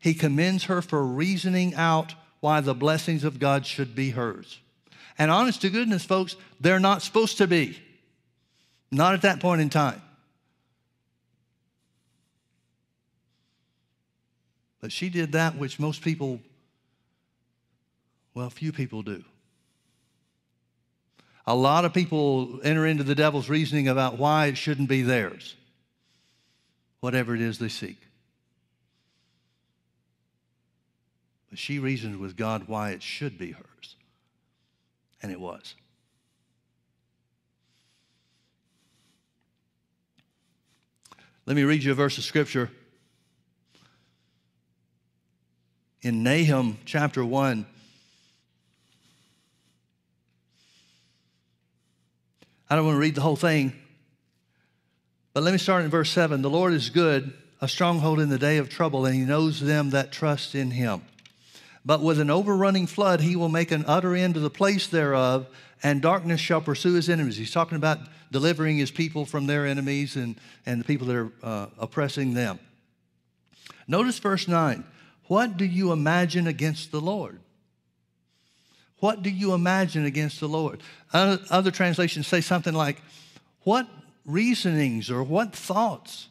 He 0.00 0.14
commends 0.14 0.64
her 0.64 0.82
for 0.82 1.02
reasoning 1.04 1.74
out 1.74 2.14
why 2.40 2.60
the 2.60 2.74
blessings 2.74 3.24
of 3.24 3.38
God 3.38 3.64
should 3.64 3.94
be 3.94 4.10
hers. 4.10 4.58
And 5.16 5.30
honest 5.30 5.62
to 5.62 5.70
goodness, 5.70 6.04
folks, 6.04 6.36
they're 6.60 6.80
not 6.80 7.02
supposed 7.02 7.38
to 7.38 7.46
be. 7.46 7.78
Not 8.90 9.14
at 9.14 9.22
that 9.22 9.40
point 9.40 9.60
in 9.60 9.70
time. 9.70 10.02
But 14.80 14.92
she 14.92 15.08
did 15.08 15.32
that 15.32 15.56
which 15.56 15.78
most 15.80 16.02
people, 16.02 16.40
well, 18.34 18.50
few 18.50 18.72
people 18.72 19.02
do. 19.02 19.24
A 21.46 21.54
lot 21.54 21.84
of 21.84 21.92
people 21.92 22.60
enter 22.64 22.86
into 22.86 23.04
the 23.04 23.14
devil's 23.14 23.48
reasoning 23.48 23.86
about 23.88 24.18
why 24.18 24.46
it 24.46 24.56
shouldn't 24.56 24.88
be 24.88 25.02
theirs, 25.02 25.56
whatever 27.00 27.34
it 27.34 27.40
is 27.40 27.58
they 27.58 27.68
seek. 27.68 27.98
But 31.50 31.58
she 31.58 31.78
reasoned 31.78 32.18
with 32.18 32.36
God 32.36 32.66
why 32.66 32.90
it 32.90 33.02
should 33.02 33.36
be 33.36 33.52
hers, 33.52 33.96
and 35.22 35.30
it 35.30 35.38
was. 35.38 35.74
Let 41.46 41.56
me 41.56 41.62
read 41.62 41.84
you 41.84 41.92
a 41.92 41.94
verse 41.94 42.16
of 42.16 42.24
scripture. 42.24 42.70
In 46.00 46.22
Nahum 46.22 46.78
chapter 46.86 47.22
1, 47.22 47.66
I 52.68 52.76
don't 52.76 52.86
want 52.86 52.96
to 52.96 53.00
read 53.00 53.14
the 53.14 53.20
whole 53.20 53.36
thing, 53.36 53.72
but 55.34 55.42
let 55.42 55.52
me 55.52 55.58
start 55.58 55.84
in 55.84 55.90
verse 55.90 56.10
7. 56.10 56.42
The 56.42 56.50
Lord 56.50 56.72
is 56.72 56.90
good, 56.90 57.32
a 57.60 57.68
stronghold 57.68 58.20
in 58.20 58.28
the 58.28 58.38
day 58.38 58.56
of 58.56 58.68
trouble, 58.68 59.04
and 59.04 59.14
he 59.14 59.22
knows 59.22 59.60
them 59.60 59.90
that 59.90 60.12
trust 60.12 60.54
in 60.54 60.70
him. 60.70 61.02
But 61.84 62.00
with 62.00 62.18
an 62.18 62.30
overrunning 62.30 62.86
flood, 62.86 63.20
he 63.20 63.36
will 63.36 63.50
make 63.50 63.70
an 63.70 63.84
utter 63.86 64.14
end 64.14 64.34
to 64.34 64.40
the 64.40 64.48
place 64.48 64.86
thereof, 64.86 65.46
and 65.82 66.00
darkness 66.00 66.40
shall 66.40 66.62
pursue 66.62 66.94
his 66.94 67.10
enemies. 67.10 67.36
He's 67.36 67.52
talking 67.52 67.76
about 67.76 67.98
delivering 68.32 68.78
his 68.78 68.90
people 68.90 69.26
from 69.26 69.46
their 69.46 69.66
enemies 69.66 70.16
and, 70.16 70.36
and 70.64 70.80
the 70.80 70.84
people 70.84 71.06
that 71.08 71.16
are 71.16 71.32
uh, 71.42 71.66
oppressing 71.78 72.32
them. 72.32 72.58
Notice 73.86 74.18
verse 74.18 74.48
9. 74.48 74.84
What 75.26 75.56
do 75.56 75.64
you 75.64 75.92
imagine 75.92 76.46
against 76.46 76.90
the 76.90 77.00
Lord? 77.00 77.40
What 79.00 79.22
do 79.22 79.30
you 79.30 79.54
imagine 79.54 80.04
against 80.04 80.40
the 80.40 80.48
Lord? 80.48 80.82
Other 81.12 81.70
translations 81.70 82.26
say 82.26 82.40
something 82.40 82.74
like, 82.74 83.02
What 83.62 83.88
reasonings 84.24 85.10
or 85.10 85.22
what 85.22 85.54
thoughts 85.54 86.28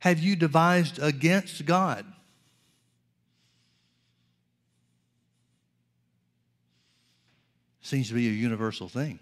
have 0.00 0.18
you 0.18 0.34
devised 0.36 0.98
against 1.00 1.64
God? 1.66 2.04
Seems 7.82 8.08
to 8.08 8.14
be 8.14 8.28
a 8.28 8.32
universal 8.32 8.88
thing. 8.88 9.18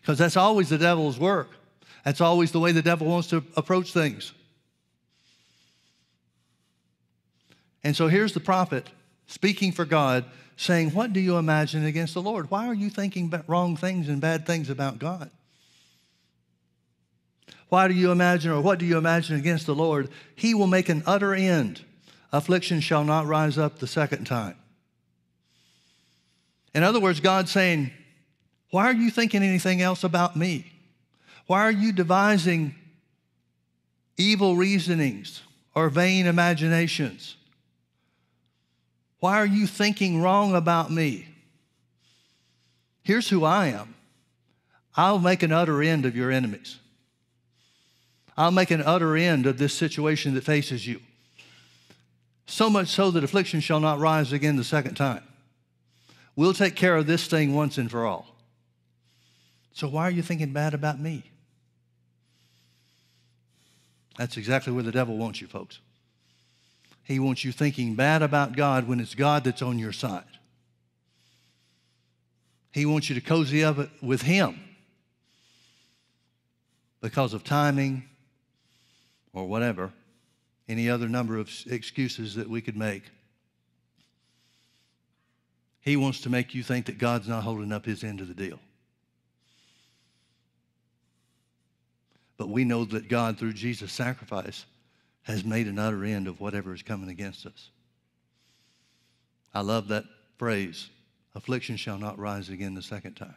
Because 0.00 0.18
that's 0.18 0.36
always 0.36 0.68
the 0.68 0.78
devil's 0.78 1.18
work. 1.18 1.50
That's 2.04 2.20
always 2.20 2.52
the 2.52 2.60
way 2.60 2.72
the 2.72 2.82
devil 2.82 3.06
wants 3.06 3.28
to 3.28 3.44
approach 3.56 3.92
things. 3.92 4.32
And 7.84 7.94
so 7.94 8.08
here's 8.08 8.32
the 8.32 8.40
prophet 8.40 8.88
speaking 9.28 9.70
for 9.70 9.84
God 9.84 10.24
saying, 10.56 10.90
What 10.90 11.12
do 11.12 11.20
you 11.20 11.36
imagine 11.36 11.86
against 11.86 12.14
the 12.14 12.22
Lord? 12.22 12.50
Why 12.50 12.66
are 12.66 12.74
you 12.74 12.90
thinking 12.90 13.32
wrong 13.46 13.76
things 13.76 14.08
and 14.08 14.20
bad 14.20 14.44
things 14.44 14.68
about 14.68 14.98
God? 14.98 15.30
Why 17.68 17.86
do 17.86 17.94
you 17.94 18.10
imagine, 18.10 18.50
or 18.50 18.60
what 18.60 18.78
do 18.78 18.86
you 18.86 18.98
imagine 18.98 19.36
against 19.36 19.66
the 19.66 19.74
Lord? 19.74 20.08
He 20.34 20.54
will 20.54 20.66
make 20.66 20.88
an 20.88 21.02
utter 21.06 21.34
end. 21.34 21.82
Affliction 22.32 22.80
shall 22.80 23.04
not 23.04 23.26
rise 23.26 23.56
up 23.56 23.78
the 23.78 23.86
second 23.86 24.26
time. 24.26 24.56
In 26.74 26.82
other 26.82 27.00
words, 27.00 27.20
God's 27.20 27.50
saying, 27.50 27.90
Why 28.70 28.86
are 28.86 28.94
you 28.94 29.10
thinking 29.10 29.42
anything 29.42 29.80
else 29.80 30.02
about 30.02 30.36
me? 30.36 30.72
Why 31.46 31.60
are 31.60 31.70
you 31.72 31.92
devising 31.92 32.74
evil 34.16 34.56
reasonings 34.56 35.42
or 35.74 35.88
vain 35.88 36.26
imaginations? 36.26 37.37
Why 39.20 39.36
are 39.38 39.46
you 39.46 39.66
thinking 39.66 40.20
wrong 40.20 40.54
about 40.54 40.90
me? 40.90 41.28
Here's 43.02 43.28
who 43.28 43.44
I 43.44 43.68
am 43.68 43.94
I'll 44.96 45.18
make 45.18 45.42
an 45.42 45.52
utter 45.52 45.82
end 45.82 46.04
of 46.04 46.16
your 46.16 46.30
enemies. 46.30 46.78
I'll 48.36 48.50
make 48.52 48.70
an 48.70 48.82
utter 48.82 49.16
end 49.16 49.46
of 49.46 49.58
this 49.58 49.74
situation 49.74 50.34
that 50.34 50.44
faces 50.44 50.86
you. 50.86 51.00
So 52.46 52.70
much 52.70 52.88
so 52.88 53.10
that 53.10 53.24
affliction 53.24 53.60
shall 53.60 53.80
not 53.80 53.98
rise 53.98 54.32
again 54.32 54.56
the 54.56 54.64
second 54.64 54.94
time. 54.94 55.22
We'll 56.36 56.54
take 56.54 56.76
care 56.76 56.96
of 56.96 57.06
this 57.06 57.26
thing 57.26 57.54
once 57.54 57.78
and 57.78 57.90
for 57.90 58.06
all. 58.06 58.26
So 59.72 59.88
why 59.88 60.04
are 60.04 60.10
you 60.10 60.22
thinking 60.22 60.52
bad 60.52 60.72
about 60.72 61.00
me? 61.00 61.24
That's 64.16 64.36
exactly 64.36 64.72
where 64.72 64.82
the 64.82 64.92
devil 64.92 65.16
wants 65.16 65.40
you, 65.40 65.46
folks. 65.46 65.80
He 67.08 67.18
wants 67.18 67.42
you 67.42 67.52
thinking 67.52 67.94
bad 67.94 68.20
about 68.20 68.54
God 68.54 68.86
when 68.86 69.00
it's 69.00 69.14
God 69.14 69.42
that's 69.42 69.62
on 69.62 69.78
your 69.78 69.92
side. 69.92 70.24
He 72.70 72.84
wants 72.84 73.08
you 73.08 73.14
to 73.14 73.22
cozy 73.22 73.64
up 73.64 73.78
with 74.02 74.20
Him 74.20 74.60
because 77.00 77.32
of 77.32 77.44
timing 77.44 78.02
or 79.32 79.46
whatever, 79.46 79.90
any 80.68 80.90
other 80.90 81.08
number 81.08 81.38
of 81.38 81.50
excuses 81.70 82.34
that 82.34 82.50
we 82.50 82.60
could 82.60 82.76
make. 82.76 83.04
He 85.80 85.96
wants 85.96 86.20
to 86.20 86.28
make 86.28 86.54
you 86.54 86.62
think 86.62 86.84
that 86.86 86.98
God's 86.98 87.26
not 87.26 87.42
holding 87.42 87.72
up 87.72 87.86
His 87.86 88.04
end 88.04 88.20
of 88.20 88.28
the 88.28 88.34
deal. 88.34 88.60
But 92.36 92.50
we 92.50 92.64
know 92.64 92.84
that 92.84 93.08
God, 93.08 93.38
through 93.38 93.54
Jesus' 93.54 93.92
sacrifice, 93.92 94.66
has 95.28 95.44
made 95.44 95.66
an 95.66 95.78
utter 95.78 96.04
end 96.04 96.26
of 96.26 96.40
whatever 96.40 96.74
is 96.74 96.82
coming 96.82 97.10
against 97.10 97.44
us. 97.44 97.68
I 99.54 99.60
love 99.60 99.88
that 99.88 100.04
phrase 100.38 100.88
affliction 101.34 101.76
shall 101.76 101.98
not 101.98 102.18
rise 102.18 102.48
again 102.48 102.74
the 102.74 102.82
second 102.82 103.14
time. 103.14 103.34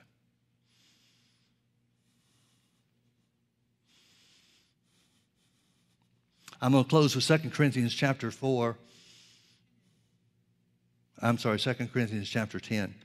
I'm 6.61 6.71
going 6.71 6.83
to 6.83 6.89
close 6.89 7.15
with 7.15 7.27
2 7.27 7.49
Corinthians 7.49 7.93
chapter 7.93 8.31
4. 8.31 8.77
I'm 11.21 11.37
sorry, 11.37 11.59
2 11.59 11.73
Corinthians 11.91 12.29
chapter 12.29 12.59
10. 12.59 12.95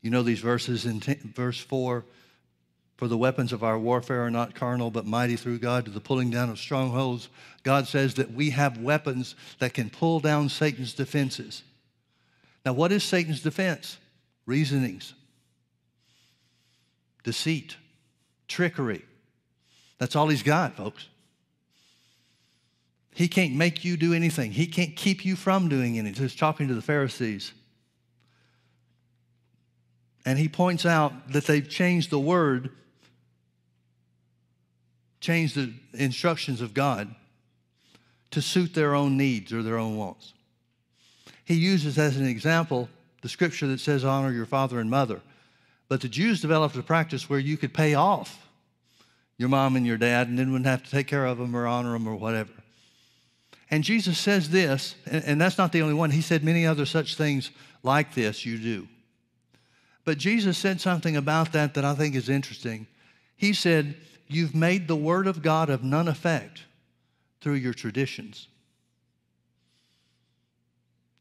You 0.00 0.10
know 0.10 0.22
these 0.22 0.40
verses 0.40 0.86
in 0.86 1.00
ten, 1.00 1.32
verse 1.34 1.60
4 1.60 2.04
for 3.04 3.08
the 3.08 3.18
weapons 3.18 3.52
of 3.52 3.62
our 3.62 3.78
warfare 3.78 4.24
are 4.24 4.30
not 4.30 4.54
carnal, 4.54 4.90
but 4.90 5.04
mighty 5.04 5.36
through 5.36 5.58
God 5.58 5.84
to 5.84 5.90
the 5.90 6.00
pulling 6.00 6.30
down 6.30 6.48
of 6.48 6.58
strongholds. 6.58 7.28
God 7.62 7.86
says 7.86 8.14
that 8.14 8.32
we 8.32 8.48
have 8.48 8.78
weapons 8.78 9.34
that 9.58 9.74
can 9.74 9.90
pull 9.90 10.20
down 10.20 10.48
Satan's 10.48 10.94
defenses. 10.94 11.64
Now, 12.64 12.72
what 12.72 12.92
is 12.92 13.04
Satan's 13.04 13.42
defense? 13.42 13.98
Reasonings, 14.46 15.12
deceit, 17.24 17.76
trickery. 18.48 19.04
That's 19.98 20.16
all 20.16 20.28
he's 20.28 20.42
got, 20.42 20.74
folks. 20.74 21.06
He 23.12 23.28
can't 23.28 23.52
make 23.52 23.84
you 23.84 23.98
do 23.98 24.14
anything. 24.14 24.50
He 24.50 24.66
can't 24.66 24.96
keep 24.96 25.26
you 25.26 25.36
from 25.36 25.68
doing 25.68 25.98
anything. 25.98 26.22
He's 26.22 26.34
talking 26.34 26.68
to 26.68 26.74
the 26.74 26.80
Pharisees. 26.80 27.52
And 30.24 30.38
he 30.38 30.48
points 30.48 30.86
out 30.86 31.32
that 31.32 31.44
they've 31.44 31.68
changed 31.68 32.08
the 32.08 32.18
word 32.18 32.70
change 35.24 35.54
the 35.54 35.72
instructions 35.94 36.60
of 36.60 36.74
God 36.74 37.14
to 38.30 38.42
suit 38.42 38.74
their 38.74 38.94
own 38.94 39.16
needs 39.16 39.52
or 39.52 39.62
their 39.62 39.78
own 39.78 39.96
wants. 39.96 40.34
He 41.44 41.54
uses 41.54 41.98
as 41.98 42.16
an 42.16 42.26
example 42.26 42.88
the 43.22 43.28
scripture 43.28 43.66
that 43.68 43.80
says, 43.80 44.04
Honor 44.04 44.32
your 44.32 44.46
father 44.46 44.80
and 44.80 44.90
mother. 44.90 45.20
But 45.88 46.00
the 46.00 46.08
Jews 46.08 46.40
developed 46.40 46.76
a 46.76 46.82
practice 46.82 47.28
where 47.28 47.38
you 47.38 47.56
could 47.56 47.72
pay 47.72 47.94
off 47.94 48.46
your 49.38 49.48
mom 49.48 49.76
and 49.76 49.86
your 49.86 49.96
dad 49.96 50.28
and 50.28 50.38
then 50.38 50.52
wouldn't 50.52 50.66
have 50.66 50.84
to 50.84 50.90
take 50.90 51.06
care 51.06 51.26
of 51.26 51.38
them 51.38 51.56
or 51.56 51.66
honor 51.66 51.92
them 51.92 52.06
or 52.06 52.16
whatever. 52.16 52.52
And 53.70 53.82
Jesus 53.82 54.18
says 54.18 54.50
this, 54.50 54.94
and 55.06 55.40
that's 55.40 55.58
not 55.58 55.72
the 55.72 55.82
only 55.82 55.94
one. 55.94 56.10
He 56.10 56.20
said 56.20 56.44
many 56.44 56.66
other 56.66 56.86
such 56.86 57.16
things 57.16 57.50
like 57.82 58.14
this 58.14 58.44
you 58.44 58.58
do. 58.58 58.88
But 60.04 60.18
Jesus 60.18 60.58
said 60.58 60.80
something 60.80 61.16
about 61.16 61.52
that 61.52 61.74
that 61.74 61.84
I 61.84 61.94
think 61.94 62.14
is 62.14 62.28
interesting. 62.28 62.86
He 63.36 63.52
said, 63.52 63.96
you've 64.26 64.54
made 64.54 64.88
the 64.88 64.96
Word 64.96 65.26
of 65.26 65.42
God 65.42 65.70
of 65.70 65.82
none 65.82 66.08
effect 66.08 66.62
through 67.40 67.54
your 67.54 67.74
traditions. 67.74 68.48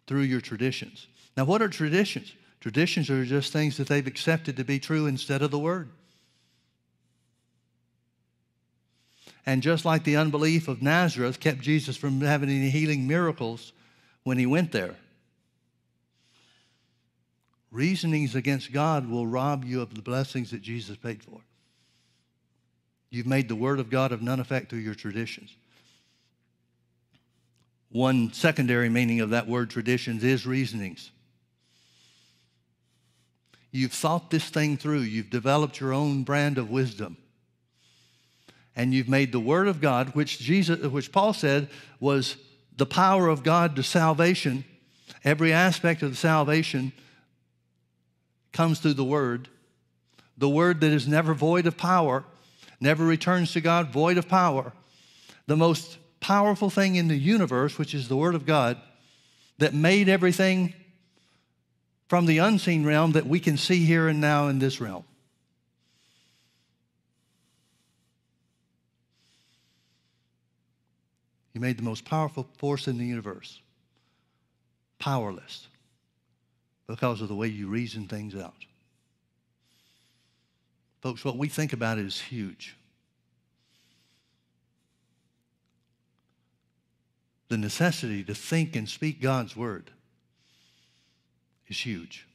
Through 0.07 0.21
your 0.21 0.41
traditions. 0.41 1.07
Now, 1.35 1.45
what 1.45 1.61
are 1.61 1.69
traditions? 1.69 2.33
Traditions 2.59 3.09
are 3.09 3.25
just 3.25 3.51
things 3.51 3.77
that 3.77 3.87
they've 3.87 4.07
accepted 4.07 4.57
to 4.57 4.63
be 4.63 4.79
true 4.79 5.05
instead 5.05 5.41
of 5.41 5.51
the 5.51 5.59
Word. 5.59 5.89
And 9.45 9.61
just 9.61 9.83
like 9.83 10.05
the 10.05 10.15
unbelief 10.15 10.67
of 10.67 10.81
Nazareth 10.81 11.39
kept 11.39 11.59
Jesus 11.59 11.97
from 11.97 12.21
having 12.21 12.49
any 12.49 12.69
healing 12.69 13.07
miracles 13.07 13.73
when 14.23 14.37
he 14.37 14.45
went 14.45 14.71
there, 14.71 14.95
reasonings 17.69 18.35
against 18.35 18.71
God 18.71 19.09
will 19.09 19.27
rob 19.27 19.65
you 19.65 19.81
of 19.81 19.93
the 19.93 20.01
blessings 20.01 20.51
that 20.51 20.61
Jesus 20.61 20.95
paid 20.95 21.21
for. 21.21 21.41
You've 23.13 23.27
made 23.27 23.47
the 23.47 23.55
Word 23.55 23.79
of 23.79 23.91
God 23.91 24.11
of 24.11 24.23
none 24.23 24.39
effect 24.39 24.71
through 24.71 24.79
your 24.79 24.95
traditions. 24.95 25.55
One 27.91 28.33
secondary 28.33 28.89
meaning 28.89 29.21
of 29.21 29.29
that 29.29 29.47
word 29.47 29.69
traditions 29.69 30.23
is 30.23 30.47
reasonings. 30.47 31.11
You've 33.69 33.93
thought 33.93 34.31
this 34.31 34.49
thing 34.49 34.77
through. 34.77 35.01
You've 35.01 35.29
developed 35.29 35.79
your 35.79 35.93
own 35.93 36.23
brand 36.23 36.57
of 36.57 36.71
wisdom. 36.71 37.17
And 38.75 38.95
you've 38.95 39.09
made 39.09 39.31
the 39.31 39.39
Word 39.39 39.67
of 39.67 39.79
God, 39.79 40.15
which 40.15 40.39
Jesus, 40.39 40.79
which 40.81 41.11
Paul 41.11 41.33
said 41.33 41.69
was 41.99 42.37
the 42.75 42.87
power 42.87 43.27
of 43.27 43.43
God 43.43 43.75
to 43.75 43.83
salvation. 43.83 44.65
Every 45.23 45.53
aspect 45.53 46.01
of 46.01 46.17
salvation 46.17 46.93
comes 48.53 48.79
through 48.79 48.95
the 48.95 49.03
Word. 49.03 49.49
The 50.35 50.49
Word 50.49 50.81
that 50.81 50.91
is 50.91 51.07
never 51.07 51.35
void 51.35 51.67
of 51.67 51.77
power, 51.77 52.25
never 52.83 53.03
returns 53.05 53.53
to 53.53 53.61
God 53.61 53.91
void 53.91 54.17
of 54.17 54.27
power. 54.27 54.73
The 55.47 55.57
most 55.57 55.97
powerful 56.19 56.69
thing 56.69 56.95
in 56.95 57.07
the 57.07 57.17
universe, 57.17 57.79
which 57.79 57.95
is 57.95 58.07
the 58.07 58.17
Word 58.17 58.35
of 58.35 58.45
God, 58.45 58.77
that 59.57 59.73
made 59.73 60.09
everything 60.09 60.73
from 62.07 62.25
the 62.25 62.37
unseen 62.37 62.85
realm 62.85 63.13
that 63.13 63.25
we 63.25 63.39
can 63.39 63.57
see 63.57 63.85
here 63.85 64.07
and 64.07 64.21
now 64.21 64.47
in 64.47 64.59
this 64.59 64.79
realm. 64.79 65.03
You 71.53 71.61
made 71.61 71.77
the 71.77 71.83
most 71.83 72.03
powerful 72.03 72.47
force 72.57 72.87
in 72.87 72.97
the 72.97 73.05
universe 73.05 73.61
powerless 74.99 75.67
because 76.87 77.21
of 77.21 77.27
the 77.27 77.35
way 77.35 77.47
you 77.47 77.67
reason 77.67 78.07
things 78.07 78.35
out. 78.35 78.65
Folks, 81.03 81.25
what 81.25 81.37
we 81.37 81.49
think 81.49 81.73
about 81.73 81.97
is 81.97 82.21
huge. 82.21 82.77
The 87.49 87.57
necessity 87.57 88.23
to 88.23 88.33
think 88.33 88.77
and 88.77 88.87
speak 88.87 89.21
God's 89.21 89.53
word 89.53 89.91
is 91.67 91.77
huge. 91.77 92.25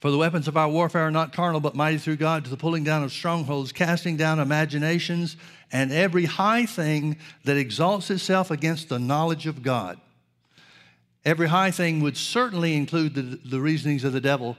For 0.00 0.10
the 0.10 0.18
weapons 0.18 0.48
of 0.48 0.58
our 0.58 0.68
warfare 0.68 1.06
are 1.06 1.10
not 1.10 1.32
carnal, 1.32 1.60
but 1.60 1.74
mighty 1.74 1.96
through 1.96 2.16
God 2.16 2.44
to 2.44 2.50
the 2.50 2.58
pulling 2.58 2.84
down 2.84 3.02
of 3.02 3.10
strongholds, 3.10 3.72
casting 3.72 4.18
down 4.18 4.38
imaginations, 4.38 5.38
and 5.72 5.92
every 5.92 6.26
high 6.26 6.66
thing 6.66 7.16
that 7.44 7.56
exalts 7.56 8.10
itself 8.10 8.50
against 8.50 8.90
the 8.90 8.98
knowledge 8.98 9.46
of 9.46 9.62
God. 9.62 9.98
Every 11.24 11.48
high 11.48 11.70
thing 11.70 12.00
would 12.00 12.18
certainly 12.18 12.76
include 12.76 13.14
the, 13.14 13.22
the 13.22 13.62
reasonings 13.62 14.04
of 14.04 14.12
the 14.12 14.20
devil, 14.20 14.58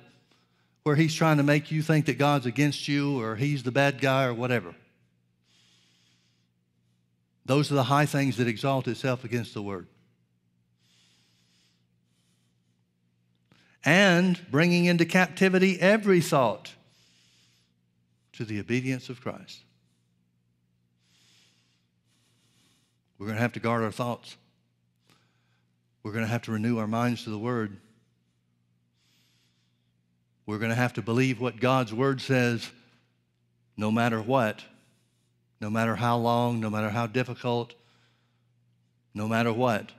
where 0.85 0.95
he's 0.95 1.15
trying 1.15 1.37
to 1.37 1.43
make 1.43 1.71
you 1.71 1.81
think 1.81 2.05
that 2.05 2.19
God's 2.19 2.45
against 2.45 2.87
you 2.87 3.19
or 3.19 3.35
he's 3.35 3.63
the 3.63 3.71
bad 3.71 3.99
guy 3.99 4.25
or 4.25 4.35
whatever. 4.35 4.75
Those 7.43 7.71
are 7.71 7.75
the 7.75 7.83
high 7.83 8.05
things 8.05 8.37
that 8.37 8.47
exalt 8.47 8.87
itself 8.87 9.23
against 9.23 9.55
the 9.55 9.63
word. 9.63 9.87
And 13.83 14.39
bringing 14.51 14.85
into 14.85 15.05
captivity 15.05 15.81
every 15.81 16.21
thought 16.21 16.71
to 18.33 18.45
the 18.45 18.59
obedience 18.59 19.09
of 19.09 19.21
Christ. 19.21 19.61
We're 23.17 23.25
going 23.25 23.37
to 23.37 23.41
have 23.41 23.53
to 23.53 23.59
guard 23.59 23.81
our 23.81 23.91
thoughts. 23.91 24.37
We're 26.03 26.11
going 26.11 26.25
to 26.25 26.31
have 26.31 26.43
to 26.43 26.51
renew 26.51 26.77
our 26.77 26.85
minds 26.85 27.23
to 27.23 27.31
the 27.31 27.39
Word. 27.39 27.77
We're 30.45 30.59
going 30.59 30.69
to 30.69 30.75
have 30.75 30.93
to 30.93 31.01
believe 31.01 31.41
what 31.41 31.59
God's 31.59 31.93
Word 31.93 32.21
says 32.21 32.69
no 33.77 33.91
matter 33.91 34.21
what, 34.21 34.63
no 35.59 35.69
matter 35.69 35.95
how 35.95 36.17
long, 36.17 36.59
no 36.59 36.69
matter 36.69 36.89
how 36.89 37.07
difficult, 37.07 37.73
no 39.13 39.27
matter 39.27 39.51
what. 39.51 39.91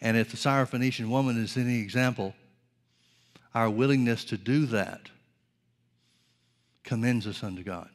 And 0.00 0.16
if 0.16 0.30
the 0.30 0.36
Syrophoenician 0.36 1.08
woman 1.08 1.42
is 1.42 1.56
any 1.56 1.80
example, 1.80 2.34
our 3.54 3.68
willingness 3.68 4.24
to 4.26 4.38
do 4.38 4.66
that 4.66 5.10
commends 6.84 7.26
us 7.26 7.42
unto 7.42 7.62
God. 7.62 7.90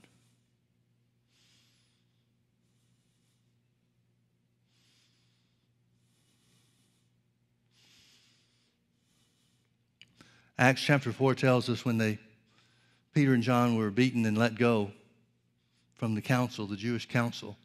Acts 10.58 10.82
chapter 10.82 11.12
4 11.12 11.36
tells 11.36 11.70
us 11.70 11.84
when 11.84 11.98
they, 11.98 12.18
Peter 13.14 13.34
and 13.34 13.44
John 13.44 13.76
were 13.76 13.92
beaten 13.92 14.26
and 14.26 14.38
let 14.38 14.56
go 14.56 14.92
from 15.96 16.16
the 16.16 16.22
council, 16.22 16.66
the 16.66 16.78
Jewish 16.78 17.08
council, 17.08 17.58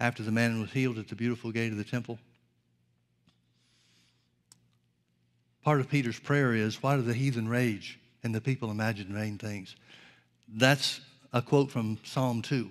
after 0.00 0.24
the 0.24 0.32
man 0.32 0.60
was 0.60 0.72
healed 0.72 0.98
at 0.98 1.08
the 1.08 1.14
beautiful 1.14 1.52
gate 1.52 1.70
of 1.70 1.78
the 1.78 1.84
temple. 1.84 2.18
Part 5.62 5.80
of 5.80 5.88
Peter's 5.88 6.18
prayer 6.18 6.52
is, 6.52 6.82
Why 6.82 6.96
do 6.96 7.02
the 7.02 7.14
heathen 7.14 7.48
rage 7.48 8.00
and 8.24 8.34
the 8.34 8.40
people 8.40 8.72
imagine 8.72 9.12
vain 9.12 9.38
things? 9.38 9.76
That's 10.48 11.00
a 11.32 11.42
quote 11.42 11.70
from 11.70 11.98
Psalm 12.02 12.42
2, 12.42 12.70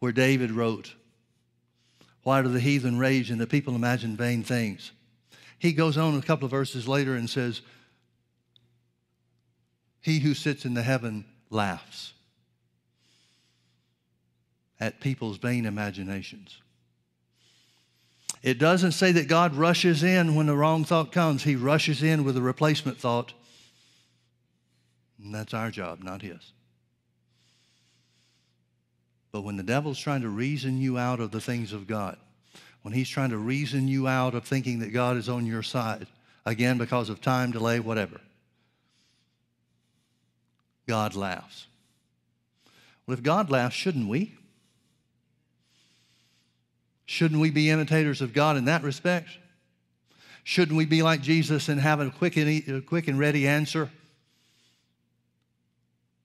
where 0.00 0.12
David 0.12 0.50
wrote, 0.50 0.94
Why 2.24 2.42
do 2.42 2.48
the 2.48 2.58
heathen 2.58 2.98
rage 2.98 3.30
and 3.30 3.40
the 3.40 3.46
people 3.46 3.76
imagine 3.76 4.16
vain 4.16 4.42
things? 4.42 4.90
He 5.62 5.72
goes 5.72 5.96
on 5.96 6.18
a 6.18 6.22
couple 6.22 6.44
of 6.44 6.50
verses 6.50 6.88
later 6.88 7.14
and 7.14 7.30
says, 7.30 7.60
He 10.00 10.18
who 10.18 10.34
sits 10.34 10.64
in 10.64 10.74
the 10.74 10.82
heaven 10.82 11.24
laughs 11.50 12.14
at 14.80 14.98
people's 14.98 15.36
vain 15.36 15.64
imaginations. 15.64 16.58
It 18.42 18.58
doesn't 18.58 18.90
say 18.90 19.12
that 19.12 19.28
God 19.28 19.54
rushes 19.54 20.02
in 20.02 20.34
when 20.34 20.46
the 20.46 20.56
wrong 20.56 20.82
thought 20.82 21.12
comes. 21.12 21.44
He 21.44 21.54
rushes 21.54 22.02
in 22.02 22.24
with 22.24 22.36
a 22.36 22.42
replacement 22.42 22.98
thought. 22.98 23.32
And 25.22 25.32
that's 25.32 25.54
our 25.54 25.70
job, 25.70 26.02
not 26.02 26.22
his. 26.22 26.52
But 29.30 29.42
when 29.42 29.56
the 29.56 29.62
devil's 29.62 30.00
trying 30.00 30.22
to 30.22 30.28
reason 30.28 30.80
you 30.80 30.98
out 30.98 31.20
of 31.20 31.30
the 31.30 31.40
things 31.40 31.72
of 31.72 31.86
God, 31.86 32.18
when 32.82 32.92
he's 32.92 33.08
trying 33.08 33.30
to 33.30 33.38
reason 33.38 33.88
you 33.88 34.06
out 34.08 34.34
of 34.34 34.44
thinking 34.44 34.80
that 34.80 34.92
God 34.92 35.16
is 35.16 35.28
on 35.28 35.46
your 35.46 35.62
side, 35.62 36.06
again, 36.44 36.78
because 36.78 37.08
of 37.08 37.20
time, 37.20 37.52
delay, 37.52 37.80
whatever, 37.80 38.20
God 40.86 41.14
laughs. 41.14 41.66
Well, 43.06 43.16
if 43.16 43.22
God 43.22 43.50
laughs, 43.50 43.74
shouldn't 43.74 44.08
we? 44.08 44.34
Shouldn't 47.06 47.40
we 47.40 47.50
be 47.50 47.70
imitators 47.70 48.20
of 48.20 48.32
God 48.32 48.56
in 48.56 48.64
that 48.66 48.82
respect? 48.82 49.28
Shouldn't 50.44 50.76
we 50.76 50.86
be 50.86 51.02
like 51.02 51.20
Jesus 51.20 51.68
and 51.68 51.80
have 51.80 52.00
a 52.00 52.10
quick 52.10 52.36
and, 52.36 52.68
a 52.68 52.80
quick 52.80 53.06
and 53.06 53.18
ready 53.18 53.46
answer 53.46 53.90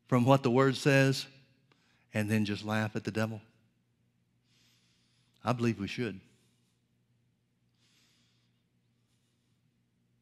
from 0.08 0.26
what 0.26 0.44
the 0.44 0.50
Word 0.50 0.76
says 0.76 1.28
and 2.14 2.30
then 2.30 2.46
just 2.46 2.66
laugh 2.66 2.96
at 2.96 3.04
the 3.04 3.12
devil? 3.12 3.42
I 5.44 5.54
believe 5.54 5.80
we 5.80 5.88
should. 5.88 6.20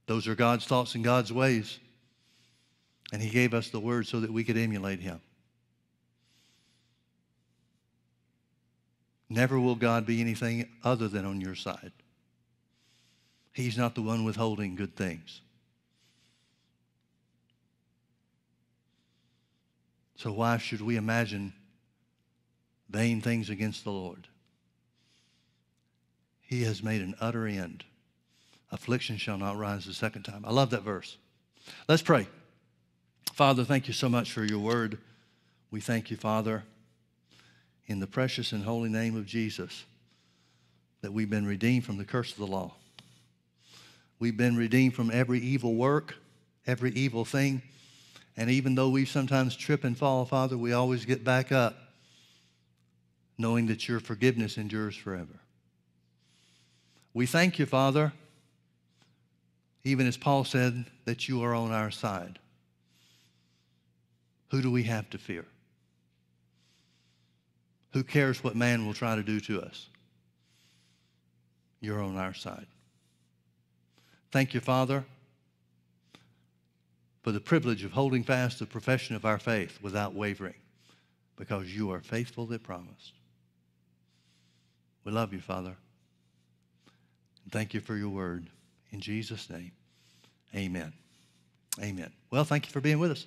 Those 0.07 0.27
are 0.27 0.35
God's 0.35 0.65
thoughts 0.65 0.95
and 0.95 1.03
God's 1.03 1.33
ways. 1.33 1.79
And 3.11 3.21
He 3.21 3.29
gave 3.29 3.53
us 3.53 3.69
the 3.69 3.79
Word 3.79 4.07
so 4.07 4.19
that 4.19 4.31
we 4.31 4.43
could 4.43 4.57
emulate 4.57 4.99
Him. 4.99 5.21
Never 9.29 9.59
will 9.59 9.75
God 9.75 10.05
be 10.05 10.21
anything 10.21 10.69
other 10.83 11.07
than 11.07 11.25
on 11.25 11.41
your 11.41 11.55
side. 11.55 11.91
He's 13.53 13.77
not 13.77 13.95
the 13.95 14.01
one 14.01 14.23
withholding 14.23 14.75
good 14.75 14.95
things. 14.95 15.41
So, 20.17 20.31
why 20.31 20.57
should 20.57 20.81
we 20.81 20.95
imagine 20.95 21.53
vain 22.89 23.21
things 23.21 23.49
against 23.49 23.83
the 23.83 23.91
Lord? 23.91 24.27
He 26.41 26.63
has 26.63 26.83
made 26.83 27.01
an 27.01 27.15
utter 27.19 27.47
end 27.47 27.83
affliction 28.75 29.17
shall 29.17 29.37
not 29.37 29.57
rise 29.57 29.85
the 29.85 29.93
second 29.93 30.23
time. 30.23 30.43
I 30.45 30.51
love 30.51 30.69
that 30.71 30.83
verse. 30.83 31.17
Let's 31.87 32.03
pray. 32.03 32.27
Father, 33.33 33.63
thank 33.63 33.87
you 33.87 33.93
so 33.93 34.07
much 34.07 34.31
for 34.31 34.43
your 34.43 34.59
word. 34.59 34.99
We 35.71 35.79
thank 35.81 36.11
you, 36.11 36.17
Father, 36.17 36.63
in 37.87 37.99
the 37.99 38.07
precious 38.07 38.51
and 38.51 38.63
holy 38.63 38.89
name 38.89 39.15
of 39.15 39.25
Jesus, 39.25 39.85
that 41.01 41.11
we've 41.11 41.29
been 41.29 41.47
redeemed 41.47 41.85
from 41.85 41.97
the 41.97 42.05
curse 42.05 42.31
of 42.31 42.37
the 42.37 42.47
law. 42.47 42.73
We've 44.19 44.37
been 44.37 44.57
redeemed 44.57 44.93
from 44.93 45.09
every 45.09 45.39
evil 45.39 45.75
work, 45.75 46.15
every 46.67 46.91
evil 46.91 47.25
thing. 47.25 47.61
And 48.37 48.49
even 48.49 48.75
though 48.75 48.89
we 48.89 49.05
sometimes 49.05 49.55
trip 49.55 49.83
and 49.83 49.97
fall, 49.97 50.25
Father, 50.25 50.57
we 50.57 50.73
always 50.73 51.05
get 51.05 51.23
back 51.23 51.51
up 51.51 51.75
knowing 53.37 53.67
that 53.67 53.87
your 53.87 53.99
forgiveness 53.99 54.57
endures 54.57 54.95
forever. 54.95 55.39
We 57.13 57.25
thank 57.25 57.59
you, 57.59 57.65
Father, 57.65 58.13
even 59.85 60.07
as 60.07 60.17
Paul 60.17 60.43
said, 60.43 60.85
that 61.05 61.29
you 61.29 61.43
are 61.43 61.53
on 61.53 61.71
our 61.71 61.91
side. 61.91 62.39
Who 64.49 64.61
do 64.61 64.71
we 64.71 64.83
have 64.83 65.09
to 65.11 65.17
fear? 65.17 65.45
Who 67.93 68.03
cares 68.03 68.43
what 68.43 68.55
man 68.55 68.85
will 68.85 68.95
try 68.95 69.15
to 69.15 69.23
do 69.23 69.39
to 69.41 69.61
us? 69.61 69.87
You're 71.79 72.01
on 72.01 72.17
our 72.17 72.33
side. 72.33 72.65
Thank 74.31 74.55
you, 74.55 74.59
Father, 74.59 75.05
for 77.21 77.31
the 77.31 77.39
privilege 77.39 77.83
of 77.83 77.91
holding 77.91 78.23
fast 78.23 78.59
the 78.59 78.65
profession 78.65 79.15
of 79.15 79.23
our 79.23 79.37
faith 79.37 79.77
without 79.81 80.15
wavering, 80.15 80.55
because 81.37 81.73
you 81.73 81.91
are 81.91 82.01
faithful 82.01 82.47
that 82.47 82.63
promised. 82.63 83.13
We 85.03 85.11
love 85.11 85.31
you, 85.31 85.39
Father. 85.39 85.75
And 87.43 87.51
thank 87.51 87.75
you 87.75 87.79
for 87.79 87.95
your 87.95 88.09
word. 88.09 88.49
In 88.91 89.01
Jesus' 89.01 89.49
name, 89.49 89.71
amen. 90.55 90.93
Amen. 91.81 92.11
Well, 92.31 92.43
thank 92.45 92.65
you 92.65 92.71
for 92.71 92.79
being 92.79 92.99
with 92.99 93.11
us. 93.11 93.25